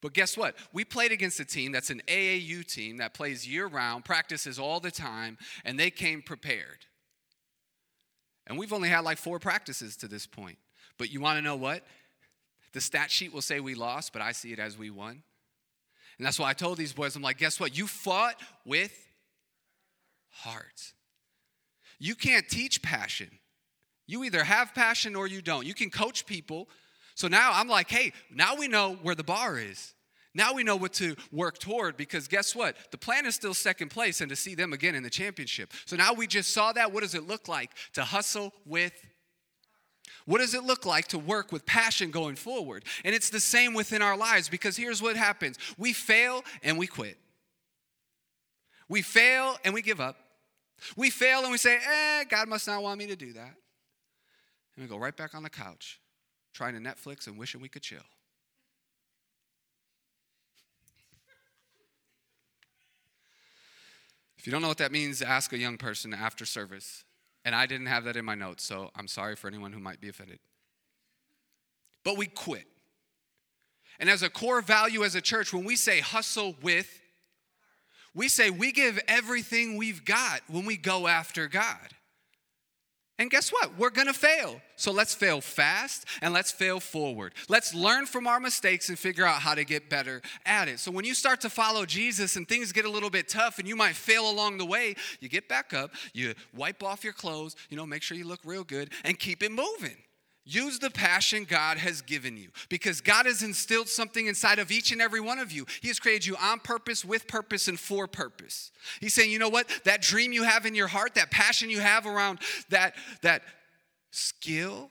But 0.00 0.14
guess 0.14 0.36
what? 0.36 0.56
We 0.72 0.84
played 0.84 1.12
against 1.12 1.40
a 1.40 1.44
team 1.44 1.72
that's 1.72 1.90
an 1.90 2.02
AAU 2.06 2.66
team 2.66 2.96
that 2.98 3.12
plays 3.12 3.46
year 3.46 3.66
round, 3.66 4.04
practices 4.04 4.58
all 4.58 4.80
the 4.80 4.90
time, 4.90 5.36
and 5.64 5.78
they 5.78 5.90
came 5.90 6.22
prepared. 6.22 6.86
And 8.46 8.58
we've 8.58 8.72
only 8.72 8.88
had 8.88 9.00
like 9.00 9.18
four 9.18 9.38
practices 9.38 9.96
to 9.98 10.08
this 10.08 10.26
point. 10.26 10.58
But 10.98 11.12
you 11.12 11.20
want 11.20 11.38
to 11.38 11.42
know 11.42 11.56
what? 11.56 11.82
The 12.72 12.80
stat 12.80 13.10
sheet 13.10 13.32
will 13.32 13.42
say 13.42 13.60
we 13.60 13.74
lost, 13.74 14.12
but 14.12 14.22
I 14.22 14.32
see 14.32 14.52
it 14.52 14.58
as 14.58 14.78
we 14.78 14.90
won. 14.90 15.22
And 16.18 16.26
that's 16.26 16.38
why 16.38 16.50
I 16.50 16.52
told 16.52 16.78
these 16.78 16.92
boys, 16.92 17.16
I'm 17.16 17.22
like, 17.22 17.38
guess 17.38 17.58
what? 17.58 17.76
You 17.76 17.86
fought 17.86 18.36
with 18.64 18.92
heart. 20.30 20.92
You 21.98 22.14
can't 22.14 22.48
teach 22.48 22.82
passion. 22.82 23.30
You 24.10 24.24
either 24.24 24.42
have 24.42 24.74
passion 24.74 25.14
or 25.14 25.28
you 25.28 25.40
don't. 25.40 25.64
You 25.64 25.72
can 25.72 25.88
coach 25.88 26.26
people. 26.26 26.68
So 27.14 27.28
now 27.28 27.52
I'm 27.54 27.68
like, 27.68 27.88
hey, 27.88 28.12
now 28.28 28.56
we 28.56 28.66
know 28.66 28.98
where 29.02 29.14
the 29.14 29.22
bar 29.22 29.56
is. 29.56 29.94
Now 30.34 30.52
we 30.52 30.64
know 30.64 30.74
what 30.74 30.92
to 30.94 31.14
work 31.30 31.58
toward 31.58 31.96
because 31.96 32.26
guess 32.26 32.56
what? 32.56 32.74
The 32.90 32.98
plan 32.98 33.24
is 33.24 33.36
still 33.36 33.54
second 33.54 33.90
place 33.90 34.20
and 34.20 34.28
to 34.28 34.34
see 34.34 34.56
them 34.56 34.72
again 34.72 34.96
in 34.96 35.04
the 35.04 35.10
championship. 35.10 35.72
So 35.86 35.94
now 35.94 36.12
we 36.12 36.26
just 36.26 36.52
saw 36.52 36.72
that. 36.72 36.90
What 36.90 37.04
does 37.04 37.14
it 37.14 37.28
look 37.28 37.46
like 37.46 37.70
to 37.92 38.02
hustle 38.02 38.52
with? 38.66 38.92
What 40.24 40.38
does 40.38 40.54
it 40.54 40.64
look 40.64 40.84
like 40.84 41.06
to 41.08 41.18
work 41.18 41.52
with 41.52 41.64
passion 41.64 42.10
going 42.10 42.34
forward? 42.34 42.84
And 43.04 43.14
it's 43.14 43.30
the 43.30 43.38
same 43.38 43.74
within 43.74 44.02
our 44.02 44.16
lives 44.16 44.48
because 44.48 44.76
here's 44.76 45.00
what 45.00 45.14
happens 45.14 45.56
we 45.78 45.92
fail 45.92 46.42
and 46.64 46.76
we 46.76 46.88
quit. 46.88 47.16
We 48.88 49.02
fail 49.02 49.56
and 49.64 49.72
we 49.72 49.82
give 49.82 50.00
up. 50.00 50.16
We 50.96 51.10
fail 51.10 51.42
and 51.42 51.52
we 51.52 51.58
say, 51.58 51.76
eh, 51.76 52.24
God 52.24 52.48
must 52.48 52.66
not 52.66 52.82
want 52.82 52.98
me 52.98 53.06
to 53.06 53.14
do 53.14 53.34
that 53.34 53.54
and 54.80 54.88
we 54.88 54.96
go 54.96 54.98
right 54.98 55.14
back 55.14 55.34
on 55.34 55.42
the 55.42 55.50
couch, 55.50 56.00
trying 56.54 56.72
to 56.72 56.80
Netflix 56.80 57.26
and 57.26 57.38
wishing 57.38 57.60
we 57.60 57.68
could 57.68 57.82
chill. 57.82 57.98
If 64.38 64.46
you 64.46 64.52
don't 64.52 64.62
know 64.62 64.68
what 64.68 64.78
that 64.78 64.90
means, 64.90 65.20
ask 65.20 65.52
a 65.52 65.58
young 65.58 65.76
person 65.76 66.14
after 66.14 66.46
service. 66.46 67.04
And 67.44 67.54
I 67.54 67.66
didn't 67.66 67.88
have 67.88 68.04
that 68.04 68.16
in 68.16 68.24
my 68.24 68.34
notes, 68.34 68.64
so 68.64 68.90
I'm 68.96 69.06
sorry 69.06 69.36
for 69.36 69.48
anyone 69.48 69.72
who 69.72 69.80
might 69.80 70.00
be 70.00 70.08
offended. 70.08 70.38
But 72.02 72.16
we 72.16 72.26
quit. 72.26 72.64
And 73.98 74.08
as 74.08 74.22
a 74.22 74.30
core 74.30 74.62
value 74.62 75.04
as 75.04 75.14
a 75.14 75.20
church, 75.20 75.52
when 75.52 75.64
we 75.64 75.76
say 75.76 76.00
hustle 76.00 76.54
with, 76.62 77.02
we 78.14 78.28
say 78.28 78.48
we 78.48 78.72
give 78.72 78.98
everything 79.08 79.76
we've 79.76 80.06
got 80.06 80.40
when 80.48 80.64
we 80.64 80.78
go 80.78 81.06
after 81.06 81.46
God. 81.48 81.94
And 83.20 83.30
guess 83.30 83.50
what? 83.50 83.76
We're 83.76 83.90
gonna 83.90 84.14
fail. 84.14 84.62
So 84.76 84.92
let's 84.92 85.14
fail 85.14 85.42
fast 85.42 86.06
and 86.22 86.32
let's 86.32 86.50
fail 86.50 86.80
forward. 86.80 87.34
Let's 87.50 87.74
learn 87.74 88.06
from 88.06 88.26
our 88.26 88.40
mistakes 88.40 88.88
and 88.88 88.98
figure 88.98 89.26
out 89.26 89.42
how 89.42 89.54
to 89.54 89.62
get 89.62 89.90
better 89.90 90.22
at 90.46 90.68
it. 90.68 90.80
So 90.80 90.90
when 90.90 91.04
you 91.04 91.12
start 91.12 91.42
to 91.42 91.50
follow 91.50 91.84
Jesus 91.84 92.36
and 92.36 92.48
things 92.48 92.72
get 92.72 92.86
a 92.86 92.90
little 92.90 93.10
bit 93.10 93.28
tough 93.28 93.58
and 93.58 93.68
you 93.68 93.76
might 93.76 93.94
fail 93.94 94.30
along 94.30 94.56
the 94.56 94.64
way, 94.64 94.94
you 95.20 95.28
get 95.28 95.50
back 95.50 95.74
up, 95.74 95.90
you 96.14 96.32
wipe 96.56 96.82
off 96.82 97.04
your 97.04 97.12
clothes, 97.12 97.56
you 97.68 97.76
know, 97.76 97.84
make 97.84 98.02
sure 98.02 98.16
you 98.16 98.26
look 98.26 98.40
real 98.42 98.64
good 98.64 98.88
and 99.04 99.18
keep 99.18 99.42
it 99.42 99.52
moving. 99.52 99.98
Use 100.52 100.80
the 100.80 100.90
passion 100.90 101.44
God 101.48 101.78
has 101.78 102.02
given 102.02 102.36
you 102.36 102.48
because 102.68 103.00
God 103.00 103.26
has 103.26 103.40
instilled 103.40 103.88
something 103.88 104.26
inside 104.26 104.58
of 104.58 104.72
each 104.72 104.90
and 104.90 105.00
every 105.00 105.20
one 105.20 105.38
of 105.38 105.52
you. 105.52 105.64
He 105.80 105.86
has 105.86 106.00
created 106.00 106.26
you 106.26 106.34
on 106.42 106.58
purpose, 106.58 107.04
with 107.04 107.28
purpose, 107.28 107.68
and 107.68 107.78
for 107.78 108.08
purpose. 108.08 108.72
He's 109.00 109.14
saying, 109.14 109.30
you 109.30 109.38
know 109.38 109.48
what? 109.48 109.68
That 109.84 110.02
dream 110.02 110.32
you 110.32 110.42
have 110.42 110.66
in 110.66 110.74
your 110.74 110.88
heart, 110.88 111.14
that 111.14 111.30
passion 111.30 111.70
you 111.70 111.78
have 111.78 112.04
around 112.04 112.40
that, 112.70 112.96
that 113.22 113.42
skill, 114.10 114.90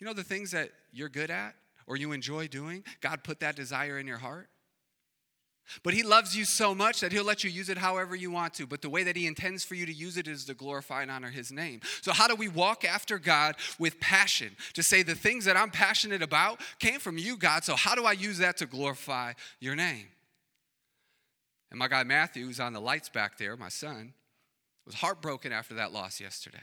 you 0.00 0.06
know, 0.06 0.14
the 0.14 0.24
things 0.24 0.50
that 0.50 0.70
you're 0.92 1.08
good 1.08 1.30
at 1.30 1.54
or 1.86 1.96
you 1.96 2.10
enjoy 2.10 2.48
doing, 2.48 2.82
God 3.00 3.22
put 3.22 3.38
that 3.38 3.54
desire 3.54 4.00
in 4.00 4.06
your 4.08 4.18
heart. 4.18 4.48
But 5.82 5.94
he 5.94 6.02
loves 6.02 6.36
you 6.36 6.44
so 6.44 6.74
much 6.74 7.00
that 7.00 7.12
he'll 7.12 7.24
let 7.24 7.44
you 7.44 7.50
use 7.50 7.68
it 7.68 7.78
however 7.78 8.14
you 8.14 8.30
want 8.30 8.54
to. 8.54 8.66
But 8.66 8.82
the 8.82 8.90
way 8.90 9.04
that 9.04 9.16
he 9.16 9.26
intends 9.26 9.64
for 9.64 9.74
you 9.74 9.86
to 9.86 9.92
use 9.92 10.16
it 10.16 10.28
is 10.28 10.44
to 10.46 10.54
glorify 10.54 11.02
and 11.02 11.10
honor 11.10 11.30
his 11.30 11.50
name. 11.50 11.80
So, 12.02 12.12
how 12.12 12.28
do 12.28 12.34
we 12.34 12.48
walk 12.48 12.84
after 12.84 13.18
God 13.18 13.56
with 13.78 13.98
passion? 14.00 14.56
To 14.74 14.82
say 14.82 15.02
the 15.02 15.14
things 15.14 15.44
that 15.44 15.56
I'm 15.56 15.70
passionate 15.70 16.22
about 16.22 16.60
came 16.78 17.00
from 17.00 17.16
you, 17.16 17.36
God. 17.36 17.64
So, 17.64 17.76
how 17.76 17.94
do 17.94 18.04
I 18.04 18.12
use 18.12 18.38
that 18.38 18.56
to 18.58 18.66
glorify 18.66 19.32
your 19.60 19.74
name? 19.76 20.08
And 21.70 21.78
my 21.78 21.88
guy 21.88 22.04
Matthew, 22.04 22.44
who's 22.44 22.60
on 22.60 22.74
the 22.74 22.80
lights 22.80 23.08
back 23.08 23.38
there, 23.38 23.56
my 23.56 23.70
son, 23.70 24.12
was 24.84 24.96
heartbroken 24.96 25.52
after 25.52 25.74
that 25.74 25.92
loss 25.92 26.20
yesterday. 26.20 26.58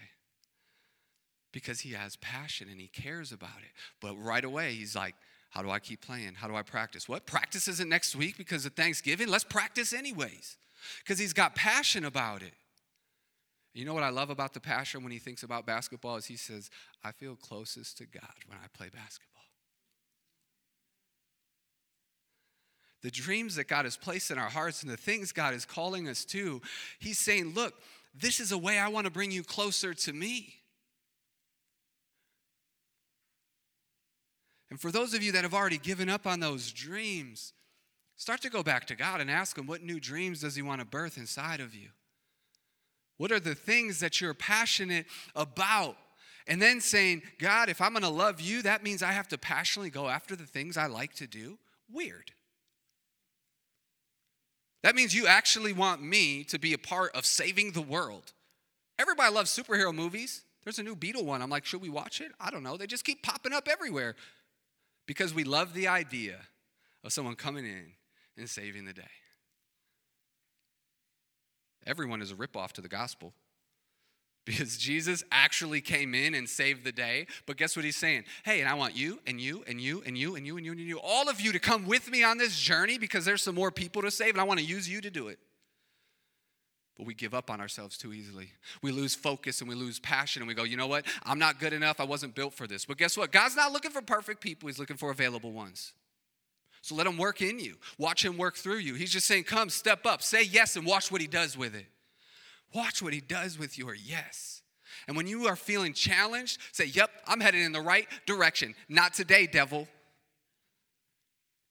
because 1.51 1.79
he 1.79 1.93
has 1.93 2.15
passion 2.17 2.67
and 2.69 2.79
he 2.79 2.87
cares 2.87 3.31
about 3.31 3.57
it. 3.61 3.71
But 3.99 4.15
right 4.15 4.43
away, 4.43 4.73
he's 4.73 4.95
like, 4.95 5.15
How 5.49 5.61
do 5.63 5.69
I 5.69 5.79
keep 5.79 6.01
playing? 6.01 6.35
How 6.35 6.47
do 6.47 6.55
I 6.55 6.61
practice? 6.61 7.09
What? 7.09 7.25
Practice 7.25 7.67
isn't 7.67 7.89
next 7.89 8.15
week 8.15 8.37
because 8.37 8.65
of 8.65 8.73
Thanksgiving? 8.73 9.27
Let's 9.27 9.43
practice 9.43 9.93
anyways. 9.93 10.57
Because 11.03 11.19
he's 11.19 11.33
got 11.33 11.55
passion 11.55 12.05
about 12.05 12.41
it. 12.41 12.53
You 13.73 13.85
know 13.85 13.93
what 13.93 14.03
I 14.03 14.09
love 14.09 14.29
about 14.29 14.53
the 14.53 14.59
passion 14.59 15.03
when 15.03 15.11
he 15.11 15.19
thinks 15.19 15.43
about 15.43 15.65
basketball 15.65 16.17
is 16.17 16.25
he 16.25 16.37
says, 16.37 16.69
I 17.03 17.11
feel 17.11 17.35
closest 17.35 17.97
to 17.99 18.05
God 18.05 18.33
when 18.47 18.57
I 18.57 18.67
play 18.75 18.89
basketball. 18.89 19.43
The 23.01 23.11
dreams 23.11 23.55
that 23.55 23.67
God 23.67 23.85
has 23.85 23.95
placed 23.95 24.31
in 24.31 24.37
our 24.37 24.49
hearts 24.49 24.83
and 24.83 24.91
the 24.91 24.97
things 24.97 25.31
God 25.31 25.53
is 25.53 25.65
calling 25.65 26.09
us 26.09 26.25
to, 26.25 26.61
he's 26.99 27.17
saying, 27.17 27.53
Look, 27.53 27.73
this 28.13 28.39
is 28.39 28.51
a 28.51 28.57
way 28.57 28.77
I 28.77 28.89
want 28.89 29.05
to 29.05 29.11
bring 29.11 29.31
you 29.31 29.43
closer 29.43 29.93
to 29.93 30.13
me. 30.13 30.55
And 34.69 34.79
for 34.79 34.91
those 34.91 35.13
of 35.13 35.23
you 35.23 35.31
that 35.31 35.43
have 35.43 35.53
already 35.53 35.77
given 35.77 36.09
up 36.09 36.27
on 36.27 36.39
those 36.39 36.71
dreams, 36.71 37.53
start 38.15 38.41
to 38.41 38.49
go 38.49 38.61
back 38.61 38.85
to 38.87 38.95
God 38.95 39.21
and 39.21 39.29
ask 39.29 39.57
Him, 39.57 39.65
what 39.65 39.81
new 39.81 39.99
dreams 39.99 40.41
does 40.41 40.55
He 40.55 40.61
want 40.61 40.81
to 40.81 40.85
birth 40.85 41.17
inside 41.17 41.59
of 41.59 41.73
you? 41.73 41.89
What 43.17 43.31
are 43.31 43.39
the 43.39 43.55
things 43.55 43.99
that 43.99 44.21
you're 44.21 44.33
passionate 44.33 45.05
about? 45.35 45.97
And 46.47 46.61
then 46.61 46.81
saying, 46.81 47.23
God, 47.39 47.69
if 47.69 47.81
I'm 47.81 47.91
going 47.91 48.03
to 48.03 48.09
love 48.09 48.41
you, 48.41 48.61
that 48.63 48.83
means 48.83 49.03
I 49.03 49.11
have 49.11 49.27
to 49.29 49.37
passionately 49.37 49.89
go 49.89 50.07
after 50.07 50.35
the 50.35 50.45
things 50.45 50.77
I 50.77 50.87
like 50.87 51.13
to 51.15 51.27
do? 51.27 51.57
Weird. 51.91 52.31
That 54.81 54.95
means 54.95 55.13
you 55.13 55.27
actually 55.27 55.73
want 55.73 56.01
me 56.01 56.43
to 56.45 56.57
be 56.57 56.73
a 56.73 56.77
part 56.77 57.15
of 57.15 57.25
saving 57.25 57.73
the 57.73 57.81
world. 57.81 58.31
Everybody 58.97 59.33
loves 59.33 59.51
superhero 59.51 59.93
movies. 59.93 60.43
There's 60.63 60.79
a 60.79 60.83
new 60.83 60.95
Beetle 60.95 61.25
one. 61.25 61.41
I'm 61.41 61.49
like, 61.49 61.65
should 61.65 61.81
we 61.81 61.89
watch 61.89 62.21
it? 62.21 62.31
I 62.39 62.49
don't 62.49 62.63
know. 62.63 62.77
They 62.77 62.87
just 62.87 63.05
keep 63.05 63.21
popping 63.21 63.53
up 63.53 63.67
everywhere 63.67 64.15
because 65.09 65.33
we 65.33 65.43
love 65.43 65.73
the 65.73 65.87
idea 65.87 66.35
of 67.03 67.11
someone 67.11 67.33
coming 67.33 67.65
in 67.65 67.93
and 68.37 68.47
saving 68.47 68.85
the 68.85 68.93
day. 68.93 69.01
Everyone 71.87 72.21
is 72.21 72.29
a 72.31 72.35
ripoff 72.35 72.73
to 72.73 72.81
the 72.81 72.87
gospel 72.87 73.33
because 74.45 74.77
Jesus 74.77 75.23
actually 75.31 75.81
came 75.81 76.13
in 76.13 76.35
and 76.35 76.47
saved 76.47 76.83
the 76.83 76.91
day. 76.91 77.25
But 77.47 77.57
guess 77.57 77.75
what 77.75 77.85
he's 77.85 77.95
saying? 77.95 78.25
Hey, 78.45 78.59
and 78.59 78.69
I 78.69 78.75
want 78.75 78.95
you 78.95 79.19
and 79.25 79.41
you 79.41 79.63
and 79.65 79.81
you 79.81 80.03
and 80.05 80.15
you 80.15 80.35
and 80.35 80.45
you 80.45 80.57
and 80.57 80.65
you 80.67 80.73
and 80.73 80.79
you, 80.79 80.99
all 80.99 81.27
of 81.27 81.41
you 81.41 81.53
to 81.53 81.59
come 81.59 81.87
with 81.87 82.11
me 82.11 82.23
on 82.23 82.37
this 82.37 82.55
journey 82.59 82.99
because 82.99 83.25
there's 83.25 83.41
some 83.41 83.55
more 83.55 83.71
people 83.71 84.03
to 84.03 84.11
save 84.11 84.35
and 84.35 84.39
I 84.39 84.43
want 84.43 84.59
to 84.59 84.65
use 84.65 84.87
you 84.87 85.01
to 85.01 85.09
do 85.09 85.29
it. 85.29 85.39
But 86.99 87.07
we 87.07 87.13
give 87.13 87.33
up 87.33 87.49
on 87.49 87.61
ourselves 87.61 87.97
too 87.97 88.11
easily. 88.11 88.51
We 88.81 88.91
lose 88.91 89.15
focus 89.15 89.61
and 89.61 89.69
we 89.69 89.75
lose 89.75 89.99
passion 89.99 90.41
and 90.41 90.49
we 90.49 90.53
go, 90.53 90.65
you 90.65 90.75
know 90.75 90.87
what? 90.87 91.05
I'm 91.23 91.39
not 91.39 91.57
good 91.57 91.71
enough. 91.71 92.01
I 92.01 92.03
wasn't 92.03 92.35
built 92.35 92.53
for 92.53 92.67
this. 92.67 92.83
But 92.83 92.97
guess 92.97 93.15
what? 93.15 93.31
God's 93.31 93.55
not 93.55 93.71
looking 93.71 93.91
for 93.91 94.01
perfect 94.01 94.41
people, 94.41 94.67
He's 94.67 94.79
looking 94.79 94.97
for 94.97 95.09
available 95.09 95.53
ones. 95.53 95.93
So 96.81 96.95
let 96.95 97.07
Him 97.07 97.17
work 97.17 97.41
in 97.41 97.57
you. 97.57 97.77
Watch 97.97 98.25
Him 98.25 98.35
work 98.37 98.57
through 98.57 98.79
you. 98.79 98.95
He's 98.95 99.11
just 99.11 99.27
saying, 99.27 99.45
come, 99.45 99.69
step 99.69 100.05
up, 100.05 100.21
say 100.21 100.43
yes, 100.43 100.75
and 100.75 100.85
watch 100.85 101.09
what 101.09 101.21
He 101.21 101.27
does 101.27 101.57
with 101.57 101.73
it. 101.73 101.85
Watch 102.73 103.01
what 103.01 103.13
He 103.13 103.21
does 103.21 103.57
with 103.57 103.77
your 103.77 103.95
yes. 103.95 104.61
And 105.07 105.15
when 105.15 105.25
you 105.25 105.47
are 105.47 105.55
feeling 105.55 105.93
challenged, 105.93 106.59
say, 106.73 106.83
yep, 106.83 107.11
I'm 107.25 107.39
headed 107.39 107.61
in 107.61 107.71
the 107.71 107.79
right 107.79 108.09
direction. 108.25 108.75
Not 108.89 109.13
today, 109.13 109.47
devil. 109.47 109.87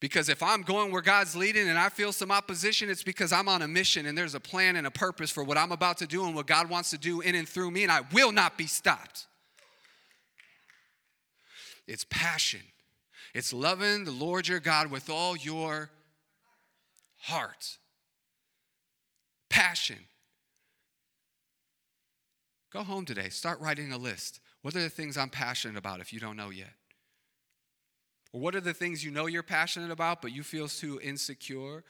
Because 0.00 0.28
if 0.28 0.42
I'm 0.42 0.62
going 0.62 0.92
where 0.92 1.02
God's 1.02 1.34
leading 1.34 1.68
and 1.68 1.78
I 1.78 1.88
feel 1.88 2.12
some 2.12 2.30
opposition, 2.30 2.88
it's 2.88 3.02
because 3.02 3.32
I'm 3.32 3.48
on 3.48 3.62
a 3.62 3.68
mission 3.68 4.06
and 4.06 4.16
there's 4.16 4.36
a 4.36 4.40
plan 4.40 4.76
and 4.76 4.86
a 4.86 4.90
purpose 4.92 5.30
for 5.30 5.42
what 5.42 5.58
I'm 5.58 5.72
about 5.72 5.98
to 5.98 6.06
do 6.06 6.24
and 6.24 6.36
what 6.36 6.46
God 6.46 6.70
wants 6.70 6.90
to 6.90 6.98
do 6.98 7.20
in 7.20 7.34
and 7.34 7.48
through 7.48 7.72
me, 7.72 7.82
and 7.82 7.90
I 7.90 8.02
will 8.12 8.30
not 8.30 8.56
be 8.56 8.66
stopped. 8.66 9.26
It's 11.88 12.04
passion, 12.08 12.60
it's 13.34 13.52
loving 13.52 14.04
the 14.04 14.12
Lord 14.12 14.46
your 14.46 14.60
God 14.60 14.90
with 14.90 15.10
all 15.10 15.36
your 15.36 15.90
heart. 17.18 17.78
Passion. 19.50 19.98
Go 22.70 22.82
home 22.82 23.06
today, 23.06 23.30
start 23.30 23.58
writing 23.60 23.92
a 23.92 23.98
list. 23.98 24.40
What 24.62 24.76
are 24.76 24.82
the 24.82 24.90
things 24.90 25.16
I'm 25.16 25.30
passionate 25.30 25.78
about 25.78 26.00
if 26.00 26.12
you 26.12 26.20
don't 26.20 26.36
know 26.36 26.50
yet? 26.50 26.74
Or 28.32 28.40
what 28.40 28.54
are 28.54 28.60
the 28.60 28.74
things 28.74 29.04
you 29.04 29.10
know 29.10 29.26
you're 29.26 29.42
passionate 29.42 29.90
about, 29.90 30.20
but 30.20 30.32
you 30.32 30.42
feel 30.42 30.68
too 30.68 31.00
insecure 31.02 31.82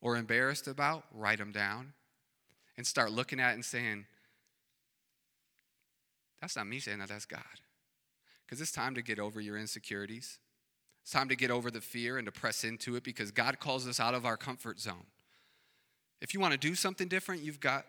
or 0.00 0.16
embarrassed 0.16 0.66
about? 0.66 1.04
Write 1.12 1.38
them 1.38 1.52
down 1.52 1.92
and 2.76 2.86
start 2.86 3.12
looking 3.12 3.40
at 3.40 3.50
it 3.50 3.54
and 3.54 3.64
saying, 3.64 4.06
That's 6.40 6.56
not 6.56 6.66
me 6.66 6.78
saying 6.78 7.00
that, 7.00 7.08
that's 7.08 7.26
God. 7.26 7.42
Because 8.46 8.60
it's 8.60 8.72
time 8.72 8.94
to 8.94 9.02
get 9.02 9.18
over 9.18 9.40
your 9.40 9.58
insecurities. 9.58 10.38
It's 11.02 11.12
time 11.12 11.28
to 11.28 11.36
get 11.36 11.50
over 11.50 11.70
the 11.70 11.80
fear 11.80 12.18
and 12.18 12.26
to 12.26 12.32
press 12.32 12.64
into 12.64 12.96
it 12.96 13.04
because 13.04 13.30
God 13.30 13.58
calls 13.58 13.86
us 13.86 14.00
out 14.00 14.14
of 14.14 14.24
our 14.24 14.36
comfort 14.36 14.80
zone. 14.80 15.06
If 16.20 16.34
you 16.34 16.40
want 16.40 16.52
to 16.52 16.58
do 16.58 16.74
something 16.74 17.08
different, 17.08 17.42
you've 17.42 17.60
got 17.60 17.84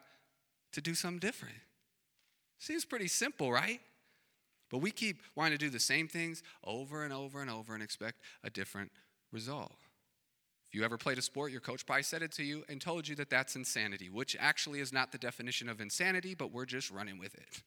to 0.73 0.81
do 0.81 0.93
something 0.93 1.19
different. 1.19 1.55
Seems 2.59 2.85
pretty 2.85 3.07
simple, 3.07 3.51
right? 3.51 3.79
But 4.71 4.77
we 4.77 4.89
keep 4.89 5.21
wanting 5.35 5.57
to 5.57 5.65
do 5.65 5.69
the 5.69 5.79
same 5.79 6.07
things 6.07 6.41
over 6.63 7.03
and 7.03 7.11
over 7.13 7.41
and 7.41 7.51
over 7.51 7.73
and 7.73 7.83
expect 7.83 8.21
a 8.43 8.49
different 8.49 8.91
result. 9.31 9.75
If 10.69 10.75
you 10.75 10.85
ever 10.85 10.97
played 10.97 11.17
a 11.17 11.21
sport, 11.21 11.51
your 11.51 11.59
coach 11.59 11.85
probably 11.85 12.03
said 12.03 12.21
it 12.21 12.31
to 12.33 12.43
you 12.43 12.63
and 12.69 12.79
told 12.79 13.05
you 13.05 13.15
that 13.15 13.29
that's 13.29 13.57
insanity, 13.57 14.09
which 14.09 14.37
actually 14.39 14.79
is 14.79 14.93
not 14.93 15.11
the 15.11 15.17
definition 15.17 15.67
of 15.67 15.81
insanity, 15.81 16.33
but 16.33 16.53
we're 16.53 16.65
just 16.65 16.89
running 16.89 17.19
with 17.19 17.35
it. 17.35 17.61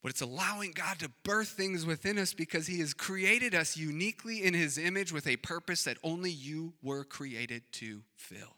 But 0.00 0.10
it's 0.10 0.20
allowing 0.20 0.72
God 0.72 1.00
to 1.00 1.10
birth 1.24 1.48
things 1.48 1.84
within 1.84 2.18
us 2.18 2.32
because 2.32 2.68
He 2.68 2.78
has 2.78 2.94
created 2.94 3.54
us 3.54 3.76
uniquely 3.76 4.44
in 4.44 4.54
His 4.54 4.78
image 4.78 5.12
with 5.12 5.26
a 5.26 5.36
purpose 5.38 5.82
that 5.84 5.96
only 6.04 6.30
you 6.30 6.74
were 6.80 7.02
created 7.02 7.64
to 7.72 8.02
fill. 8.14 8.54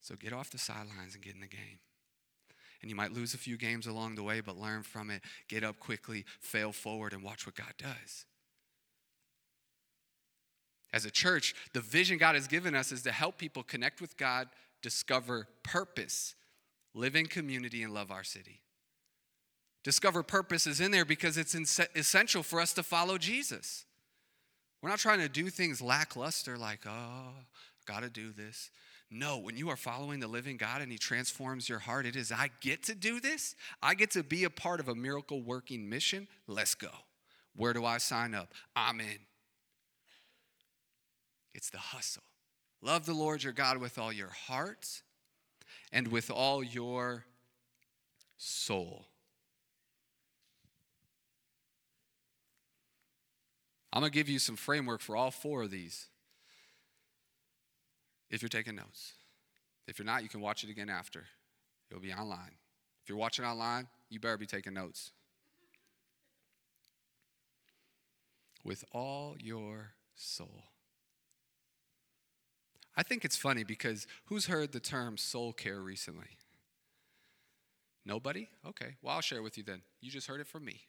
So 0.00 0.14
get 0.14 0.32
off 0.32 0.48
the 0.48 0.58
sidelines 0.58 1.14
and 1.14 1.22
get 1.22 1.34
in 1.34 1.40
the 1.42 1.46
game 1.46 1.80
and 2.80 2.90
you 2.90 2.96
might 2.96 3.12
lose 3.12 3.34
a 3.34 3.38
few 3.38 3.56
games 3.56 3.86
along 3.86 4.14
the 4.14 4.22
way, 4.22 4.40
but 4.40 4.58
learn 4.58 4.82
from 4.82 5.10
it, 5.10 5.22
get 5.48 5.64
up 5.64 5.78
quickly, 5.78 6.24
fail 6.40 6.72
forward, 6.72 7.12
and 7.12 7.22
watch 7.22 7.46
what 7.46 7.54
God 7.54 7.72
does. 7.78 8.24
As 10.92 11.04
a 11.04 11.10
church, 11.10 11.54
the 11.72 11.80
vision 11.80 12.18
God 12.18 12.34
has 12.34 12.48
given 12.48 12.74
us 12.74 12.90
is 12.90 13.02
to 13.02 13.12
help 13.12 13.38
people 13.38 13.62
connect 13.62 14.00
with 14.00 14.16
God, 14.16 14.48
discover 14.82 15.46
purpose, 15.62 16.34
live 16.94 17.14
in 17.14 17.26
community, 17.26 17.82
and 17.82 17.94
love 17.94 18.10
our 18.10 18.24
city. 18.24 18.60
Discover 19.84 20.24
purpose 20.24 20.66
is 20.66 20.80
in 20.80 20.90
there 20.90 21.04
because 21.04 21.38
it's 21.38 21.54
essential 21.94 22.42
for 22.42 22.60
us 22.60 22.72
to 22.74 22.82
follow 22.82 23.18
Jesus. 23.18 23.86
We're 24.82 24.90
not 24.90 24.98
trying 24.98 25.20
to 25.20 25.28
do 25.28 25.48
things 25.48 25.80
lackluster 25.80 26.58
like, 26.58 26.80
oh, 26.86 27.32
gotta 27.86 28.10
do 28.10 28.32
this. 28.32 28.70
No, 29.10 29.38
when 29.38 29.56
you 29.56 29.68
are 29.70 29.76
following 29.76 30.20
the 30.20 30.28
living 30.28 30.56
God 30.56 30.82
and 30.82 30.92
He 30.92 30.98
transforms 30.98 31.68
your 31.68 31.80
heart, 31.80 32.06
it 32.06 32.14
is, 32.14 32.30
I 32.30 32.50
get 32.60 32.84
to 32.84 32.94
do 32.94 33.18
this. 33.18 33.56
I 33.82 33.94
get 33.94 34.12
to 34.12 34.22
be 34.22 34.44
a 34.44 34.50
part 34.50 34.78
of 34.78 34.88
a 34.88 34.94
miracle 34.94 35.42
working 35.42 35.88
mission. 35.88 36.28
Let's 36.46 36.76
go. 36.76 36.90
Where 37.56 37.72
do 37.72 37.84
I 37.84 37.98
sign 37.98 38.34
up? 38.34 38.52
I'm 38.76 39.00
in. 39.00 39.18
It's 41.54 41.70
the 41.70 41.78
hustle. 41.78 42.22
Love 42.82 43.04
the 43.04 43.12
Lord 43.12 43.42
your 43.42 43.52
God 43.52 43.78
with 43.78 43.98
all 43.98 44.12
your 44.12 44.28
heart 44.28 45.02
and 45.92 46.08
with 46.08 46.30
all 46.30 46.62
your 46.62 47.24
soul. 48.36 49.06
I'm 53.92 54.02
going 54.02 54.12
to 54.12 54.16
give 54.16 54.28
you 54.28 54.38
some 54.38 54.54
framework 54.54 55.00
for 55.00 55.16
all 55.16 55.32
four 55.32 55.62
of 55.62 55.72
these 55.72 56.09
if 58.30 58.42
you're 58.42 58.48
taking 58.48 58.76
notes. 58.76 59.12
If 59.86 59.98
you're 59.98 60.06
not, 60.06 60.22
you 60.22 60.28
can 60.28 60.40
watch 60.40 60.62
it 60.64 60.70
again 60.70 60.88
after. 60.88 61.24
It'll 61.90 62.02
be 62.02 62.12
online. 62.12 62.52
If 63.02 63.08
you're 63.08 63.18
watching 63.18 63.44
online, 63.44 63.88
you 64.08 64.20
better 64.20 64.36
be 64.36 64.46
taking 64.46 64.74
notes. 64.74 65.10
With 68.64 68.84
all 68.92 69.36
your 69.38 69.92
soul. 70.14 70.64
I 72.96 73.02
think 73.02 73.24
it's 73.24 73.36
funny 73.36 73.64
because 73.64 74.06
who's 74.26 74.46
heard 74.46 74.72
the 74.72 74.80
term 74.80 75.16
soul 75.16 75.52
care 75.52 75.80
recently? 75.80 76.36
Nobody? 78.04 78.48
Okay, 78.66 78.96
well, 79.02 79.14
I'll 79.14 79.20
share 79.20 79.42
with 79.42 79.56
you 79.56 79.64
then. 79.64 79.82
You 80.00 80.10
just 80.10 80.26
heard 80.26 80.40
it 80.40 80.46
from 80.46 80.64
me. 80.64 80.82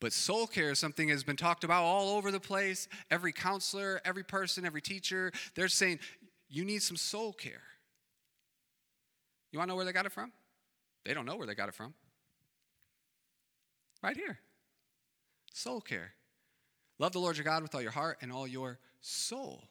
But 0.00 0.12
soul 0.12 0.46
care 0.46 0.70
is 0.70 0.78
something 0.78 1.08
that 1.08 1.14
has 1.14 1.24
been 1.24 1.36
talked 1.36 1.64
about 1.64 1.82
all 1.82 2.16
over 2.16 2.30
the 2.30 2.40
place. 2.40 2.88
Every 3.10 3.32
counselor, 3.32 4.00
every 4.04 4.24
person, 4.24 4.66
every 4.66 4.82
teacher, 4.82 5.32
they're 5.54 5.68
saying, 5.68 6.00
you 6.48 6.64
need 6.64 6.82
some 6.82 6.96
soul 6.96 7.32
care. 7.32 7.62
You 9.50 9.58
want 9.58 9.68
to 9.68 9.72
know 9.72 9.76
where 9.76 9.84
they 9.84 9.92
got 9.92 10.06
it 10.06 10.12
from? 10.12 10.32
They 11.04 11.14
don't 11.14 11.24
know 11.24 11.36
where 11.36 11.46
they 11.46 11.54
got 11.54 11.68
it 11.68 11.74
from. 11.74 11.94
Right 14.02 14.16
here. 14.16 14.38
Soul 15.52 15.80
care. 15.80 16.12
Love 16.98 17.12
the 17.12 17.18
Lord 17.18 17.36
your 17.36 17.44
God 17.44 17.62
with 17.62 17.74
all 17.74 17.82
your 17.82 17.90
heart 17.90 18.18
and 18.20 18.32
all 18.32 18.46
your 18.46 18.78
soul. 19.00 19.64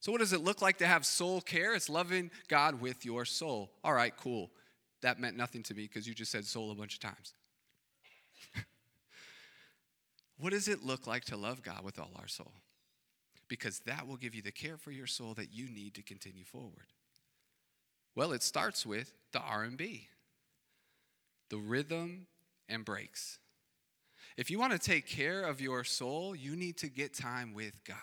So, 0.00 0.12
what 0.12 0.18
does 0.18 0.32
it 0.32 0.42
look 0.42 0.62
like 0.62 0.78
to 0.78 0.86
have 0.86 1.04
soul 1.04 1.40
care? 1.40 1.74
It's 1.74 1.88
loving 1.88 2.30
God 2.48 2.80
with 2.80 3.04
your 3.04 3.24
soul. 3.24 3.70
All 3.82 3.92
right, 3.92 4.16
cool. 4.16 4.50
That 5.02 5.18
meant 5.18 5.36
nothing 5.36 5.62
to 5.64 5.74
me 5.74 5.82
because 5.82 6.06
you 6.06 6.14
just 6.14 6.30
said 6.30 6.44
soul 6.44 6.70
a 6.70 6.74
bunch 6.74 6.94
of 6.94 7.00
times. 7.00 7.34
what 10.38 10.52
does 10.52 10.68
it 10.68 10.84
look 10.84 11.06
like 11.06 11.24
to 11.26 11.36
love 11.36 11.62
God 11.62 11.84
with 11.84 11.98
all 11.98 12.12
our 12.16 12.28
soul? 12.28 12.52
Because 13.48 13.80
that 13.80 14.06
will 14.06 14.16
give 14.16 14.34
you 14.34 14.42
the 14.42 14.52
care 14.52 14.76
for 14.76 14.90
your 14.90 15.06
soul 15.06 15.34
that 15.34 15.52
you 15.52 15.68
need 15.68 15.94
to 15.94 16.02
continue 16.02 16.44
forward. 16.44 16.92
Well, 18.14 18.32
it 18.32 18.42
starts 18.42 18.84
with 18.84 19.12
the 19.32 19.40
R&B. 19.40 20.08
The 21.50 21.58
rhythm 21.58 22.26
and 22.68 22.84
breaks. 22.84 23.38
If 24.36 24.50
you 24.50 24.58
want 24.58 24.72
to 24.72 24.78
take 24.78 25.06
care 25.06 25.42
of 25.42 25.60
your 25.60 25.82
soul, 25.82 26.36
you 26.36 26.54
need 26.54 26.76
to 26.78 26.88
get 26.88 27.14
time 27.14 27.54
with 27.54 27.82
God. 27.84 27.96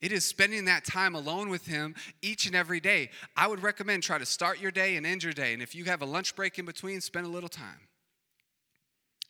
It 0.00 0.12
is 0.12 0.24
spending 0.24 0.64
that 0.64 0.84
time 0.84 1.14
alone 1.14 1.50
with 1.50 1.66
Him 1.66 1.94
each 2.22 2.46
and 2.46 2.56
every 2.56 2.80
day. 2.80 3.10
I 3.36 3.46
would 3.46 3.62
recommend 3.62 4.02
try 4.02 4.18
to 4.18 4.26
start 4.26 4.60
your 4.60 4.70
day 4.70 4.96
and 4.96 5.06
end 5.06 5.22
your 5.22 5.32
day. 5.32 5.52
And 5.52 5.62
if 5.62 5.74
you 5.74 5.84
have 5.84 6.02
a 6.02 6.06
lunch 6.06 6.34
break 6.34 6.58
in 6.58 6.64
between, 6.64 7.00
spend 7.00 7.26
a 7.26 7.30
little 7.30 7.48
time. 7.48 7.80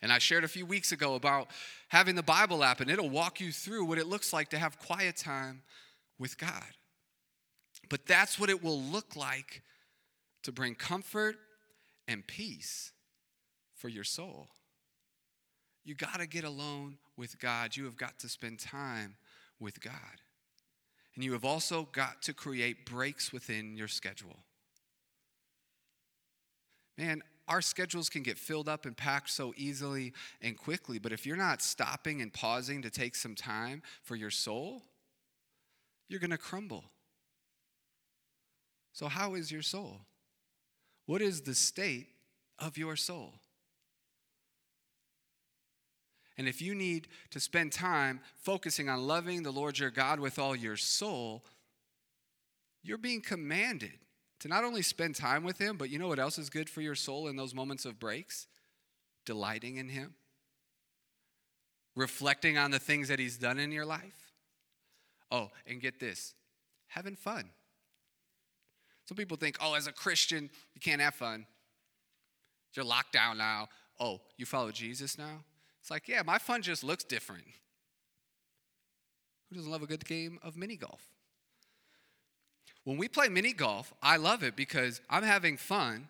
And 0.02 0.12
I 0.12 0.18
shared 0.18 0.44
a 0.44 0.48
few 0.48 0.64
weeks 0.64 0.92
ago 0.92 1.14
about 1.14 1.48
having 1.88 2.14
the 2.14 2.22
Bible 2.22 2.64
app, 2.64 2.80
and 2.80 2.90
it'll 2.90 3.10
walk 3.10 3.40
you 3.40 3.52
through 3.52 3.84
what 3.84 3.98
it 3.98 4.06
looks 4.06 4.32
like 4.32 4.48
to 4.50 4.58
have 4.58 4.78
quiet 4.78 5.16
time 5.16 5.62
with 6.18 6.38
God. 6.38 6.74
But 7.88 8.06
that's 8.06 8.38
what 8.38 8.50
it 8.50 8.62
will 8.62 8.80
look 8.80 9.16
like 9.16 9.62
to 10.42 10.52
bring 10.52 10.74
comfort 10.74 11.36
and 12.08 12.26
peace 12.26 12.92
for 13.74 13.88
your 13.88 14.04
soul. 14.04 14.48
You 15.84 15.94
got 15.94 16.20
to 16.20 16.26
get 16.26 16.44
alone 16.44 16.98
with 17.16 17.38
God. 17.38 17.76
You 17.76 17.84
have 17.84 17.96
got 17.96 18.18
to 18.20 18.28
spend 18.28 18.58
time 18.58 19.16
with 19.58 19.80
God. 19.80 19.94
And 21.14 21.24
you 21.24 21.32
have 21.32 21.44
also 21.44 21.88
got 21.92 22.22
to 22.22 22.32
create 22.32 22.86
breaks 22.86 23.32
within 23.32 23.76
your 23.76 23.88
schedule. 23.88 24.38
Man, 26.96 27.22
our 27.50 27.60
schedules 27.60 28.08
can 28.08 28.22
get 28.22 28.38
filled 28.38 28.68
up 28.68 28.86
and 28.86 28.96
packed 28.96 29.28
so 29.28 29.52
easily 29.56 30.12
and 30.40 30.56
quickly, 30.56 31.00
but 31.00 31.10
if 31.10 31.26
you're 31.26 31.36
not 31.36 31.60
stopping 31.60 32.22
and 32.22 32.32
pausing 32.32 32.80
to 32.82 32.90
take 32.90 33.16
some 33.16 33.34
time 33.34 33.82
for 34.04 34.14
your 34.14 34.30
soul, 34.30 34.82
you're 36.08 36.20
going 36.20 36.30
to 36.30 36.38
crumble. 36.38 36.84
So, 38.92 39.08
how 39.08 39.34
is 39.34 39.50
your 39.50 39.62
soul? 39.62 40.00
What 41.06 41.20
is 41.20 41.40
the 41.40 41.54
state 41.54 42.06
of 42.60 42.78
your 42.78 42.94
soul? 42.94 43.34
And 46.38 46.46
if 46.46 46.62
you 46.62 46.74
need 46.74 47.08
to 47.30 47.40
spend 47.40 47.72
time 47.72 48.20
focusing 48.36 48.88
on 48.88 49.08
loving 49.08 49.42
the 49.42 49.50
Lord 49.50 49.78
your 49.78 49.90
God 49.90 50.20
with 50.20 50.38
all 50.38 50.54
your 50.54 50.76
soul, 50.76 51.44
you're 52.82 52.96
being 52.96 53.20
commanded 53.20 53.98
to 54.40 54.48
not 54.48 54.64
only 54.64 54.82
spend 54.82 55.14
time 55.14 55.44
with 55.44 55.58
Him, 55.58 55.76
but 55.76 55.90
you 55.90 55.98
know 55.98 56.08
what 56.08 56.18
else 56.18 56.38
is 56.38 56.50
good 56.50 56.68
for 56.68 56.80
your 56.80 56.94
soul 56.94 57.28
in 57.28 57.36
those 57.36 57.54
moments 57.54 57.84
of 57.84 57.98
breaks? 57.98 58.46
Delighting 59.26 59.76
in 59.76 59.88
Him, 59.88 60.14
reflecting 61.94 62.56
on 62.58 62.70
the 62.70 62.78
things 62.78 63.08
that 63.08 63.18
He's 63.18 63.36
done 63.36 63.58
in 63.58 63.70
your 63.70 63.86
life. 63.86 64.32
Oh, 65.30 65.50
and 65.66 65.80
get 65.80 66.00
this 66.00 66.34
having 66.88 67.14
fun. 67.14 67.50
Some 69.06 69.16
people 69.16 69.36
think, 69.36 69.56
oh, 69.60 69.74
as 69.74 69.86
a 69.86 69.92
Christian, 69.92 70.50
you 70.74 70.80
can't 70.80 71.00
have 71.00 71.14
fun. 71.14 71.46
You're 72.74 72.84
locked 72.84 73.12
down 73.12 73.38
now. 73.38 73.68
Oh, 73.98 74.20
you 74.36 74.46
follow 74.46 74.70
Jesus 74.70 75.18
now? 75.18 75.44
It's 75.80 75.90
like, 75.90 76.08
yeah, 76.08 76.22
my 76.24 76.38
fun 76.38 76.62
just 76.62 76.82
looks 76.84 77.04
different. 77.04 77.44
Who 79.48 79.56
doesn't 79.56 79.70
love 79.70 79.82
a 79.82 79.86
good 79.86 80.04
game 80.04 80.38
of 80.42 80.56
mini 80.56 80.76
golf? 80.76 81.08
When 82.90 82.98
we 82.98 83.06
play 83.06 83.28
mini 83.28 83.52
golf, 83.52 83.94
I 84.02 84.16
love 84.16 84.42
it 84.42 84.56
because 84.56 85.00
I'm 85.08 85.22
having 85.22 85.56
fun, 85.56 86.08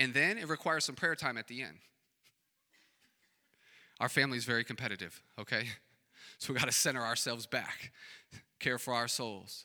and 0.00 0.12
then 0.12 0.38
it 0.38 0.48
requires 0.48 0.84
some 0.84 0.96
prayer 0.96 1.14
time 1.14 1.38
at 1.38 1.46
the 1.46 1.62
end. 1.62 1.76
Our 4.00 4.08
family 4.08 4.36
is 4.36 4.44
very 4.44 4.64
competitive, 4.64 5.22
okay? 5.38 5.68
So 6.38 6.52
we 6.52 6.58
got 6.58 6.66
to 6.66 6.72
center 6.72 7.00
ourselves 7.00 7.46
back, 7.46 7.92
care 8.58 8.78
for 8.78 8.92
our 8.92 9.08
souls. 9.08 9.64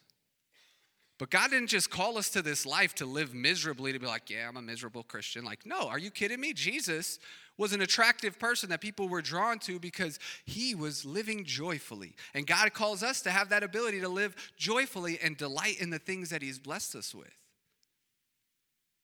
But 1.17 1.30
God 1.30 1.50
didn't 1.50 1.67
just 1.67 1.89
call 1.89 2.17
us 2.17 2.30
to 2.30 2.41
this 2.41 2.65
life 2.65 2.95
to 2.95 3.06
live 3.06 3.34
miserably, 3.34 3.91
to 3.91 4.00
be 4.00 4.06
like, 4.06 4.30
yeah, 4.30 4.47
I'm 4.47 4.56
a 4.56 4.62
miserable 4.62 5.04
Christian. 5.04 5.43
Like, 5.43 5.65
no, 5.65 5.89
are 5.89 5.97
you 6.00 6.12
kidding 6.12 6.39
me? 6.39 6.54
Jesus 6.54 7.19
was 7.58 7.74
an 7.74 7.82
attractive 7.82 8.40
person 8.40 8.70
that 8.70 8.82
people 8.82 9.08
were 9.08 9.22
drawn 9.22 9.60
to 9.60 9.80
because 9.80 10.20
he 10.46 10.74
was 10.74 11.06
living 11.06 11.44
joyfully. 11.46 12.16
And 12.34 12.48
God 12.48 12.74
calls 12.74 13.04
us 13.04 13.22
to 13.22 13.32
have 13.32 13.50
that 13.50 13.64
ability 13.64 14.02
to 14.02 14.10
live 14.10 14.36
joyfully 14.58 15.20
and 15.22 15.38
delight 15.38 15.80
in 15.80 15.90
the 15.90 16.00
things 16.00 16.30
that 16.30 16.42
he's 16.42 16.60
blessed 16.60 16.96
us 16.96 17.14
with. 17.14 17.36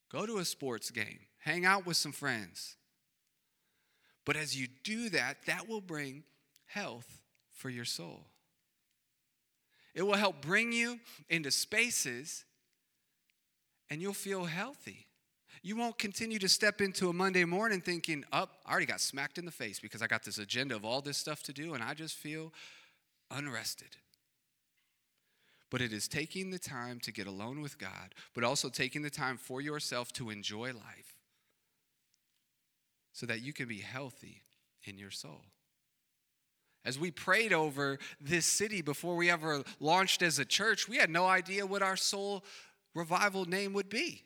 Go 0.10 0.26
to 0.26 0.38
a 0.38 0.46
sports 0.46 0.90
game, 0.90 1.20
hang 1.40 1.66
out 1.66 1.86
with 1.86 1.98
some 1.98 2.14
friends. 2.14 2.78
But 4.26 4.36
as 4.36 4.60
you 4.60 4.68
do 4.84 5.10
that, 5.10 5.38
that 5.46 5.68
will 5.70 5.82
bring 5.82 6.24
health 6.66 7.22
for 7.52 7.70
your 7.70 7.86
soul. 7.86 8.26
It 9.94 10.04
will 10.04 10.16
help 10.16 10.42
bring 10.42 10.72
you 10.72 11.00
into 11.30 11.50
spaces 11.50 12.46
and 13.90 14.02
you'll 14.02 14.14
feel 14.14 14.46
healthy. 14.46 15.07
You 15.62 15.76
won't 15.76 15.98
continue 15.98 16.40
to 16.40 16.50
step 16.50 16.82
into 16.82 17.10
a 17.10 17.14
Monday 17.14 17.46
morning 17.46 17.82
thinking, 17.82 18.24
up, 18.32 18.52
oh, 18.54 18.60
I 18.66 18.72
already 18.72 18.86
got 18.86 19.02
smacked 19.02 19.38
in 19.38 19.46
the 19.46 19.52
face 19.52 19.80
because 19.80 20.02
I 20.02 20.08
got 20.08 20.24
this 20.24 20.38
agenda 20.38 20.76
of 20.76 20.86
all 20.86 21.02
this 21.02 21.18
stuff 21.18 21.44
to 21.44 21.54
do 21.54 21.74
and 21.74 21.84
I 21.84 21.94
just 21.94 22.16
feel 22.16 22.54
unrested. 23.32 23.98
But 25.70 25.82
it 25.82 25.92
is 25.92 26.08
taking 26.08 26.50
the 26.50 26.60
time 26.60 27.00
to 27.02 27.12
get 27.12 27.28
alone 27.28 27.62
with 27.62 27.78
God, 27.78 28.16
but 28.34 28.44
also 28.44 28.70
taking 28.70 29.02
the 29.02 29.10
time 29.10 29.38
for 29.38 29.60
yourself 29.60 30.14
to 30.14 30.30
enjoy 30.30 30.68
life 30.68 31.16
so 33.12 33.26
that 33.26 33.42
you 33.42 33.52
can 33.52 33.68
be 33.68 33.80
healthy 33.80 34.44
in 34.84 34.98
your 34.98 35.12
soul. 35.12 35.42
As 36.86 36.98
we 36.98 37.12
prayed 37.12 37.52
over 37.52 38.00
this 38.22 38.46
city 38.46 38.82
before 38.82 39.18
we 39.18 39.30
ever 39.30 39.64
launched 39.82 40.22
as 40.22 40.40
a 40.40 40.46
church, 40.46 40.88
we 40.88 40.96
had 40.96 41.10
no 41.10 41.26
idea 41.26 41.66
what 41.66 41.82
our 41.82 41.98
soul 41.98 42.46
revival 42.96 43.44
name 43.44 43.74
would 43.74 43.90
be. 43.90 44.24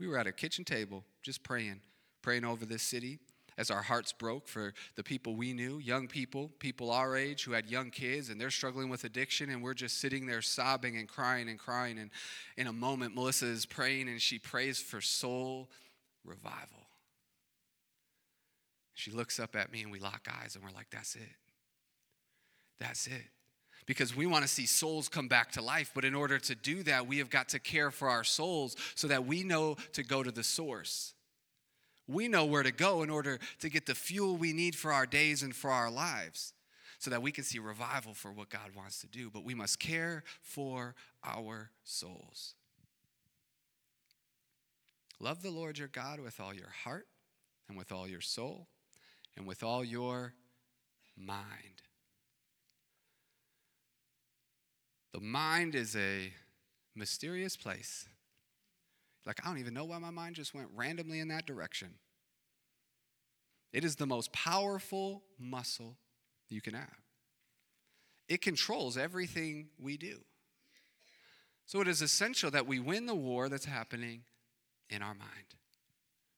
We 0.00 0.08
were 0.08 0.18
at 0.18 0.26
a 0.26 0.32
kitchen 0.32 0.64
table 0.64 1.04
just 1.22 1.42
praying, 1.42 1.82
praying 2.22 2.46
over 2.46 2.64
this 2.64 2.82
city 2.82 3.18
as 3.58 3.70
our 3.70 3.82
hearts 3.82 4.14
broke 4.14 4.48
for 4.48 4.72
the 4.96 5.02
people 5.02 5.36
we 5.36 5.52
knew, 5.52 5.78
young 5.78 6.08
people, 6.08 6.50
people 6.58 6.90
our 6.90 7.14
age 7.14 7.44
who 7.44 7.52
had 7.52 7.66
young 7.66 7.90
kids 7.90 8.30
and 8.30 8.40
they're 8.40 8.50
struggling 8.50 8.88
with 8.88 9.04
addiction, 9.04 9.50
and 9.50 9.62
we're 9.62 9.74
just 9.74 9.98
sitting 9.98 10.24
there 10.24 10.40
sobbing 10.40 10.96
and 10.96 11.06
crying 11.06 11.50
and 11.50 11.58
crying. 11.58 11.98
And 11.98 12.10
in 12.56 12.66
a 12.66 12.72
moment, 12.72 13.14
Melissa 13.14 13.44
is 13.44 13.66
praying 13.66 14.08
and 14.08 14.22
she 14.22 14.38
prays 14.38 14.78
for 14.78 15.02
soul 15.02 15.68
revival. 16.24 16.86
She 18.94 19.10
looks 19.10 19.38
up 19.38 19.54
at 19.54 19.70
me 19.70 19.82
and 19.82 19.92
we 19.92 20.00
lock 20.00 20.26
eyes 20.42 20.54
and 20.54 20.64
we're 20.64 20.74
like, 20.74 20.88
that's 20.90 21.14
it. 21.14 21.36
That's 22.78 23.06
it. 23.06 23.28
Because 23.86 24.14
we 24.14 24.26
want 24.26 24.42
to 24.42 24.48
see 24.48 24.66
souls 24.66 25.08
come 25.08 25.28
back 25.28 25.52
to 25.52 25.62
life. 25.62 25.90
But 25.94 26.04
in 26.04 26.14
order 26.14 26.38
to 26.38 26.54
do 26.54 26.82
that, 26.84 27.06
we 27.06 27.18
have 27.18 27.30
got 27.30 27.48
to 27.50 27.58
care 27.58 27.90
for 27.90 28.08
our 28.08 28.24
souls 28.24 28.76
so 28.94 29.08
that 29.08 29.26
we 29.26 29.42
know 29.42 29.76
to 29.92 30.02
go 30.02 30.22
to 30.22 30.30
the 30.30 30.44
source. 30.44 31.14
We 32.06 32.28
know 32.28 32.44
where 32.44 32.62
to 32.62 32.72
go 32.72 33.02
in 33.02 33.10
order 33.10 33.38
to 33.60 33.68
get 33.68 33.86
the 33.86 33.94
fuel 33.94 34.36
we 34.36 34.52
need 34.52 34.74
for 34.74 34.92
our 34.92 35.06
days 35.06 35.42
and 35.42 35.54
for 35.54 35.70
our 35.70 35.90
lives 35.90 36.52
so 36.98 37.10
that 37.10 37.22
we 37.22 37.32
can 37.32 37.44
see 37.44 37.58
revival 37.58 38.14
for 38.14 38.30
what 38.30 38.50
God 38.50 38.74
wants 38.76 39.00
to 39.00 39.06
do. 39.06 39.30
But 39.30 39.44
we 39.44 39.54
must 39.54 39.78
care 39.78 40.22
for 40.42 40.94
our 41.24 41.70
souls. 41.84 42.54
Love 45.18 45.42
the 45.42 45.50
Lord 45.50 45.78
your 45.78 45.88
God 45.88 46.20
with 46.20 46.40
all 46.40 46.54
your 46.54 46.70
heart 46.84 47.06
and 47.68 47.76
with 47.76 47.92
all 47.92 48.08
your 48.08 48.20
soul 48.20 48.68
and 49.36 49.46
with 49.46 49.62
all 49.62 49.84
your 49.84 50.34
mind. 51.16 51.82
The 55.12 55.20
mind 55.20 55.74
is 55.74 55.96
a 55.96 56.32
mysterious 56.94 57.56
place. 57.56 58.06
Like, 59.26 59.40
I 59.44 59.48
don't 59.48 59.58
even 59.58 59.74
know 59.74 59.84
why 59.84 59.98
my 59.98 60.10
mind 60.10 60.36
just 60.36 60.54
went 60.54 60.68
randomly 60.74 61.20
in 61.20 61.28
that 61.28 61.46
direction. 61.46 61.94
It 63.72 63.84
is 63.84 63.96
the 63.96 64.06
most 64.06 64.32
powerful 64.32 65.22
muscle 65.38 65.96
you 66.48 66.60
can 66.60 66.74
have, 66.74 66.98
it 68.28 68.42
controls 68.42 68.96
everything 68.96 69.68
we 69.78 69.96
do. 69.96 70.20
So, 71.66 71.80
it 71.80 71.88
is 71.88 72.02
essential 72.02 72.50
that 72.50 72.66
we 72.66 72.80
win 72.80 73.06
the 73.06 73.14
war 73.14 73.48
that's 73.48 73.66
happening 73.66 74.22
in 74.88 75.02
our 75.02 75.14
mind. 75.14 75.54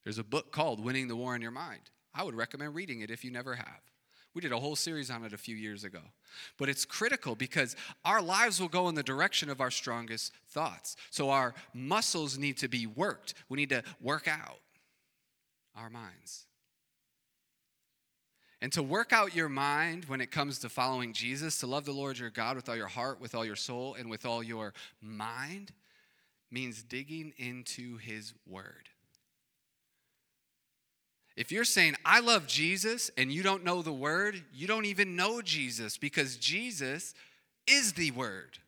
There's 0.05 0.19
a 0.19 0.25
book 0.25 0.53
called 0.53 0.85
Winning 0.85 1.09
the 1.09 1.17
War 1.17 1.35
in 1.35 1.41
Your 1.41 1.53
Mind. 1.53 1.91
I 2.15 2.25
would 2.25 2.35
recommend 2.35 2.75
reading 2.75 3.01
it 3.01 3.11
if 3.11 3.25
you 3.25 3.31
never 3.31 3.55
have. 3.55 3.92
We 4.35 4.41
did 4.41 4.53
a 4.53 4.59
whole 4.59 4.77
series 4.77 5.11
on 5.11 5.25
it 5.25 5.33
a 5.33 5.39
few 5.39 5.57
years 5.57 5.85
ago. 5.85 6.01
But 6.59 6.69
it's 6.69 6.85
critical 6.85 7.35
because 7.35 7.77
our 8.05 8.23
lives 8.23 8.61
will 8.61 8.69
go 8.69 8.89
in 8.89 8.95
the 8.95 9.03
direction 9.03 9.51
of 9.51 9.61
our 9.61 9.71
strongest 9.71 10.33
thoughts. 10.49 10.97
So 11.11 11.31
our 11.31 11.55
muscles 11.75 12.39
need 12.39 12.57
to 12.59 12.69
be 12.69 12.87
worked. 12.87 13.35
We 13.49 13.57
need 13.57 13.69
to 13.71 13.83
work 14.01 14.29
out 14.29 14.61
our 15.77 15.91
minds. 15.91 16.47
And 18.63 18.73
to 18.73 18.83
work 18.83 19.13
out 19.13 19.35
your 19.35 19.49
mind 19.49 20.05
when 20.05 20.21
it 20.21 20.31
comes 20.31 20.61
to 20.61 20.69
following 20.69 21.13
Jesus, 21.13 21.59
to 21.59 21.67
love 21.67 21.85
the 21.85 21.93
Lord 21.93 22.19
your 22.19 22.31
God 22.31 22.55
with 22.55 22.69
all 22.69 22.77
your 22.77 22.87
heart, 22.87 23.21
with 23.21 23.35
all 23.35 23.45
your 23.45 23.57
soul, 23.57 23.95
and 23.99 24.09
with 24.09 24.25
all 24.25 24.43
your 24.43 24.73
mind, 25.01 25.73
means 26.51 26.83
digging 26.83 27.33
into 27.39 27.97
his 27.97 28.35
word. 28.47 28.89
If 31.37 31.51
you're 31.51 31.65
saying, 31.65 31.97
I 32.05 32.21
love 32.21 32.47
Jesus, 32.47 33.11
and 33.17 33.33
you 33.33 33.43
don't 33.43 33.65
know 33.65 33.83
the 33.83 33.93
word, 33.93 34.43
you 34.53 34.67
don't 34.67 34.85
even 34.85 35.17
know 35.17 35.41
Jesus 35.41 35.97
because 35.97 36.37
Jesus 36.37 37.15
is 37.67 37.95
the 37.95 38.11
word. 38.11 38.59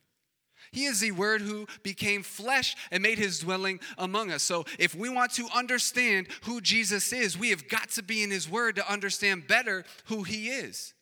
He 0.74 0.86
is 0.86 0.98
the 0.98 1.12
Word 1.12 1.40
who 1.40 1.68
became 1.84 2.24
flesh 2.24 2.74
and 2.90 3.00
made 3.00 3.18
his 3.18 3.38
dwelling 3.38 3.78
among 3.96 4.32
us. 4.32 4.42
So, 4.42 4.64
if 4.76 4.92
we 4.92 5.08
want 5.08 5.32
to 5.34 5.46
understand 5.54 6.26
who 6.42 6.60
Jesus 6.60 7.12
is, 7.12 7.38
we 7.38 7.50
have 7.50 7.68
got 7.68 7.90
to 7.90 8.02
be 8.02 8.24
in 8.24 8.30
his 8.32 8.50
Word 8.50 8.74
to 8.76 8.92
understand 8.92 9.46
better 9.46 9.84
who 10.06 10.24
he 10.24 10.48
is. 10.48 10.93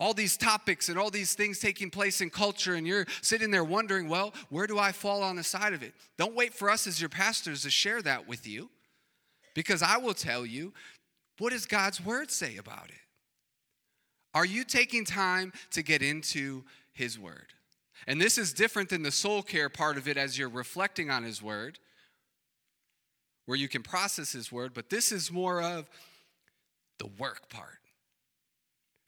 All 0.00 0.14
these 0.14 0.36
topics 0.36 0.88
and 0.88 0.98
all 0.98 1.10
these 1.10 1.34
things 1.34 1.58
taking 1.58 1.90
place 1.90 2.20
in 2.20 2.30
culture, 2.30 2.74
and 2.74 2.86
you're 2.86 3.06
sitting 3.20 3.50
there 3.50 3.64
wondering, 3.64 4.08
well, 4.08 4.32
where 4.48 4.66
do 4.66 4.78
I 4.78 4.92
fall 4.92 5.22
on 5.22 5.36
the 5.36 5.42
side 5.42 5.72
of 5.72 5.82
it? 5.82 5.92
Don't 6.16 6.36
wait 6.36 6.54
for 6.54 6.70
us 6.70 6.86
as 6.86 7.00
your 7.00 7.08
pastors 7.08 7.62
to 7.62 7.70
share 7.70 8.00
that 8.02 8.28
with 8.28 8.46
you, 8.46 8.70
because 9.54 9.82
I 9.82 9.96
will 9.96 10.14
tell 10.14 10.46
you 10.46 10.72
what 11.38 11.52
does 11.52 11.66
God's 11.66 12.04
Word 12.04 12.30
say 12.30 12.56
about 12.56 12.88
it? 12.88 12.94
Are 14.34 14.44
you 14.44 14.64
taking 14.64 15.04
time 15.04 15.52
to 15.72 15.82
get 15.82 16.02
into 16.02 16.64
His 16.92 17.18
Word? 17.18 17.46
And 18.06 18.20
this 18.20 18.38
is 18.38 18.52
different 18.52 18.90
than 18.90 19.02
the 19.02 19.10
soul 19.10 19.42
care 19.42 19.68
part 19.68 19.96
of 19.96 20.06
it 20.06 20.16
as 20.16 20.38
you're 20.38 20.48
reflecting 20.48 21.10
on 21.10 21.24
His 21.24 21.42
Word, 21.42 21.78
where 23.46 23.58
you 23.58 23.68
can 23.68 23.82
process 23.82 24.32
His 24.32 24.52
Word, 24.52 24.74
but 24.74 24.90
this 24.90 25.10
is 25.10 25.32
more 25.32 25.60
of 25.60 25.88
the 26.98 27.08
work 27.18 27.48
part. 27.48 27.77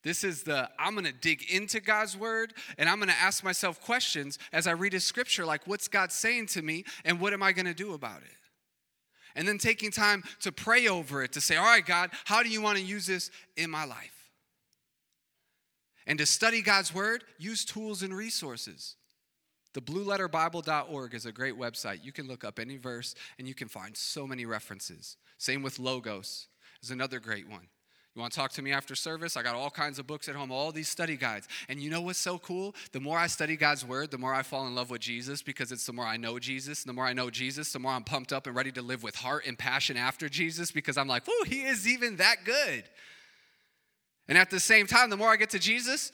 This 0.03 0.25
is 0.25 0.43
the 0.43 0.69
I'm 0.79 0.95
going 0.95 1.05
to 1.05 1.13
dig 1.13 1.51
into 1.51 1.81
God's 1.81 2.17
word 2.17 2.55
and 2.79 2.89
I'm 2.89 2.97
going 2.97 3.11
to 3.11 3.21
ask 3.21 3.45
myself 3.45 3.81
questions 3.81 4.39
as 4.53 4.67
I 4.67 4.73
read 4.73 4.93
his 4.93 5.05
scripture 5.05 5.45
like 5.45 5.67
what's 5.67 5.89
God 5.89 6.11
saying 6.11 6.47
to 6.49 6.63
me 6.63 6.85
and 7.05 7.21
what 7.21 7.33
am 7.33 7.43
I 7.43 7.53
going 7.53 7.67
to 7.67 7.75
do 7.75 7.93
about 7.93 8.23
it? 8.23 8.37
And 9.35 9.47
then 9.47 9.59
taking 9.59 9.91
time 9.91 10.25
to 10.41 10.51
pray 10.51 10.89
over 10.89 11.23
it 11.23 11.33
to 11.33 11.41
say, 11.41 11.57
"All 11.57 11.65
right, 11.65 11.85
God, 11.85 12.11
how 12.25 12.43
do 12.43 12.49
you 12.49 12.61
want 12.61 12.79
to 12.79 12.85
use 12.85 13.07
this 13.07 13.31
in 13.57 13.71
my 13.71 13.85
life?" 13.85 14.31
And 16.07 16.19
to 16.19 16.27
study 16.27 16.63
God's 16.63 16.93
Word, 16.93 17.23
use 17.39 17.65
tools 17.65 18.03
and 18.03 18.17
resources. 18.17 18.97
The 19.75 19.81
blueletterbible.org 19.81 21.15
is 21.15 21.27
a 21.27 21.33
great 21.33 21.57
website. 21.57 22.03
You 22.03 22.11
can 22.11 22.27
look 22.27 22.43
up 22.43 22.59
any 22.59 22.77
verse 22.77 23.15
and 23.39 23.47
you 23.47 23.55
can 23.55 23.69
find 23.69 23.97
so 23.97 24.27
many 24.27 24.45
references. 24.45 25.17
Same 25.39 25.63
with 25.63 25.79
Logos, 25.79 26.49
is 26.83 26.91
another 26.91 27.21
great 27.21 27.49
one. 27.49 27.69
You 28.21 28.23
want 28.23 28.35
to 28.35 28.39
talk 28.39 28.53
to 28.53 28.61
me 28.61 28.71
after 28.71 28.95
service? 28.95 29.35
I 29.39 29.43
got 29.43 29.55
all 29.55 29.71
kinds 29.71 29.99
of 29.99 30.07
books 30.07 30.29
at 30.29 30.35
home, 30.35 30.53
all 30.53 30.73
these 30.73 30.91
study 30.91 31.17
guides. 31.17 31.49
And 31.71 31.81
you 31.81 31.89
know 31.89 32.03
what's 32.03 32.19
so 32.19 32.37
cool? 32.37 32.75
The 32.93 33.01
more 33.01 33.17
I 33.17 33.27
study 33.27 33.57
God's 33.57 33.83
word, 33.83 34.11
the 34.11 34.19
more 34.19 34.35
I 34.35 34.43
fall 34.43 34.67
in 34.67 34.75
love 34.75 34.91
with 34.91 35.01
Jesus 35.01 35.41
because 35.41 35.73
it's 35.73 35.87
the 35.87 35.95
more 35.95 36.05
I 36.05 36.19
know 36.19 36.39
Jesus. 36.39 36.83
And 36.83 36.91
the 36.91 36.93
more 36.93 37.07
I 37.07 37.15
know 37.15 37.31
Jesus, 37.31 37.73
the 37.73 37.79
more 37.79 37.93
I'm 37.93 38.05
pumped 38.05 38.31
up 38.31 38.47
and 38.47 38.55
ready 38.55 38.73
to 38.73 38.83
live 38.83 39.03
with 39.03 39.15
heart 39.15 39.47
and 39.47 39.59
passion 39.59 39.97
after 39.97 40.29
Jesus 40.29 40.71
because 40.71 40.99
I'm 40.99 41.09
like, 41.09 41.23
whoa, 41.27 41.45
he 41.45 41.63
is 41.63 41.89
even 41.89 42.17
that 42.17 42.45
good. 42.45 42.85
And 44.29 44.37
at 44.37 44.51
the 44.51 44.61
same 44.61 44.87
time, 44.87 45.09
the 45.09 45.17
more 45.17 45.31
I 45.31 45.37
get 45.37 45.49
to 45.51 45.59
Jesus, 45.59 46.13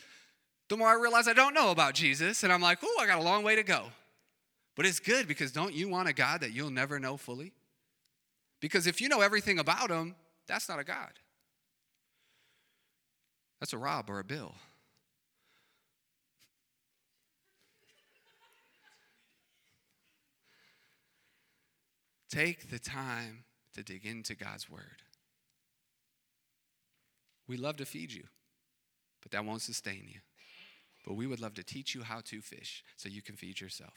the 0.68 0.76
more 0.76 0.86
I 0.86 0.94
realize 0.94 1.26
I 1.26 1.32
don't 1.32 1.54
know 1.54 1.72
about 1.72 1.94
Jesus. 1.94 2.44
And 2.44 2.52
I'm 2.52 2.62
like, 2.62 2.78
oh, 2.84 2.98
I 3.00 3.08
got 3.08 3.18
a 3.18 3.24
long 3.24 3.42
way 3.42 3.56
to 3.56 3.64
go. 3.64 3.86
But 4.76 4.86
it's 4.86 5.00
good 5.00 5.26
because 5.26 5.50
don't 5.50 5.74
you 5.74 5.88
want 5.88 6.08
a 6.08 6.12
God 6.12 6.42
that 6.42 6.52
you'll 6.52 6.70
never 6.70 7.00
know 7.00 7.16
fully? 7.16 7.52
Because 8.60 8.86
if 8.86 9.00
you 9.00 9.08
know 9.08 9.22
everything 9.22 9.58
about 9.58 9.90
him, 9.90 10.14
that's 10.46 10.68
not 10.68 10.78
a 10.78 10.84
God. 10.84 11.10
That's 13.60 13.72
a 13.72 13.78
Rob 13.78 14.10
or 14.10 14.18
a 14.18 14.24
Bill. 14.24 14.54
Take 22.30 22.70
the 22.70 22.78
time 22.78 23.44
to 23.74 23.82
dig 23.82 24.04
into 24.04 24.34
God's 24.34 24.68
word. 24.68 25.02
We 27.48 27.56
love 27.56 27.76
to 27.76 27.86
feed 27.86 28.12
you, 28.12 28.24
but 29.22 29.30
that 29.30 29.44
won't 29.44 29.62
sustain 29.62 30.04
you. 30.06 30.20
But 31.06 31.14
we 31.14 31.26
would 31.26 31.40
love 31.40 31.54
to 31.54 31.62
teach 31.62 31.94
you 31.94 32.02
how 32.02 32.20
to 32.24 32.40
fish 32.42 32.82
so 32.96 33.08
you 33.08 33.22
can 33.22 33.36
feed 33.36 33.60
yourself. 33.60 33.94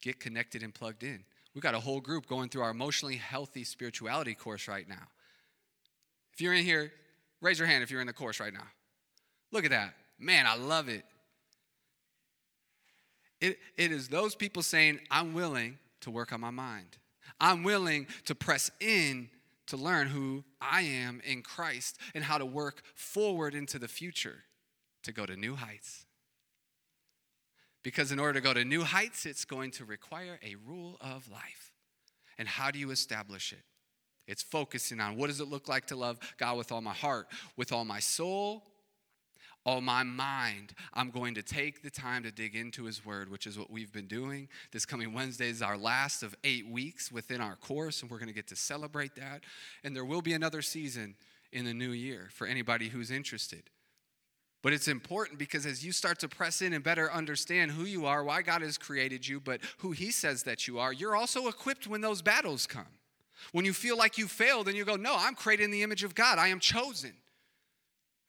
Get 0.00 0.18
connected 0.18 0.62
and 0.62 0.74
plugged 0.74 1.04
in. 1.04 1.24
We've 1.54 1.62
got 1.62 1.74
a 1.74 1.80
whole 1.80 2.00
group 2.00 2.26
going 2.26 2.48
through 2.48 2.62
our 2.62 2.70
emotionally 2.70 3.16
healthy 3.16 3.62
spirituality 3.62 4.34
course 4.34 4.66
right 4.66 4.88
now. 4.88 5.08
If 6.32 6.40
you're 6.40 6.54
in 6.54 6.64
here, 6.64 6.90
raise 7.42 7.58
your 7.58 7.68
hand 7.68 7.82
if 7.82 7.90
you're 7.90 8.00
in 8.00 8.06
the 8.06 8.12
course 8.14 8.40
right 8.40 8.52
now. 8.52 8.66
Look 9.50 9.64
at 9.64 9.70
that. 9.70 9.92
Man, 10.18 10.46
I 10.46 10.56
love 10.56 10.88
it. 10.88 11.04
It, 13.40 13.58
it 13.76 13.92
is 13.92 14.08
those 14.08 14.34
people 14.34 14.62
saying, 14.62 15.00
I'm 15.10 15.34
willing 15.34 15.78
to 16.02 16.10
work 16.10 16.32
on 16.32 16.40
my 16.40 16.50
mind. 16.50 16.96
I'm 17.40 17.64
willing 17.64 18.06
to 18.26 18.34
press 18.34 18.70
in 18.80 19.28
to 19.66 19.76
learn 19.76 20.06
who 20.06 20.44
I 20.60 20.82
am 20.82 21.20
in 21.24 21.42
Christ 21.42 21.98
and 22.14 22.22
how 22.22 22.38
to 22.38 22.46
work 22.46 22.82
forward 22.94 23.54
into 23.54 23.78
the 23.78 23.88
future 23.88 24.44
to 25.02 25.12
go 25.12 25.26
to 25.26 25.36
new 25.36 25.56
heights. 25.56 26.06
Because 27.82 28.12
in 28.12 28.20
order 28.20 28.34
to 28.34 28.40
go 28.40 28.54
to 28.54 28.64
new 28.64 28.84
heights, 28.84 29.26
it's 29.26 29.44
going 29.44 29.72
to 29.72 29.84
require 29.84 30.38
a 30.44 30.54
rule 30.66 30.96
of 31.00 31.28
life. 31.28 31.72
And 32.38 32.46
how 32.46 32.70
do 32.70 32.78
you 32.78 32.90
establish 32.90 33.52
it? 33.52 33.64
It's 34.26 34.42
focusing 34.42 35.00
on 35.00 35.16
what 35.16 35.26
does 35.28 35.40
it 35.40 35.48
look 35.48 35.68
like 35.68 35.86
to 35.86 35.96
love 35.96 36.18
God 36.38 36.56
with 36.56 36.72
all 36.72 36.80
my 36.80 36.94
heart, 36.94 37.26
with 37.56 37.72
all 37.72 37.84
my 37.84 38.00
soul, 38.00 38.62
all 39.64 39.80
my 39.80 40.02
mind, 40.02 40.74
I'm 40.92 41.10
going 41.10 41.34
to 41.34 41.42
take 41.42 41.82
the 41.82 41.90
time 41.90 42.24
to 42.24 42.32
dig 42.32 42.56
into 42.56 42.84
His 42.84 43.04
Word, 43.04 43.30
which 43.30 43.46
is 43.46 43.58
what 43.58 43.70
we've 43.70 43.92
been 43.92 44.08
doing. 44.08 44.48
This 44.72 44.84
coming 44.84 45.12
Wednesday 45.12 45.48
is 45.48 45.62
our 45.62 45.76
last 45.76 46.22
of 46.22 46.34
eight 46.42 46.68
weeks 46.68 47.12
within 47.12 47.40
our 47.40 47.56
course, 47.56 48.02
and 48.02 48.10
we're 48.10 48.18
going 48.18 48.28
to 48.28 48.34
get 48.34 48.48
to 48.48 48.56
celebrate 48.56 49.14
that. 49.16 49.42
And 49.84 49.94
there 49.94 50.04
will 50.04 50.22
be 50.22 50.32
another 50.32 50.62
season 50.62 51.14
in 51.52 51.64
the 51.64 51.74
new 51.74 51.90
year 51.90 52.28
for 52.32 52.46
anybody 52.46 52.88
who's 52.88 53.10
interested. 53.10 53.62
But 54.62 54.72
it's 54.72 54.88
important 54.88 55.38
because 55.38 55.66
as 55.66 55.84
you 55.84 55.92
start 55.92 56.18
to 56.20 56.28
press 56.28 56.62
in 56.62 56.72
and 56.72 56.82
better 56.82 57.12
understand 57.12 57.72
who 57.72 57.84
you 57.84 58.06
are, 58.06 58.24
why 58.24 58.42
God 58.42 58.62
has 58.62 58.78
created 58.78 59.26
you, 59.26 59.38
but 59.38 59.60
who 59.78 59.92
He 59.92 60.10
says 60.10 60.42
that 60.44 60.66
you 60.66 60.78
are, 60.80 60.92
you're 60.92 61.16
also 61.16 61.46
equipped 61.46 61.86
when 61.86 62.00
those 62.00 62.22
battles 62.22 62.66
come. 62.66 62.86
When 63.50 63.64
you 63.64 63.72
feel 63.72 63.98
like 63.98 64.18
you 64.18 64.28
failed 64.28 64.68
and 64.68 64.76
you 64.76 64.84
go, 64.84 64.96
No, 64.96 65.16
I'm 65.18 65.34
created 65.34 65.64
in 65.64 65.70
the 65.70 65.82
image 65.82 66.04
of 66.04 66.14
God, 66.14 66.38
I 66.38 66.48
am 66.48 66.60
chosen. 66.60 67.12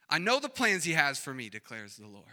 I 0.09 0.17
know 0.17 0.39
the 0.39 0.49
plans 0.49 0.83
He 0.83 0.93
has 0.93 1.19
for 1.19 1.33
me, 1.33 1.49
declares 1.49 1.95
the 1.95 2.07
Lord. 2.07 2.25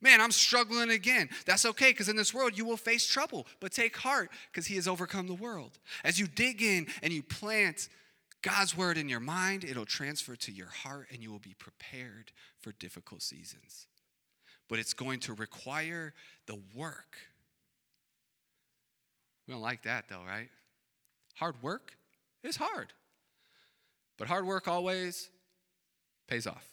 Man, 0.00 0.20
I'm 0.20 0.32
struggling 0.32 0.90
again. 0.90 1.28
That's 1.46 1.64
okay, 1.64 1.90
because 1.90 2.08
in 2.08 2.16
this 2.16 2.34
world 2.34 2.58
you 2.58 2.64
will 2.64 2.76
face 2.76 3.06
trouble, 3.06 3.46
but 3.60 3.72
take 3.72 3.96
heart, 3.96 4.30
because 4.50 4.66
He 4.66 4.74
has 4.74 4.88
overcome 4.88 5.28
the 5.28 5.34
world. 5.34 5.78
As 6.02 6.18
you 6.18 6.26
dig 6.26 6.60
in 6.60 6.88
and 7.02 7.12
you 7.12 7.22
plant 7.22 7.88
God's 8.42 8.76
word 8.76 8.98
in 8.98 9.08
your 9.08 9.20
mind, 9.20 9.62
it'll 9.62 9.86
transfer 9.86 10.34
to 10.34 10.52
your 10.52 10.66
heart, 10.66 11.06
and 11.12 11.22
you 11.22 11.30
will 11.30 11.38
be 11.38 11.54
prepared 11.56 12.32
for 12.60 12.72
difficult 12.72 13.22
seasons. 13.22 13.86
But 14.68 14.80
it's 14.80 14.94
going 14.94 15.20
to 15.20 15.34
require 15.34 16.12
the 16.46 16.58
work. 16.74 17.16
We 19.46 19.54
don't 19.54 19.62
like 19.62 19.84
that, 19.84 20.06
though, 20.08 20.22
right? 20.26 20.48
Hard 21.34 21.62
work 21.62 21.96
is 22.42 22.56
hard. 22.56 22.92
But 24.18 24.28
hard 24.28 24.46
work 24.46 24.68
always 24.68 25.30
pays 26.28 26.46
off. 26.46 26.66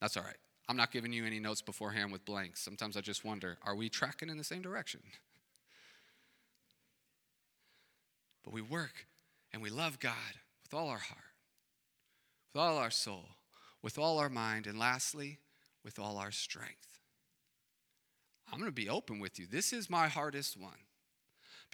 That's 0.00 0.16
all 0.16 0.22
right. 0.22 0.36
I'm 0.68 0.76
not 0.76 0.92
giving 0.92 1.12
you 1.12 1.26
any 1.26 1.40
notes 1.40 1.60
beforehand 1.60 2.12
with 2.12 2.24
blanks. 2.24 2.60
Sometimes 2.60 2.96
I 2.96 3.00
just 3.00 3.24
wonder 3.24 3.58
are 3.62 3.74
we 3.74 3.88
tracking 3.88 4.28
in 4.28 4.38
the 4.38 4.44
same 4.44 4.62
direction? 4.62 5.00
But 8.42 8.52
we 8.52 8.60
work 8.60 9.06
and 9.54 9.62
we 9.62 9.70
love 9.70 9.98
God 10.00 10.12
with 10.62 10.74
all 10.74 10.88
our 10.88 10.98
heart, 10.98 11.32
with 12.52 12.60
all 12.60 12.76
our 12.76 12.90
soul, 12.90 13.24
with 13.82 13.96
all 13.96 14.18
our 14.18 14.28
mind, 14.28 14.66
and 14.66 14.78
lastly, 14.78 15.38
with 15.82 15.98
all 15.98 16.18
our 16.18 16.30
strength. 16.30 16.98
I'm 18.52 18.58
going 18.58 18.70
to 18.70 18.74
be 18.74 18.90
open 18.90 19.18
with 19.18 19.38
you. 19.38 19.46
This 19.46 19.72
is 19.72 19.88
my 19.88 20.08
hardest 20.08 20.60
one 20.60 20.76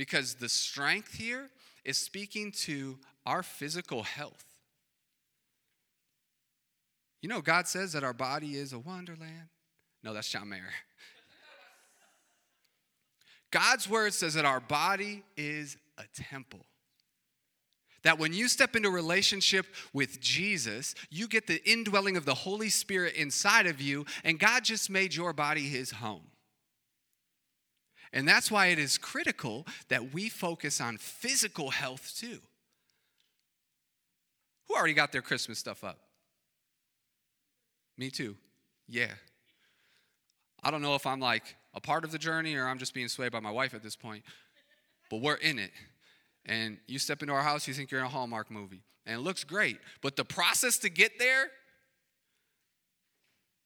because 0.01 0.37
the 0.37 0.49
strength 0.49 1.13
here 1.13 1.51
is 1.85 1.99
speaking 1.99 2.53
to 2.53 2.99
our 3.27 3.43
physical 3.43 4.03
health. 4.03 4.47
You 7.21 7.29
know, 7.29 7.43
God 7.43 7.69
says 7.69 7.93
that 7.93 8.03
our 8.03 8.15
body 8.15 8.55
is 8.55 8.73
a 8.73 8.79
wonderland. 8.79 9.51
No, 10.03 10.15
that's 10.15 10.31
John 10.31 10.49
Mayer. 10.49 10.63
God's 13.51 13.91
word 13.91 14.15
says 14.15 14.33
that 14.33 14.47
our 14.47 14.59
body 14.59 15.23
is 15.37 15.77
a 15.99 16.05
temple. 16.15 16.65
That 18.03 18.19
when 18.19 18.33
you 18.33 18.49
step 18.49 18.75
into 18.75 18.89
relationship 18.89 19.67
with 19.93 20.19
Jesus, 20.19 20.95
you 21.11 21.29
get 21.29 21.47
the 21.47 21.63
indwelling 21.71 22.17
of 22.17 22.25
the 22.25 22.33
Holy 22.33 22.71
Spirit 22.71 23.17
inside 23.17 23.67
of 23.67 23.83
you, 23.83 24.07
and 24.25 24.41
God 24.41 24.65
just 24.65 24.89
made 24.89 25.15
your 25.15 25.35
body 25.35 25.69
his 25.69 25.91
home. 25.91 26.30
And 28.13 28.27
that's 28.27 28.51
why 28.51 28.67
it 28.67 28.79
is 28.79 28.99
critical 28.99 29.67
that 29.89 30.13
we 30.13 30.29
focus 30.29 30.81
on 30.81 30.97
physical 30.97 31.71
health 31.71 32.15
too. 32.19 32.39
Who 34.69 34.75
already 34.75 34.95
got 34.95 35.13
their 35.13 35.23
Christmas 35.23 35.59
stuff 35.59 35.85
up? 35.85 35.99
Me 37.97 38.11
too. 38.11 38.37
Yeah. 38.89 39.13
I 40.63 40.71
don't 40.71 40.83
know 40.83 40.95
if 40.95 41.07
I'm 41.07 41.21
like 41.21 41.57
a 41.75 41.81
part 41.81 42.05
of 42.05 42.13
the 42.13 42.19
journey 42.19 42.57
or 42.57 42.67
I'm 42.67 42.79
just 42.79 42.95
being 42.95 43.09
swayed 43.09 43.33
by 43.33 43.41
my 43.41 43.51
wife 43.51 43.75
at 43.75 43.83
this 43.83 43.97
point, 43.97 44.25
but 45.11 45.21
we're 45.21 45.35
in 45.35 45.59
it. 45.59 45.71
And 46.47 46.79
you 46.87 46.99
step 46.99 47.23
into 47.23 47.35
our 47.35 47.43
house, 47.43 47.69
you 47.69 47.75
think 47.75 47.91
you're 47.91 48.01
in 48.01 48.07
a 48.07 48.11
Hallmark 48.11 48.51
movie, 48.51 48.83
and 49.07 49.17
it 49.17 49.21
looks 49.21 49.45
great. 49.45 49.79
But 50.03 50.17
the 50.17 50.25
process 50.25 50.79
to 50.79 50.89
get 50.89 51.19
there, 51.19 51.51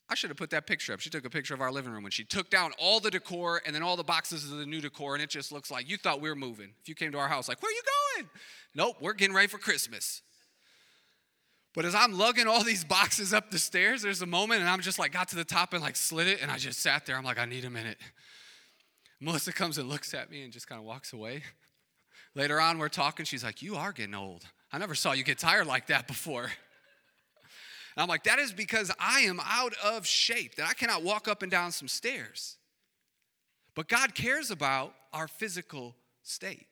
I 0.08 0.14
should 0.14 0.30
have 0.30 0.36
put 0.36 0.50
that 0.50 0.66
picture 0.66 0.92
up. 0.92 1.00
She 1.00 1.08
took 1.08 1.24
a 1.24 1.30
picture 1.30 1.54
of 1.54 1.62
our 1.62 1.72
living 1.72 1.92
room 1.92 2.02
when 2.02 2.12
she 2.12 2.24
took 2.24 2.50
down 2.50 2.72
all 2.78 3.00
the 3.00 3.10
decor 3.10 3.62
and 3.64 3.74
then 3.74 3.82
all 3.82 3.96
the 3.96 4.04
boxes 4.04 4.50
of 4.50 4.58
the 4.58 4.66
new 4.66 4.80
decor, 4.80 5.14
and 5.14 5.22
it 5.22 5.30
just 5.30 5.50
looks 5.50 5.70
like 5.70 5.88
you 5.88 5.96
thought 5.96 6.20
we 6.20 6.28
were 6.28 6.36
moving. 6.36 6.74
If 6.82 6.88
you 6.88 6.94
came 6.94 7.12
to 7.12 7.18
our 7.18 7.28
house, 7.28 7.48
like, 7.48 7.62
where 7.62 7.70
are 7.70 7.74
you 7.74 7.82
going? 8.16 8.28
Nope, 8.74 8.96
we're 9.00 9.14
getting 9.14 9.34
ready 9.34 9.48
for 9.48 9.58
Christmas. 9.58 10.22
But 11.74 11.84
as 11.84 11.94
I'm 11.94 12.16
lugging 12.16 12.46
all 12.46 12.62
these 12.62 12.84
boxes 12.84 13.34
up 13.34 13.50
the 13.50 13.58
stairs, 13.58 14.02
there's 14.02 14.22
a 14.22 14.26
moment 14.26 14.60
and 14.60 14.70
I'm 14.70 14.80
just 14.80 14.98
like 14.98 15.12
got 15.12 15.28
to 15.28 15.36
the 15.36 15.44
top 15.44 15.72
and 15.72 15.82
like 15.82 15.96
slid 15.96 16.28
it 16.28 16.40
and 16.40 16.50
I 16.50 16.56
just 16.56 16.80
sat 16.80 17.04
there. 17.04 17.16
I'm 17.16 17.24
like, 17.24 17.38
I 17.38 17.46
need 17.46 17.64
a 17.64 17.70
minute. 17.70 17.98
Melissa 19.20 19.52
comes 19.52 19.78
and 19.78 19.88
looks 19.88 20.14
at 20.14 20.30
me 20.30 20.44
and 20.44 20.52
just 20.52 20.68
kind 20.68 20.78
of 20.78 20.84
walks 20.84 21.12
away. 21.12 21.42
Later 22.36 22.60
on, 22.60 22.78
we're 22.78 22.88
talking. 22.88 23.24
She's 23.24 23.42
like, 23.42 23.62
You 23.62 23.76
are 23.76 23.92
getting 23.92 24.14
old. 24.14 24.44
I 24.72 24.78
never 24.78 24.94
saw 24.94 25.12
you 25.12 25.24
get 25.24 25.38
tired 25.38 25.66
like 25.66 25.88
that 25.88 26.06
before. 26.06 26.50
And 27.96 28.02
I'm 28.02 28.08
like, 28.08 28.24
That 28.24 28.38
is 28.38 28.52
because 28.52 28.90
I 28.98 29.20
am 29.20 29.40
out 29.44 29.74
of 29.82 30.06
shape, 30.06 30.56
that 30.56 30.68
I 30.68 30.74
cannot 30.74 31.02
walk 31.02 31.28
up 31.28 31.42
and 31.42 31.50
down 31.50 31.72
some 31.72 31.88
stairs. 31.88 32.56
But 33.74 33.88
God 33.88 34.14
cares 34.14 34.50
about 34.50 34.94
our 35.12 35.28
physical 35.28 35.96
state. 36.22 36.66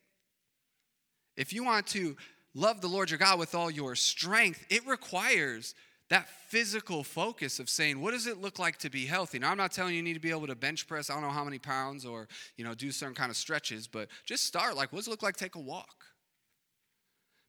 If 1.37 1.53
you 1.53 1.64
want 1.64 1.87
to 1.89 2.16
love 2.55 2.81
the 2.81 2.89
Lord 2.89 3.11
your 3.11 3.18
God 3.18 3.39
with 3.39 3.55
all 3.55 3.70
your 3.70 3.95
strength, 3.95 4.64
it 4.70 4.87
requires 4.87 5.75
that 6.11 6.29
physical 6.49 7.03
focus 7.03 7.59
of 7.59 7.70
saying, 7.70 7.99
what 7.99 8.11
does 8.11 8.27
it 8.27 8.39
look 8.39 8.59
like 8.59 8.77
to 8.79 8.91
be 8.91 9.07
healthy? 9.07 9.39
Now, 9.39 9.51
I'm 9.51 9.57
not 9.57 9.73
telling 9.73 9.93
you 9.93 9.97
you 9.97 10.03
need 10.03 10.12
to 10.12 10.20
be 10.20 10.31
able 10.31 10.47
to 10.47 10.55
bench 10.55 10.87
press, 10.87 11.09
I 11.09 11.14
don't 11.14 11.23
know 11.23 11.31
how 11.31 11.45
many 11.45 11.59
pounds 11.59 12.05
or, 12.05 12.29
you 12.59 12.64
know, 12.64 12.75
do 12.75 12.93
certain 12.93 13.14
kind 13.14 13.31
of 13.31 13.37
stretches, 13.37 13.87
but 13.87 14.09
just 14.27 14.45
start 14.45 14.77
like, 14.77 14.93
what 14.93 14.99
does 14.99 15.07
it 15.07 15.11
look 15.11 15.23
like 15.23 15.37
take 15.37 15.55
a 15.55 15.61
walk? 15.61 16.05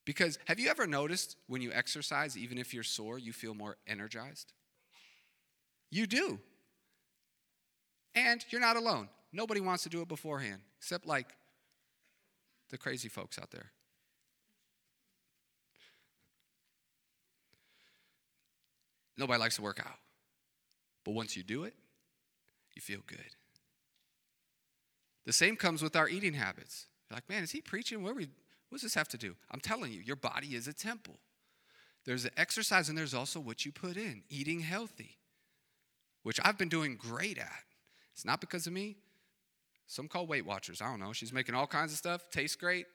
Because 0.06 0.38
have 0.46 0.60
you 0.60 0.70
ever 0.70 0.86
noticed 0.86 1.38
when 1.48 1.62
you 1.62 1.72
exercise, 1.72 2.38
even 2.38 2.58
if 2.58 2.74
you're 2.74 2.84
sore, 2.84 3.18
you 3.18 3.32
feel 3.32 3.54
more 3.54 3.78
energized? 3.88 4.52
You 5.90 6.08
do. 6.08 6.40
And 8.16 8.44
you're 8.50 8.62
not 8.62 8.76
alone. 8.76 9.10
Nobody 9.32 9.62
wants 9.62 9.84
to 9.84 9.90
do 9.90 10.02
it 10.02 10.08
beforehand, 10.08 10.62
except 10.78 11.06
like 11.08 11.28
the 12.70 12.78
crazy 12.78 13.10
folks 13.10 13.40
out 13.40 13.52
there. 13.52 13.72
Nobody 19.18 19.40
likes 19.40 19.56
to 19.56 19.62
work 19.62 19.80
out. 19.80 20.00
But 21.06 21.12
once 21.12 21.38
you 21.38 21.44
do 21.44 21.64
it, 21.64 21.74
you 22.76 22.82
feel 22.82 23.02
good. 23.06 23.20
The 25.26 25.34
same 25.34 25.56
comes 25.56 25.82
with 25.82 25.96
our 25.96 26.10
eating 26.10 26.34
habits. 26.34 26.88
You're 27.10 27.18
like, 27.18 27.30
man, 27.30 27.44
is 27.44 27.52
he 27.52 27.62
preaching? 27.62 28.04
What, 28.04 28.16
we, 28.16 28.30
what 28.74 28.78
does 28.82 28.92
this 28.92 28.96
have 28.96 29.10
to 29.10 29.20
do? 29.20 29.36
I'm 29.52 29.60
telling 29.60 29.94
you, 29.94 30.02
your 30.02 30.16
body 30.16 30.56
is 30.56 30.68
a 30.68 30.74
temple. 30.74 31.20
There's 32.08 32.24
the 32.24 32.32
exercise 32.40 32.90
and 32.90 32.98
there's 32.98 33.14
also 33.14 33.40
what 33.40 33.66
you 33.68 33.72
put 33.72 33.98
in, 33.98 34.24
eating 34.32 34.62
healthy, 34.62 35.20
which 36.24 36.40
I've 36.44 36.58
been 36.58 36.70
doing 36.70 36.96
great 36.96 37.38
at. 37.38 37.66
It's 38.14 38.26
not 38.26 38.42
because 38.42 38.66
of 38.66 38.74
me. 38.74 38.96
Some 39.86 40.08
call 40.08 40.26
Weight 40.26 40.44
Watchers. 40.44 40.82
I 40.82 40.90
don't 40.90 41.00
know. 41.00 41.14
She's 41.14 41.32
making 41.32 41.54
all 41.54 41.68
kinds 41.68 41.92
of 41.92 42.00
stuff, 42.00 42.32
tastes 42.32 42.56
great. 42.56 42.88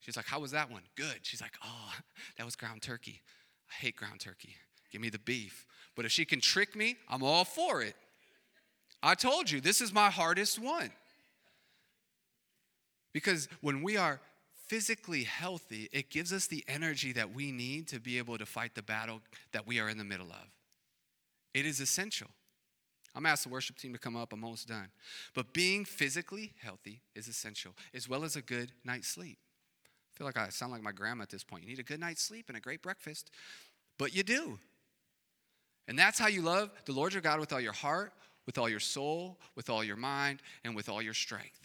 She's 0.00 0.16
like, 0.16 0.26
How 0.26 0.40
was 0.40 0.50
that 0.50 0.68
one? 0.68 0.82
Good. 0.96 1.20
She's 1.22 1.40
like, 1.40 1.54
Oh, 1.64 1.92
that 2.36 2.44
was 2.44 2.56
ground 2.56 2.82
turkey. 2.82 3.22
I 3.70 3.74
hate 3.84 3.94
ground 3.94 4.18
turkey. 4.18 4.56
Give 4.90 5.00
me 5.00 5.10
the 5.10 5.20
beef. 5.20 5.64
But 5.94 6.06
if 6.06 6.10
she 6.10 6.24
can 6.24 6.40
trick 6.40 6.74
me, 6.74 6.96
I'm 7.08 7.22
all 7.22 7.44
for 7.44 7.82
it. 7.82 7.94
I 9.00 9.14
told 9.14 9.48
you, 9.48 9.60
this 9.60 9.80
is 9.80 9.92
my 9.92 10.10
hardest 10.10 10.58
one. 10.58 10.90
Because 13.12 13.46
when 13.60 13.82
we 13.82 13.96
are 13.96 14.20
physically 14.72 15.24
healthy, 15.24 15.90
it 15.92 16.08
gives 16.08 16.32
us 16.32 16.46
the 16.46 16.64
energy 16.66 17.12
that 17.12 17.34
we 17.34 17.52
need 17.52 17.86
to 17.86 18.00
be 18.00 18.16
able 18.16 18.38
to 18.38 18.46
fight 18.46 18.74
the 18.74 18.82
battle 18.82 19.20
that 19.52 19.66
we 19.66 19.78
are 19.78 19.86
in 19.86 19.98
the 19.98 20.04
middle 20.04 20.30
of. 20.30 20.48
It 21.52 21.66
is 21.66 21.78
essential. 21.78 22.28
I'm 23.14 23.26
asked 23.26 23.42
the 23.42 23.50
worship 23.50 23.76
team 23.76 23.92
to 23.92 23.98
come 23.98 24.16
up. 24.16 24.32
I'm 24.32 24.42
almost 24.42 24.66
done. 24.66 24.88
But 25.34 25.52
being 25.52 25.84
physically 25.84 26.54
healthy 26.62 27.02
is 27.14 27.28
essential, 27.28 27.72
as 27.92 28.08
well 28.08 28.24
as 28.24 28.34
a 28.34 28.40
good 28.40 28.72
night's 28.82 29.08
sleep. 29.08 29.36
I 29.84 30.16
feel 30.16 30.26
like 30.26 30.38
I 30.38 30.48
sound 30.48 30.72
like 30.72 30.82
my 30.82 30.90
grandma 30.90 31.24
at 31.24 31.28
this 31.28 31.44
point. 31.44 31.64
You 31.64 31.68
need 31.68 31.78
a 31.78 31.82
good 31.82 32.00
night's 32.00 32.22
sleep 32.22 32.46
and 32.48 32.56
a 32.56 32.60
great 32.60 32.80
breakfast, 32.80 33.30
but 33.98 34.16
you 34.16 34.22
do. 34.22 34.58
And 35.86 35.98
that's 35.98 36.18
how 36.18 36.28
you 36.28 36.40
love 36.40 36.70
the 36.86 36.92
Lord 36.92 37.12
your 37.12 37.20
God 37.20 37.40
with 37.40 37.52
all 37.52 37.60
your 37.60 37.74
heart, 37.74 38.14
with 38.46 38.56
all 38.56 38.70
your 38.70 38.80
soul, 38.80 39.38
with 39.54 39.68
all 39.68 39.84
your 39.84 39.96
mind, 39.96 40.40
and 40.64 40.74
with 40.74 40.88
all 40.88 41.02
your 41.02 41.12
strength. 41.12 41.60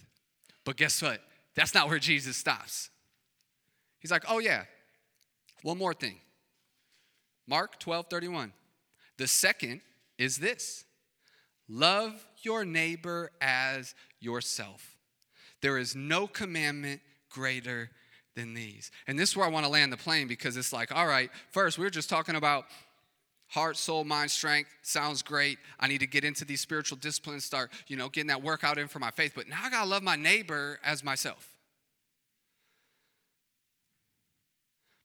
But 0.66 0.76
guess 0.76 1.02
what? 1.02 1.22
That's 1.56 1.74
not 1.74 1.88
where 1.88 2.00
Jesus 2.00 2.36
stops. 2.36 2.90
He's 4.00 4.12
like, 4.12 4.24
oh, 4.28 4.40
yeah, 4.40 4.64
one 5.64 5.78
more 5.78 5.94
thing. 5.94 6.20
Mark 7.48 7.80
12 7.80 8.08
31. 8.10 8.54
The 9.18 9.28
second 9.28 9.82
is 10.18 10.38
this 10.38 10.86
love 11.70 12.26
your 12.44 12.66
neighbor 12.66 13.32
as 13.42 13.96
yourself. 14.20 14.98
There 15.62 15.78
is 15.78 15.96
no 15.96 16.28
commandment 16.28 17.02
greater 17.30 17.90
than 18.36 18.54
these. 18.54 18.92
And 19.08 19.18
this 19.18 19.32
is 19.32 19.38
where 19.38 19.46
I 19.46 19.50
want 19.50 19.66
to 19.66 19.72
land 19.72 19.92
the 19.92 19.98
plane 19.98 20.28
because 20.28 20.56
it's 20.56 20.72
like, 20.72 20.96
all 20.96 21.08
right, 21.08 21.30
first, 21.52 21.78
we 21.78 21.86
we're 21.86 21.90
just 21.90 22.10
talking 22.10 22.36
about 22.36 22.66
heart, 23.48 23.78
soul, 23.78 24.04
mind, 24.04 24.30
strength 24.30 24.70
sounds 24.84 25.22
great. 25.22 25.58
I 25.80 25.88
need 25.88 26.00
to 26.00 26.08
get 26.08 26.24
into 26.24 26.46
these 26.46 26.62
spiritual 26.62 26.98
disciplines, 26.98 27.46
start, 27.46 27.72
you 27.88 27.98
know, 27.98 28.10
getting 28.10 28.28
that 28.28 28.44
workout 28.44 28.78
in 28.78 28.88
for 28.88 29.00
my 29.00 29.12
faith. 29.12 29.34
But 29.36 29.48
now 29.48 29.60
I 29.64 29.70
gotta 29.70 29.90
love 29.90 30.04
my 30.04 30.16
neighbor 30.16 30.80
as 30.84 31.04
myself. 31.04 31.57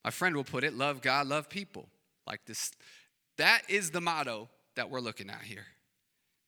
My 0.05 0.11
friend 0.11 0.35
will 0.35 0.45
put 0.45 0.65
it, 0.65 0.75
love 0.75 1.01
God, 1.01 1.27
love 1.27 1.49
people. 1.49 1.89
Like 2.27 2.45
this, 2.47 2.73
that 3.37 3.63
is 3.69 3.91
the 3.91 4.01
motto 4.01 4.49
that 4.77 4.91
we're 4.91 5.01
looking 5.01 5.31
at 5.31 5.43
here. 5.43 5.67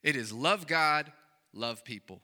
It 0.02 0.16
is 0.16 0.32
love 0.32 0.66
God, 0.66 1.10
love 1.52 1.84
people. 1.84 2.20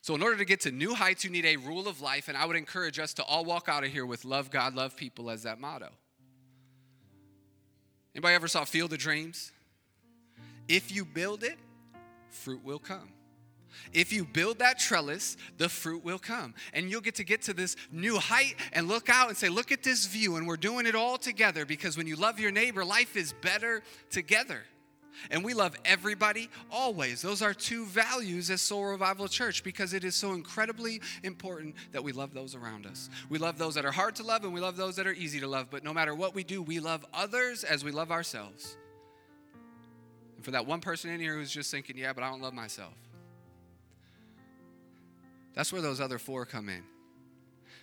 So, 0.00 0.14
in 0.16 0.22
order 0.22 0.36
to 0.36 0.44
get 0.44 0.60
to 0.62 0.72
new 0.72 0.94
heights, 0.94 1.22
you 1.22 1.30
need 1.30 1.46
a 1.46 1.56
rule 1.56 1.86
of 1.86 2.00
life, 2.00 2.26
and 2.28 2.36
I 2.36 2.44
would 2.44 2.56
encourage 2.56 2.98
us 2.98 3.14
to 3.14 3.24
all 3.24 3.44
walk 3.44 3.68
out 3.68 3.84
of 3.84 3.92
here 3.92 4.04
with 4.04 4.24
love 4.24 4.50
God, 4.50 4.74
love 4.74 4.96
people 4.96 5.30
as 5.30 5.44
that 5.44 5.60
motto. 5.60 5.90
Anybody 8.14 8.34
ever 8.34 8.48
saw 8.48 8.64
Field 8.64 8.92
of 8.92 8.98
Dreams? 8.98 9.52
If 10.68 10.90
you 10.90 11.04
build 11.04 11.44
it, 11.44 11.56
fruit 12.30 12.64
will 12.64 12.78
come. 12.78 13.10
If 13.92 14.12
you 14.12 14.24
build 14.24 14.58
that 14.58 14.78
trellis, 14.78 15.36
the 15.58 15.68
fruit 15.68 16.04
will 16.04 16.18
come. 16.18 16.54
And 16.72 16.90
you'll 16.90 17.00
get 17.00 17.16
to 17.16 17.24
get 17.24 17.42
to 17.42 17.54
this 17.54 17.76
new 17.90 18.18
height 18.18 18.54
and 18.72 18.88
look 18.88 19.08
out 19.08 19.28
and 19.28 19.36
say, 19.36 19.48
Look 19.48 19.72
at 19.72 19.82
this 19.82 20.06
view. 20.06 20.36
And 20.36 20.46
we're 20.46 20.56
doing 20.56 20.86
it 20.86 20.94
all 20.94 21.18
together 21.18 21.64
because 21.66 21.96
when 21.96 22.06
you 22.06 22.16
love 22.16 22.38
your 22.40 22.50
neighbor, 22.50 22.84
life 22.84 23.16
is 23.16 23.32
better 23.32 23.82
together. 24.10 24.62
And 25.30 25.44
we 25.44 25.54
love 25.54 25.76
everybody 25.84 26.48
always. 26.70 27.22
Those 27.22 27.42
are 27.42 27.54
two 27.54 27.84
values 27.86 28.50
as 28.50 28.60
Soul 28.60 28.84
Revival 28.86 29.28
Church 29.28 29.62
because 29.62 29.94
it 29.94 30.04
is 30.04 30.14
so 30.14 30.32
incredibly 30.32 31.00
important 31.22 31.74
that 31.92 32.02
we 32.02 32.12
love 32.12 32.34
those 32.34 32.54
around 32.54 32.86
us. 32.86 33.10
We 33.28 33.38
love 33.38 33.58
those 33.58 33.74
that 33.74 33.84
are 33.84 33.92
hard 33.92 34.16
to 34.16 34.22
love 34.22 34.44
and 34.44 34.52
we 34.52 34.60
love 34.60 34.76
those 34.76 34.96
that 34.96 35.06
are 35.06 35.12
easy 35.12 35.40
to 35.40 35.46
love. 35.46 35.68
But 35.70 35.84
no 35.84 35.92
matter 35.92 36.14
what 36.14 36.34
we 36.34 36.44
do, 36.44 36.62
we 36.62 36.80
love 36.80 37.04
others 37.12 37.64
as 37.64 37.84
we 37.84 37.90
love 37.90 38.10
ourselves. 38.10 38.76
And 40.36 40.44
for 40.44 40.52
that 40.52 40.66
one 40.66 40.80
person 40.80 41.10
in 41.10 41.20
here 41.20 41.34
who's 41.34 41.52
just 41.52 41.70
thinking, 41.70 41.96
yeah, 41.96 42.12
but 42.12 42.24
I 42.24 42.30
don't 42.30 42.42
love 42.42 42.54
myself, 42.54 42.94
that's 45.54 45.72
where 45.72 45.82
those 45.82 46.00
other 46.00 46.18
four 46.18 46.44
come 46.46 46.68
in. 46.68 46.82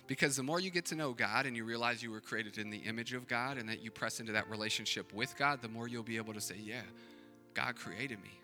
Because 0.06 0.34
the 0.34 0.42
more 0.42 0.58
you 0.58 0.70
get 0.70 0.86
to 0.86 0.96
know 0.96 1.12
God 1.12 1.46
and 1.46 1.56
you 1.56 1.64
realize 1.64 2.02
you 2.02 2.10
were 2.10 2.20
created 2.20 2.58
in 2.58 2.68
the 2.68 2.78
image 2.78 3.12
of 3.12 3.28
God 3.28 3.58
and 3.58 3.68
that 3.68 3.80
you 3.80 3.92
press 3.92 4.18
into 4.18 4.32
that 4.32 4.50
relationship 4.50 5.12
with 5.12 5.36
God, 5.36 5.62
the 5.62 5.68
more 5.68 5.86
you'll 5.86 6.02
be 6.02 6.16
able 6.16 6.34
to 6.34 6.40
say, 6.40 6.56
yeah, 6.60 6.82
God 7.54 7.76
created 7.76 8.20
me. 8.20 8.40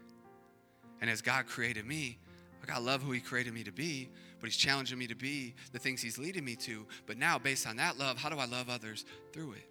And 1.01 1.11
as 1.11 1.23
God 1.23 1.47
created 1.47 1.85
me, 1.85 2.19
I 2.63 2.67
gotta 2.67 2.85
love 2.85 3.03
who 3.03 3.13
He 3.13 3.21
created 3.21 3.53
me 3.53 3.65
to 3.65 3.73
be, 3.73 4.09
but 4.41 4.49
He's 4.49 4.57
challenging 4.57 4.99
me 4.99 5.07
to 5.09 5.17
be 5.17 5.55
the 5.73 5.79
things 5.79 6.01
He's 6.01 6.19
leading 6.19 6.45
me 6.45 6.55
to. 6.57 6.87
But 7.07 7.19
now, 7.19 7.39
based 7.39 7.67
on 7.67 7.77
that 7.77 7.99
love, 7.99 8.17
how 8.17 8.29
do 8.29 8.39
I 8.39 8.47
love 8.47 8.69
others 8.69 9.05
through 9.33 9.53
it? 9.53 9.69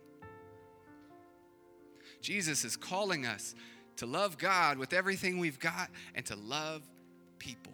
Jesus 2.21 2.65
is 2.65 2.75
calling 2.75 3.25
us 3.25 3.55
to 3.97 4.05
love 4.05 4.37
God 4.37 4.77
with 4.77 4.93
everything 4.93 5.39
we've 5.39 5.59
got 5.59 5.89
and 6.13 6.25
to 6.25 6.35
love 6.35 6.81
people. 7.39 7.73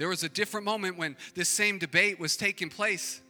There 0.00 0.08
was 0.08 0.22
a 0.22 0.30
different 0.30 0.64
moment 0.64 0.96
when 0.96 1.14
this 1.34 1.50
same 1.50 1.78
debate 1.78 2.18
was 2.18 2.34
taking 2.34 2.70
place. 2.70 3.20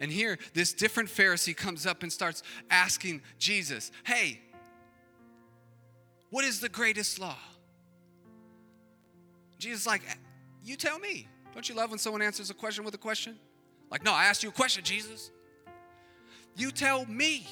And 0.00 0.12
here, 0.12 0.38
this 0.54 0.72
different 0.72 1.08
Pharisee 1.08 1.56
comes 1.56 1.86
up 1.86 2.04
and 2.04 2.12
starts 2.12 2.44
asking 2.70 3.20
Jesus, 3.40 3.90
Hey, 4.04 4.38
what 6.30 6.44
is 6.44 6.60
the 6.60 6.68
greatest 6.68 7.18
law? 7.18 7.34
Jesus 9.58 9.88
like, 9.88 10.02
you 10.62 10.76
tell 10.76 11.00
me. 11.00 11.26
Don't 11.52 11.68
you 11.68 11.74
love 11.74 11.90
when 11.90 11.98
someone 11.98 12.22
answers 12.22 12.48
a 12.48 12.54
question 12.54 12.84
with 12.84 12.94
a 12.94 12.98
question? 12.98 13.36
Like, 13.90 14.04
no, 14.04 14.12
I 14.12 14.26
asked 14.26 14.44
you 14.44 14.50
a 14.50 14.52
question, 14.52 14.84
Jesus. 14.84 15.32
You 16.56 16.70
tell 16.70 17.04
me. 17.06 17.44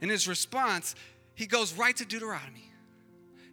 In 0.00 0.08
his 0.08 0.28
response, 0.28 0.94
he 1.34 1.46
goes 1.46 1.72
right 1.72 1.96
to 1.96 2.04
Deuteronomy. 2.04 2.67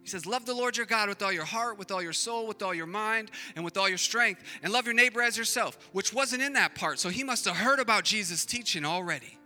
He 0.06 0.10
says, 0.10 0.24
Love 0.24 0.46
the 0.46 0.54
Lord 0.54 0.76
your 0.76 0.86
God 0.86 1.08
with 1.08 1.20
all 1.20 1.32
your 1.32 1.44
heart, 1.44 1.78
with 1.78 1.90
all 1.90 2.00
your 2.00 2.12
soul, 2.12 2.46
with 2.46 2.62
all 2.62 2.72
your 2.72 2.86
mind, 2.86 3.28
and 3.56 3.64
with 3.64 3.76
all 3.76 3.88
your 3.88 3.98
strength, 3.98 4.40
and 4.62 4.72
love 4.72 4.84
your 4.84 4.94
neighbor 4.94 5.20
as 5.20 5.36
yourself, 5.36 5.76
which 5.90 6.12
wasn't 6.12 6.44
in 6.44 6.52
that 6.52 6.76
part. 6.76 7.00
So 7.00 7.08
he 7.08 7.24
must 7.24 7.44
have 7.44 7.56
heard 7.56 7.80
about 7.80 8.04
Jesus' 8.04 8.44
teaching 8.44 8.84
already. 8.84 9.36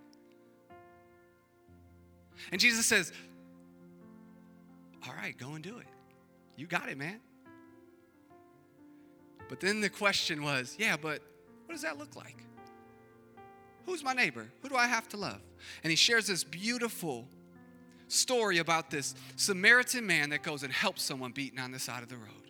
And 2.52 2.60
Jesus 2.60 2.84
says, 2.84 3.10
All 5.08 5.14
right, 5.14 5.34
go 5.38 5.52
and 5.52 5.64
do 5.64 5.78
it. 5.78 5.86
You 6.56 6.66
got 6.66 6.90
it, 6.90 6.98
man. 6.98 7.20
But 9.48 9.60
then 9.60 9.80
the 9.80 9.88
question 9.88 10.42
was, 10.42 10.76
Yeah, 10.78 10.98
but 11.00 11.22
what 11.64 11.72
does 11.72 11.82
that 11.84 11.96
look 11.96 12.16
like? 12.16 12.44
Who's 13.86 14.04
my 14.04 14.12
neighbor? 14.12 14.46
Who 14.60 14.68
do 14.68 14.76
I 14.76 14.88
have 14.88 15.08
to 15.08 15.16
love? 15.16 15.40
And 15.82 15.90
he 15.90 15.96
shares 15.96 16.26
this 16.26 16.44
beautiful 16.44 17.28
story 18.10 18.58
about 18.58 18.90
this 18.90 19.14
Samaritan 19.36 20.06
man 20.06 20.30
that 20.30 20.42
goes 20.42 20.62
and 20.62 20.72
helps 20.72 21.02
someone 21.02 21.32
beaten 21.32 21.58
on 21.58 21.72
the 21.72 21.78
side 21.78 22.02
of 22.02 22.08
the 22.08 22.16
road. 22.16 22.40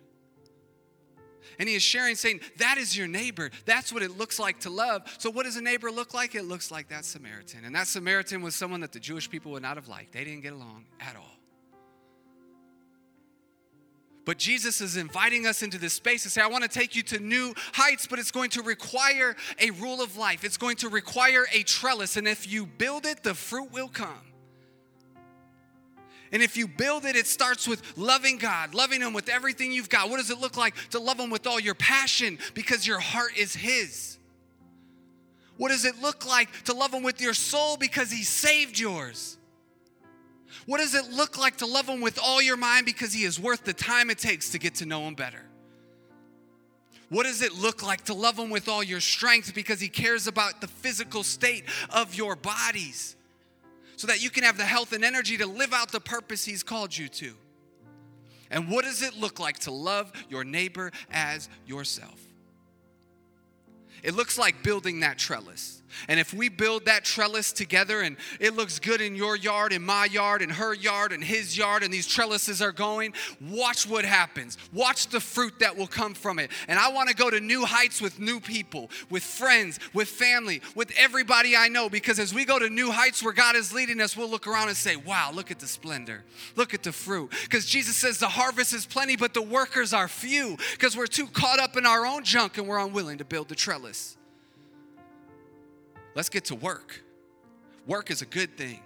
And 1.59 1.67
he 1.67 1.75
is 1.75 1.83
sharing, 1.83 2.15
saying, 2.15 2.41
That 2.57 2.77
is 2.77 2.97
your 2.97 3.07
neighbor. 3.07 3.51
That's 3.65 3.91
what 3.91 4.03
it 4.03 4.17
looks 4.17 4.39
like 4.39 4.59
to 4.61 4.69
love. 4.69 5.03
So, 5.17 5.29
what 5.29 5.45
does 5.45 5.57
a 5.57 5.61
neighbor 5.61 5.91
look 5.91 6.13
like? 6.13 6.35
It 6.35 6.43
looks 6.43 6.71
like 6.71 6.89
that 6.89 7.05
Samaritan. 7.05 7.65
And 7.65 7.75
that 7.75 7.87
Samaritan 7.87 8.41
was 8.41 8.55
someone 8.55 8.81
that 8.81 8.91
the 8.91 8.99
Jewish 8.99 9.29
people 9.29 9.51
would 9.51 9.61
not 9.61 9.77
have 9.77 9.87
liked. 9.87 10.13
They 10.13 10.23
didn't 10.23 10.41
get 10.41 10.53
along 10.53 10.85
at 10.99 11.15
all. 11.15 11.37
But 14.23 14.37
Jesus 14.37 14.81
is 14.81 14.97
inviting 14.97 15.47
us 15.47 15.63
into 15.63 15.79
this 15.79 15.93
space 15.93 16.23
to 16.23 16.29
say, 16.29 16.41
I 16.41 16.47
want 16.47 16.63
to 16.63 16.69
take 16.69 16.95
you 16.95 17.01
to 17.03 17.19
new 17.19 17.53
heights, 17.73 18.05
but 18.05 18.19
it's 18.19 18.31
going 18.31 18.51
to 18.51 18.61
require 18.61 19.35
a 19.59 19.71
rule 19.71 20.01
of 20.01 20.15
life. 20.15 20.43
It's 20.43 20.57
going 20.57 20.75
to 20.77 20.89
require 20.89 21.47
a 21.51 21.63
trellis. 21.63 22.17
And 22.17 22.27
if 22.27 22.49
you 22.51 22.67
build 22.67 23.05
it, 23.05 23.23
the 23.23 23.33
fruit 23.33 23.71
will 23.71 23.87
come. 23.87 24.30
And 26.31 26.41
if 26.41 26.55
you 26.55 26.67
build 26.67 27.05
it, 27.05 27.15
it 27.15 27.27
starts 27.27 27.67
with 27.67 27.97
loving 27.97 28.37
God, 28.37 28.73
loving 28.73 29.01
Him 29.01 29.13
with 29.13 29.27
everything 29.27 29.71
you've 29.71 29.89
got. 29.89 30.09
What 30.09 30.17
does 30.17 30.29
it 30.29 30.39
look 30.39 30.55
like 30.55 30.75
to 30.89 30.99
love 30.99 31.19
Him 31.19 31.29
with 31.29 31.45
all 31.45 31.59
your 31.59 31.75
passion 31.75 32.39
because 32.53 32.87
your 32.87 32.99
heart 32.99 33.37
is 33.37 33.53
His? 33.53 34.17
What 35.57 35.69
does 35.69 35.85
it 35.85 36.01
look 36.01 36.25
like 36.25 36.49
to 36.63 36.73
love 36.73 36.93
Him 36.93 37.03
with 37.03 37.19
your 37.21 37.33
soul 37.33 37.75
because 37.75 38.11
He 38.11 38.23
saved 38.23 38.79
yours? 38.79 39.37
What 40.65 40.79
does 40.79 40.95
it 40.95 41.11
look 41.11 41.37
like 41.37 41.57
to 41.57 41.65
love 41.65 41.87
Him 41.87 42.01
with 42.01 42.17
all 42.17 42.41
your 42.41 42.57
mind 42.57 42.85
because 42.85 43.11
He 43.11 43.23
is 43.23 43.39
worth 43.39 43.65
the 43.65 43.73
time 43.73 44.09
it 44.09 44.17
takes 44.17 44.51
to 44.51 44.59
get 44.59 44.75
to 44.75 44.85
know 44.85 45.01
Him 45.01 45.15
better? 45.15 45.43
What 47.09 47.23
does 47.23 47.41
it 47.41 47.53
look 47.53 47.85
like 47.85 48.05
to 48.05 48.13
love 48.13 48.39
Him 48.39 48.49
with 48.49 48.69
all 48.69 48.81
your 48.81 49.01
strength 49.01 49.53
because 49.53 49.81
He 49.81 49.89
cares 49.89 50.27
about 50.27 50.61
the 50.61 50.67
physical 50.67 51.23
state 51.23 51.65
of 51.89 52.15
your 52.15 52.37
bodies? 52.37 53.17
So 53.95 54.07
that 54.07 54.23
you 54.23 54.29
can 54.29 54.43
have 54.43 54.57
the 54.57 54.65
health 54.65 54.93
and 54.93 55.03
energy 55.03 55.37
to 55.37 55.45
live 55.45 55.73
out 55.73 55.91
the 55.91 55.99
purpose 55.99 56.45
He's 56.45 56.63
called 56.63 56.97
you 56.97 57.07
to. 57.09 57.33
And 58.49 58.69
what 58.69 58.83
does 58.83 59.01
it 59.01 59.15
look 59.17 59.39
like 59.39 59.59
to 59.59 59.71
love 59.71 60.11
your 60.29 60.43
neighbor 60.43 60.91
as 61.09 61.47
yourself? 61.65 62.19
It 64.03 64.13
looks 64.13 64.37
like 64.37 64.63
building 64.63 65.01
that 65.01 65.17
trellis. 65.17 65.80
And 66.07 66.19
if 66.19 66.33
we 66.33 66.49
build 66.49 66.85
that 66.85 67.03
trellis 67.03 67.51
together 67.51 68.01
and 68.01 68.17
it 68.39 68.55
looks 68.55 68.79
good 68.79 69.01
in 69.01 69.15
your 69.15 69.35
yard, 69.35 69.73
in 69.73 69.83
my 69.83 70.05
yard, 70.05 70.41
in 70.41 70.49
her 70.49 70.73
yard, 70.73 71.11
in 71.11 71.21
his 71.21 71.57
yard, 71.57 71.83
and 71.83 71.93
these 71.93 72.07
trellises 72.07 72.61
are 72.61 72.71
going, 72.71 73.13
watch 73.39 73.87
what 73.87 74.05
happens. 74.05 74.57
Watch 74.73 75.07
the 75.07 75.19
fruit 75.19 75.59
that 75.59 75.77
will 75.77 75.87
come 75.87 76.13
from 76.13 76.39
it. 76.39 76.51
And 76.67 76.79
I 76.79 76.91
want 76.91 77.09
to 77.09 77.15
go 77.15 77.29
to 77.29 77.39
new 77.39 77.65
heights 77.65 78.01
with 78.01 78.19
new 78.19 78.39
people, 78.39 78.89
with 79.09 79.23
friends, 79.23 79.79
with 79.93 80.09
family, 80.09 80.61
with 80.75 80.91
everybody 80.97 81.55
I 81.55 81.67
know, 81.67 81.89
because 81.89 82.19
as 82.19 82.33
we 82.33 82.45
go 82.45 82.59
to 82.59 82.69
new 82.69 82.91
heights 82.91 83.23
where 83.23 83.33
God 83.33 83.55
is 83.55 83.73
leading 83.73 84.01
us, 84.01 84.15
we'll 84.15 84.29
look 84.29 84.47
around 84.47 84.67
and 84.67 84.77
say, 84.77 84.95
wow, 84.95 85.31
look 85.33 85.51
at 85.51 85.59
the 85.59 85.67
splendor. 85.67 86.23
Look 86.55 86.73
at 86.73 86.83
the 86.83 86.91
fruit. 86.91 87.31
Because 87.43 87.65
Jesus 87.65 87.95
says 87.95 88.17
the 88.17 88.27
harvest 88.27 88.73
is 88.73 88.85
plenty, 88.85 89.15
but 89.15 89.33
the 89.33 89.41
workers 89.41 89.93
are 89.93 90.07
few, 90.07 90.57
because 90.73 90.95
we're 90.95 91.07
too 91.07 91.27
caught 91.27 91.59
up 91.59 91.77
in 91.77 91.85
our 91.85 92.05
own 92.05 92.23
junk 92.23 92.57
and 92.57 92.67
we're 92.67 92.79
unwilling 92.79 93.17
to 93.17 93.25
build 93.25 93.49
the 93.49 93.55
trellis. 93.55 94.17
Let's 96.15 96.29
get 96.29 96.45
to 96.45 96.55
work. 96.55 97.01
Work 97.87 98.11
is 98.11 98.21
a 98.21 98.25
good 98.25 98.57
thing. 98.57 98.81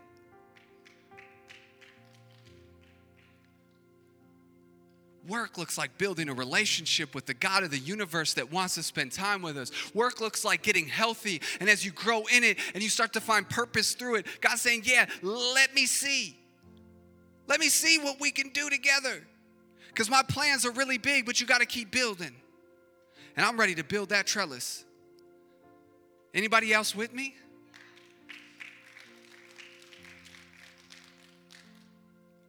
Work 5.28 5.58
looks 5.58 5.76
like 5.76 5.98
building 5.98 6.30
a 6.30 6.34
relationship 6.34 7.16
with 7.16 7.26
the 7.26 7.34
God 7.34 7.64
of 7.64 7.72
the 7.72 7.80
universe 7.80 8.36
that 8.36 8.52
wants 8.52 8.76
to 8.76 8.84
spend 8.84 9.12
time 9.12 9.42
with 9.42 9.58
us. 9.58 9.72
Work 9.96 10.22
looks 10.22 10.46
like 10.46 10.62
getting 10.62 10.88
healthy. 10.88 11.42
And 11.60 11.68
as 11.68 11.84
you 11.84 11.92
grow 11.92 12.24
in 12.32 12.44
it 12.44 12.60
and 12.76 12.84
you 12.84 12.90
start 12.90 13.14
to 13.14 13.22
find 13.22 13.50
purpose 13.50 13.94
through 13.94 14.16
it, 14.16 14.28
God's 14.40 14.62
saying, 14.62 14.84
Yeah, 14.86 15.08
let 15.24 15.74
me 15.74 15.88
see. 15.88 16.38
Let 17.48 17.60
me 17.60 17.70
see 17.70 17.98
what 18.00 18.20
we 18.20 18.32
can 18.32 18.50
do 18.50 18.70
together. 18.70 19.24
Because 19.88 20.10
my 20.10 20.24
plans 20.24 20.66
are 20.66 20.72
really 20.72 20.98
big, 20.98 21.26
but 21.26 21.42
you 21.42 21.48
got 21.48 21.62
to 21.62 21.66
keep 21.66 21.90
building. 21.90 22.36
And 23.36 23.46
I'm 23.46 23.60
ready 23.60 23.76
to 23.76 23.84
build 23.84 24.10
that 24.10 24.28
trellis. 24.28 24.86
Anybody 26.36 26.74
else 26.74 26.94
with 26.94 27.14
me? 27.14 27.34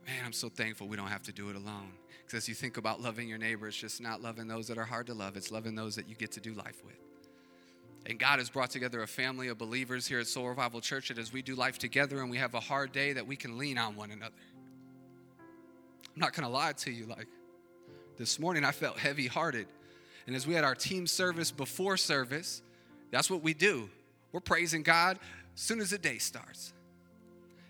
Man, 0.04 0.24
I'm 0.24 0.32
so 0.32 0.48
thankful 0.48 0.88
we 0.88 0.96
don't 0.96 1.06
have 1.06 1.22
to 1.22 1.32
do 1.32 1.50
it 1.50 1.56
alone. 1.56 1.92
Because 2.24 2.38
as 2.38 2.48
you 2.48 2.56
think 2.56 2.78
about 2.78 3.00
loving 3.00 3.28
your 3.28 3.38
neighbor, 3.38 3.68
it's 3.68 3.76
just 3.76 4.00
not 4.00 4.20
loving 4.20 4.48
those 4.48 4.66
that 4.66 4.76
are 4.76 4.84
hard 4.84 5.06
to 5.06 5.14
love, 5.14 5.36
it's 5.36 5.52
loving 5.52 5.76
those 5.76 5.94
that 5.94 6.08
you 6.08 6.16
get 6.16 6.32
to 6.32 6.40
do 6.40 6.52
life 6.54 6.84
with. 6.84 6.96
And 8.06 8.18
God 8.18 8.40
has 8.40 8.50
brought 8.50 8.70
together 8.70 9.02
a 9.02 9.06
family 9.06 9.46
of 9.48 9.58
believers 9.58 10.06
here 10.06 10.18
at 10.18 10.26
Soul 10.26 10.48
Revival 10.48 10.80
Church 10.80 11.08
that 11.08 11.18
as 11.18 11.32
we 11.32 11.42
do 11.42 11.54
life 11.54 11.78
together 11.78 12.20
and 12.20 12.28
we 12.28 12.38
have 12.38 12.54
a 12.54 12.60
hard 12.60 12.90
day, 12.90 13.12
that 13.12 13.26
we 13.26 13.36
can 13.36 13.56
lean 13.56 13.78
on 13.78 13.94
one 13.94 14.10
another. 14.10 14.34
I'm 15.38 16.20
not 16.20 16.32
gonna 16.32 16.48
lie 16.48 16.72
to 16.72 16.90
you, 16.90 17.06
like 17.06 17.28
this 18.16 18.40
morning 18.40 18.64
I 18.64 18.72
felt 18.72 18.98
heavy 18.98 19.28
hearted. 19.28 19.68
And 20.26 20.34
as 20.34 20.44
we 20.44 20.54
had 20.54 20.64
our 20.64 20.74
team 20.74 21.06
service 21.06 21.52
before 21.52 21.96
service, 21.96 22.62
that's 23.10 23.30
what 23.30 23.42
we 23.42 23.54
do. 23.54 23.88
We're 24.32 24.40
praising 24.40 24.82
God 24.82 25.18
as 25.54 25.60
soon 25.60 25.80
as 25.80 25.90
the 25.90 25.98
day 25.98 26.18
starts. 26.18 26.72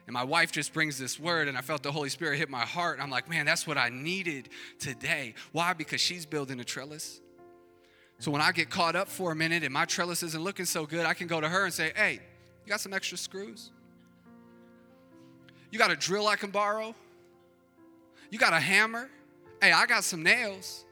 And 0.07 0.15
my 0.15 0.25
wife 0.25 0.53
just 0.53 0.73
brings 0.73 0.99
this 0.99 1.19
word, 1.19 1.49
and 1.49 1.59
I 1.59 1.61
felt 1.61 1.83
the 1.83 1.91
Holy 1.91 2.09
Spirit 2.09 2.39
hit 2.39 2.49
my 2.49 2.65
heart. 2.65 2.95
And 2.95 3.03
I'm 3.03 3.11
like, 3.11 3.29
man, 3.29 3.45
that's 3.45 3.67
what 3.67 3.77
I 3.77 3.89
needed 3.89 4.49
today. 4.79 5.35
Why? 5.53 5.73
Because 5.73 6.01
she's 6.01 6.25
building 6.25 6.61
a 6.61 6.65
trellis. 6.65 7.21
So 8.19 8.31
when 8.31 8.41
I 8.41 8.53
get 8.53 8.71
caught 8.71 8.97
up 8.97 9.09
for 9.09 9.33
a 9.33 9.37
minute 9.37 9.63
and 9.63 9.75
my 9.75 9.85
trellis 9.85 10.23
isn't 10.23 10.43
looking 10.43 10.65
so 10.65 10.87
good, 10.87 11.05
I 11.05 11.13
can 11.13 11.27
go 11.27 11.41
to 11.41 11.49
her 11.49 11.65
and 11.65 11.75
say, 11.75 11.93
hey, 11.95 12.21
you 12.65 12.71
got 12.71 12.81
some 12.81 12.93
extra 12.93 13.19
screws? 13.19 13.71
You 15.71 15.79
got 15.79 15.91
a 15.91 15.97
drill 15.97 16.27
I 16.27 16.37
can 16.37 16.51
borrow? 16.51 16.95
You 18.31 18.39
got 18.39 18.53
a 18.53 18.61
hammer? 18.61 19.11
Hey, 19.61 19.73
I 19.73 19.87
got 19.87 20.05
some 20.05 20.23
nails. 20.23 20.85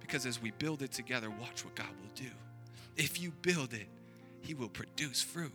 Because 0.00 0.26
as 0.26 0.40
we 0.40 0.52
build 0.52 0.82
it 0.82 0.92
together, 0.92 1.28
watch 1.28 1.64
what 1.64 1.74
God 1.74 1.88
will 2.00 2.10
do. 2.14 2.30
If 2.96 3.20
you 3.20 3.32
build 3.42 3.72
it, 3.72 3.86
He 4.40 4.54
will 4.54 4.68
produce 4.68 5.22
fruit 5.22 5.52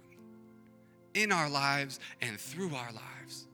in 1.13 1.31
our 1.31 1.49
lives 1.49 1.99
and 2.21 2.39
through 2.39 2.75
our 2.75 2.91
lives. 2.91 3.47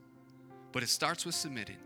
But 0.72 0.82
it 0.82 0.88
starts 0.88 1.24
with 1.24 1.34
submitting. 1.34 1.76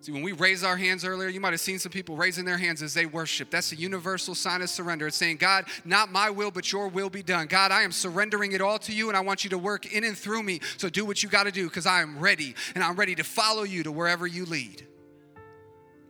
See, 0.00 0.10
when 0.10 0.22
we 0.22 0.32
raise 0.32 0.64
our 0.64 0.76
hands 0.76 1.04
earlier, 1.04 1.28
you 1.28 1.40
might 1.40 1.52
have 1.52 1.60
seen 1.60 1.78
some 1.78 1.92
people 1.92 2.16
raising 2.16 2.44
their 2.44 2.58
hands 2.58 2.82
as 2.82 2.92
they 2.92 3.06
worship. 3.06 3.50
That's 3.50 3.70
a 3.70 3.76
universal 3.76 4.34
sign 4.34 4.60
of 4.60 4.68
surrender. 4.68 5.06
It's 5.06 5.16
saying, 5.16 5.36
God, 5.36 5.66
not 5.84 6.10
my 6.10 6.28
will, 6.28 6.50
but 6.50 6.72
your 6.72 6.88
will 6.88 7.08
be 7.08 7.22
done. 7.22 7.46
God, 7.46 7.70
I 7.70 7.82
am 7.82 7.92
surrendering 7.92 8.50
it 8.50 8.60
all 8.60 8.80
to 8.80 8.92
you, 8.92 9.06
and 9.08 9.16
I 9.16 9.20
want 9.20 9.44
you 9.44 9.50
to 9.50 9.58
work 9.58 9.92
in 9.92 10.02
and 10.02 10.18
through 10.18 10.42
me. 10.42 10.58
So 10.76 10.88
do 10.88 11.04
what 11.04 11.22
you 11.22 11.28
got 11.28 11.44
to 11.44 11.52
do 11.52 11.68
because 11.68 11.86
I 11.86 12.02
am 12.02 12.18
ready, 12.18 12.56
and 12.74 12.82
I'm 12.82 12.96
ready 12.96 13.14
to 13.14 13.22
follow 13.22 13.62
you 13.62 13.84
to 13.84 13.92
wherever 13.92 14.26
you 14.26 14.44
lead. 14.44 14.84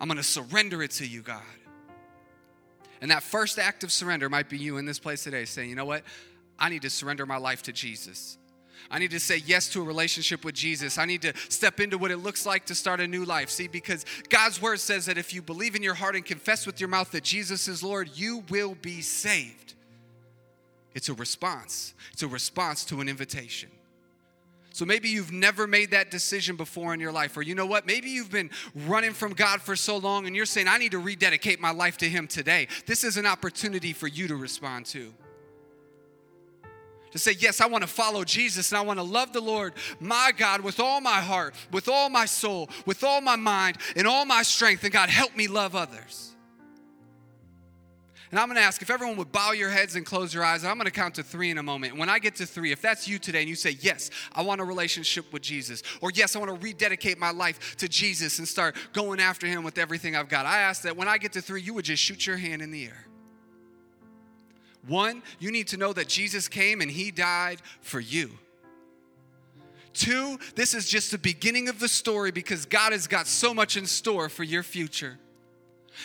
I'm 0.01 0.09
going 0.09 0.17
to 0.17 0.23
surrender 0.23 0.83
it 0.83 0.93
to 0.93 1.07
you, 1.07 1.21
God. 1.21 1.43
And 3.03 3.11
that 3.11 3.25
first 3.25 3.59
act 3.59 3.83
of 3.83 3.91
surrender 3.91 4.31
might 4.31 4.49
be 4.49 4.57
you 4.57 4.79
in 4.79 4.87
this 4.87 5.01
place 5.01 5.25
today 5.25 5.45
saying, 5.45 5.69
you 5.69 5.75
know 5.75 5.85
what? 5.85 6.05
I 6.57 6.69
need 6.69 6.83
to 6.83 6.91
surrender 6.91 7.27
my 7.27 7.37
life 7.37 7.65
to 7.65 7.73
Jesus. 7.73 8.39
I 8.91 9.01
need 9.01 9.11
to 9.11 9.19
say 9.19 9.43
yes 9.45 9.69
to 9.71 9.83
a 9.83 9.85
relationship 9.85 10.45
with 10.45 10.55
Jesus. 10.55 10.99
I 10.99 11.05
need 11.05 11.23
to 11.23 11.33
step 11.49 11.81
into 11.81 11.99
what 11.99 12.13
it 12.13 12.19
looks 12.19 12.47
like 12.47 12.67
to 12.67 12.77
start 12.77 13.01
a 13.01 13.09
new 13.09 13.25
life. 13.25 13.51
See, 13.51 13.67
because 13.67 14.07
God's 14.29 14.63
word 14.63 14.79
says 14.79 15.07
that 15.07 15.19
if 15.19 15.35
you 15.35 15.43
believe 15.43 15.75
in 15.75 15.83
your 15.83 15.95
heart 15.95 16.15
and 16.15 16.25
confess 16.25 16.65
with 16.65 16.81
your 16.81 16.89
mouth 16.89 17.11
that 17.11 17.25
Jesus 17.25 17.67
is 17.67 17.83
Lord, 17.83 18.09
you 18.15 18.45
will 18.49 18.77
be 18.77 19.01
saved. 19.01 19.75
It's 20.95 21.09
a 21.09 21.15
response, 21.15 21.95
it's 22.13 22.23
a 22.23 22.29
response 22.29 22.85
to 22.87 23.01
an 23.01 23.09
invitation. 23.09 23.71
So 24.73 24.85
maybe 24.85 25.09
you've 25.09 25.33
never 25.33 25.67
made 25.67 25.91
that 25.91 26.11
decision 26.11 26.57
before 26.57 26.95
in 26.95 27.01
your 27.01 27.13
life, 27.13 27.37
or 27.37 27.43
you 27.43 27.55
know 27.55 27.67
what? 27.67 27.87
Maybe 27.87 28.09
you've 28.09 28.31
been 28.31 28.51
running 28.75 29.13
from 29.13 29.35
God 29.35 29.61
for 29.61 29.77
so 29.77 29.99
long 29.99 30.27
and 30.27 30.35
you're 30.35 30.47
saying, 30.47 30.67
I 30.67 30.79
need 30.79 30.93
to 30.93 30.99
rededicate 30.99 31.61
my 31.61 31.71
life 31.71 31.99
to 31.99 32.09
Him 32.09 32.27
today. 32.27 32.69
This 32.87 33.05
is 33.05 33.17
an 33.17 33.27
opportunity 33.27 33.93
for 33.93 34.07
you 34.07 34.29
to 34.29 34.37
respond 34.37 34.87
to. 34.87 35.13
To 37.11 37.19
say, 37.19 37.33
Yes, 37.39 37.61
I 37.61 37.67
want 37.67 37.83
to 37.83 37.89
follow 37.89 38.25
Jesus 38.25 38.73
and 38.73 38.79
I 38.79 38.81
want 38.83 38.99
to 38.99 39.03
love 39.05 39.35
the 39.35 39.43
Lord, 39.43 39.75
my 40.01 40.33
God, 40.35 40.63
with 40.63 40.81
all 40.81 41.03
my 41.03 41.21
heart, 41.21 41.55
with 41.71 41.89
all 41.89 42.09
my 42.09 42.25
soul, 42.25 42.71
with 42.87 43.05
all 43.05 43.21
my 43.21 43.37
mind, 43.37 43.77
and 43.95 44.07
all 44.07 44.25
my 44.25 44.43
strength. 44.43 44.83
And 44.85 44.93
God, 44.93 45.11
help 45.11 45.37
me 45.37 45.47
love 45.49 45.77
others. 45.77 46.32
And 48.33 48.41
I'm 48.41 48.49
going 48.49 48.57
to 48.57 48.63
ask 48.63 48.81
if 48.81 48.89
everyone 48.89 49.19
would 49.19 49.31
bow 49.31 49.53
your 49.53 49.69
heads 49.69 49.95
and 49.95 50.07
close 50.07 50.33
your 50.33 50.43
eyes. 50.43 50.65
I'm 50.65 50.77
going 50.77 50.87
to 50.87 50.91
count 50.91 51.17
to 51.17 51.23
three 51.23 51.51
in 51.51 51.59
a 51.59 51.63
moment. 51.63 51.99
When 51.99 52.09
I 52.09 52.19
get 52.19 52.35
to 52.37 52.47
three, 52.47 52.73
if 52.73 52.81
that's 52.81 53.07
you 53.07 53.19
today 53.19 53.41
and 53.41 53.49
you 53.49 53.55
say, 53.55 53.77
Yes, 53.81 54.11
I 54.35 54.41
want 54.41 54.63
a 54.63 54.65
relationship 54.65 55.31
with 55.35 55.43
Jesus, 55.43 55.83
or 56.01 56.11
Yes, 56.11 56.35
I 56.35 56.39
want 56.39 56.51
to 56.51 56.67
rededicate 56.67 57.19
my 57.19 57.31
life 57.31 57.77
to 57.77 57.89
Jesus 57.89 58.39
and 58.39 58.49
start 58.49 58.75
going 58.95 59.21
after 59.21 59.47
Him 59.47 59.65
with 59.65 59.77
everything 59.77 60.17
I've 60.17 60.31
got, 60.31 60.47
I 60.47 60.61
ask 60.61 60.81
that 60.85 60.97
when 60.97 61.09
I 61.09 61.19
get 61.19 61.35
to 61.35 61.43
three, 61.43 61.61
you 61.61 61.75
would 61.75 61.85
just 61.85 62.03
shoot 62.03 62.27
your 62.27 62.39
hand 62.39 62.63
in 62.63 62.71
the 62.71 62.87
air. 62.87 63.05
One, 64.87 65.23
you 65.39 65.53
need 65.53 65.69
to 65.69 65.77
know 65.77 65.93
that 65.93 66.09
Jesus 66.09 66.49
came 66.49 66.81
and 66.81 66.91
He 66.91 67.11
died 67.11 67.61
for 67.83 68.01
you. 68.01 68.31
Two, 69.93 70.39
this 70.55 70.73
is 70.73 70.89
just 70.89 71.11
the 71.11 71.19
beginning 71.19 71.69
of 71.69 71.81
the 71.81 71.89
story 71.89 72.31
because 72.31 72.65
God 72.65 72.93
has 72.93 73.07
got 73.07 73.27
so 73.27 73.53
much 73.53 73.77
in 73.77 73.85
store 73.85 74.31
for 74.31 74.43
your 74.43 74.63
future. 74.63 75.19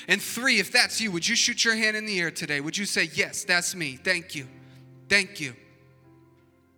And 0.07 0.21
three, 0.21 0.59
if 0.59 0.71
that's 0.71 1.01
you, 1.01 1.11
would 1.11 1.27
you 1.27 1.35
shoot 1.35 1.63
your 1.65 1.75
hand 1.75 1.97
in 1.97 2.05
the 2.05 2.19
air 2.19 2.31
today? 2.31 2.61
Would 2.61 2.77
you 2.77 2.85
say, 2.85 3.09
Yes, 3.13 3.43
that's 3.43 3.75
me? 3.75 3.95
Thank 3.95 4.35
you. 4.35 4.47
Thank 5.09 5.39
you. 5.39 5.55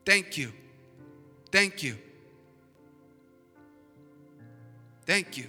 Thank 0.05 0.37
you. 0.37 0.51
Thank 1.51 1.83
you. 1.83 1.97
Thank 5.05 5.37
you. 5.37 5.47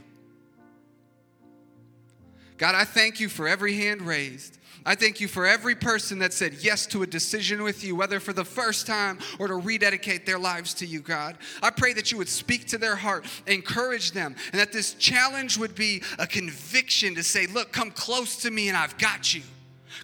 God, 2.60 2.74
I 2.74 2.84
thank 2.84 3.20
you 3.20 3.30
for 3.30 3.48
every 3.48 3.72
hand 3.72 4.02
raised. 4.02 4.58
I 4.84 4.94
thank 4.94 5.18
you 5.18 5.28
for 5.28 5.46
every 5.46 5.74
person 5.74 6.18
that 6.18 6.34
said 6.34 6.52
yes 6.60 6.84
to 6.88 7.02
a 7.02 7.06
decision 7.06 7.62
with 7.62 7.82
you, 7.82 7.96
whether 7.96 8.20
for 8.20 8.34
the 8.34 8.44
first 8.44 8.86
time 8.86 9.18
or 9.38 9.48
to 9.48 9.54
rededicate 9.54 10.26
their 10.26 10.38
lives 10.38 10.74
to 10.74 10.86
you, 10.86 11.00
God. 11.00 11.38
I 11.62 11.70
pray 11.70 11.94
that 11.94 12.12
you 12.12 12.18
would 12.18 12.28
speak 12.28 12.66
to 12.66 12.76
their 12.76 12.96
heart, 12.96 13.24
encourage 13.46 14.12
them, 14.12 14.36
and 14.52 14.60
that 14.60 14.72
this 14.72 14.92
challenge 14.92 15.56
would 15.56 15.74
be 15.74 16.02
a 16.18 16.26
conviction 16.26 17.14
to 17.14 17.22
say, 17.22 17.46
Look, 17.46 17.72
come 17.72 17.90
close 17.92 18.36
to 18.42 18.50
me 18.50 18.68
and 18.68 18.76
I've 18.76 18.98
got 18.98 19.34
you. 19.34 19.40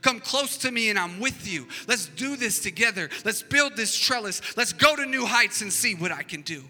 Come 0.01 0.19
close 0.19 0.57
to 0.59 0.73
me 0.73 0.89
and 0.89 0.99
I'm 0.99 1.21
with 1.21 1.47
you. 1.47 1.69
Let's 1.87 2.07
do 2.07 2.37
this 2.37 2.61
together. 2.61 3.11
Let's 3.23 3.43
build 3.43 3.77
this 3.77 3.95
trellis. 3.95 4.41
Let's 4.57 4.73
go 4.73 4.97
to 4.97 5.05
new 5.05 5.27
heights 5.27 5.61
and 5.61 5.71
see 5.71 5.95
what 5.95 6.11
I 6.11 6.23
can 6.23 6.41
do. 6.41 6.65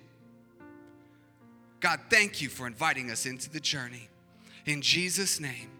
God, 1.78 2.00
thank 2.10 2.42
you 2.42 2.48
for 2.48 2.66
inviting 2.66 3.12
us 3.12 3.24
into 3.24 3.48
the 3.48 3.60
journey. 3.60 4.08
In 4.64 4.82
Jesus' 4.82 5.38
name, 5.38 5.70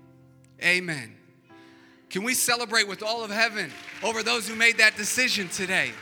amen. 0.62 1.16
Can 2.10 2.22
we 2.22 2.34
celebrate 2.34 2.88
with 2.88 3.02
all 3.02 3.24
of 3.24 3.30
heaven 3.30 3.70
over 4.02 4.22
those 4.22 4.48
who 4.48 4.54
made 4.54 4.78
that 4.78 4.96
decision 4.96 5.48
today? 5.48 5.92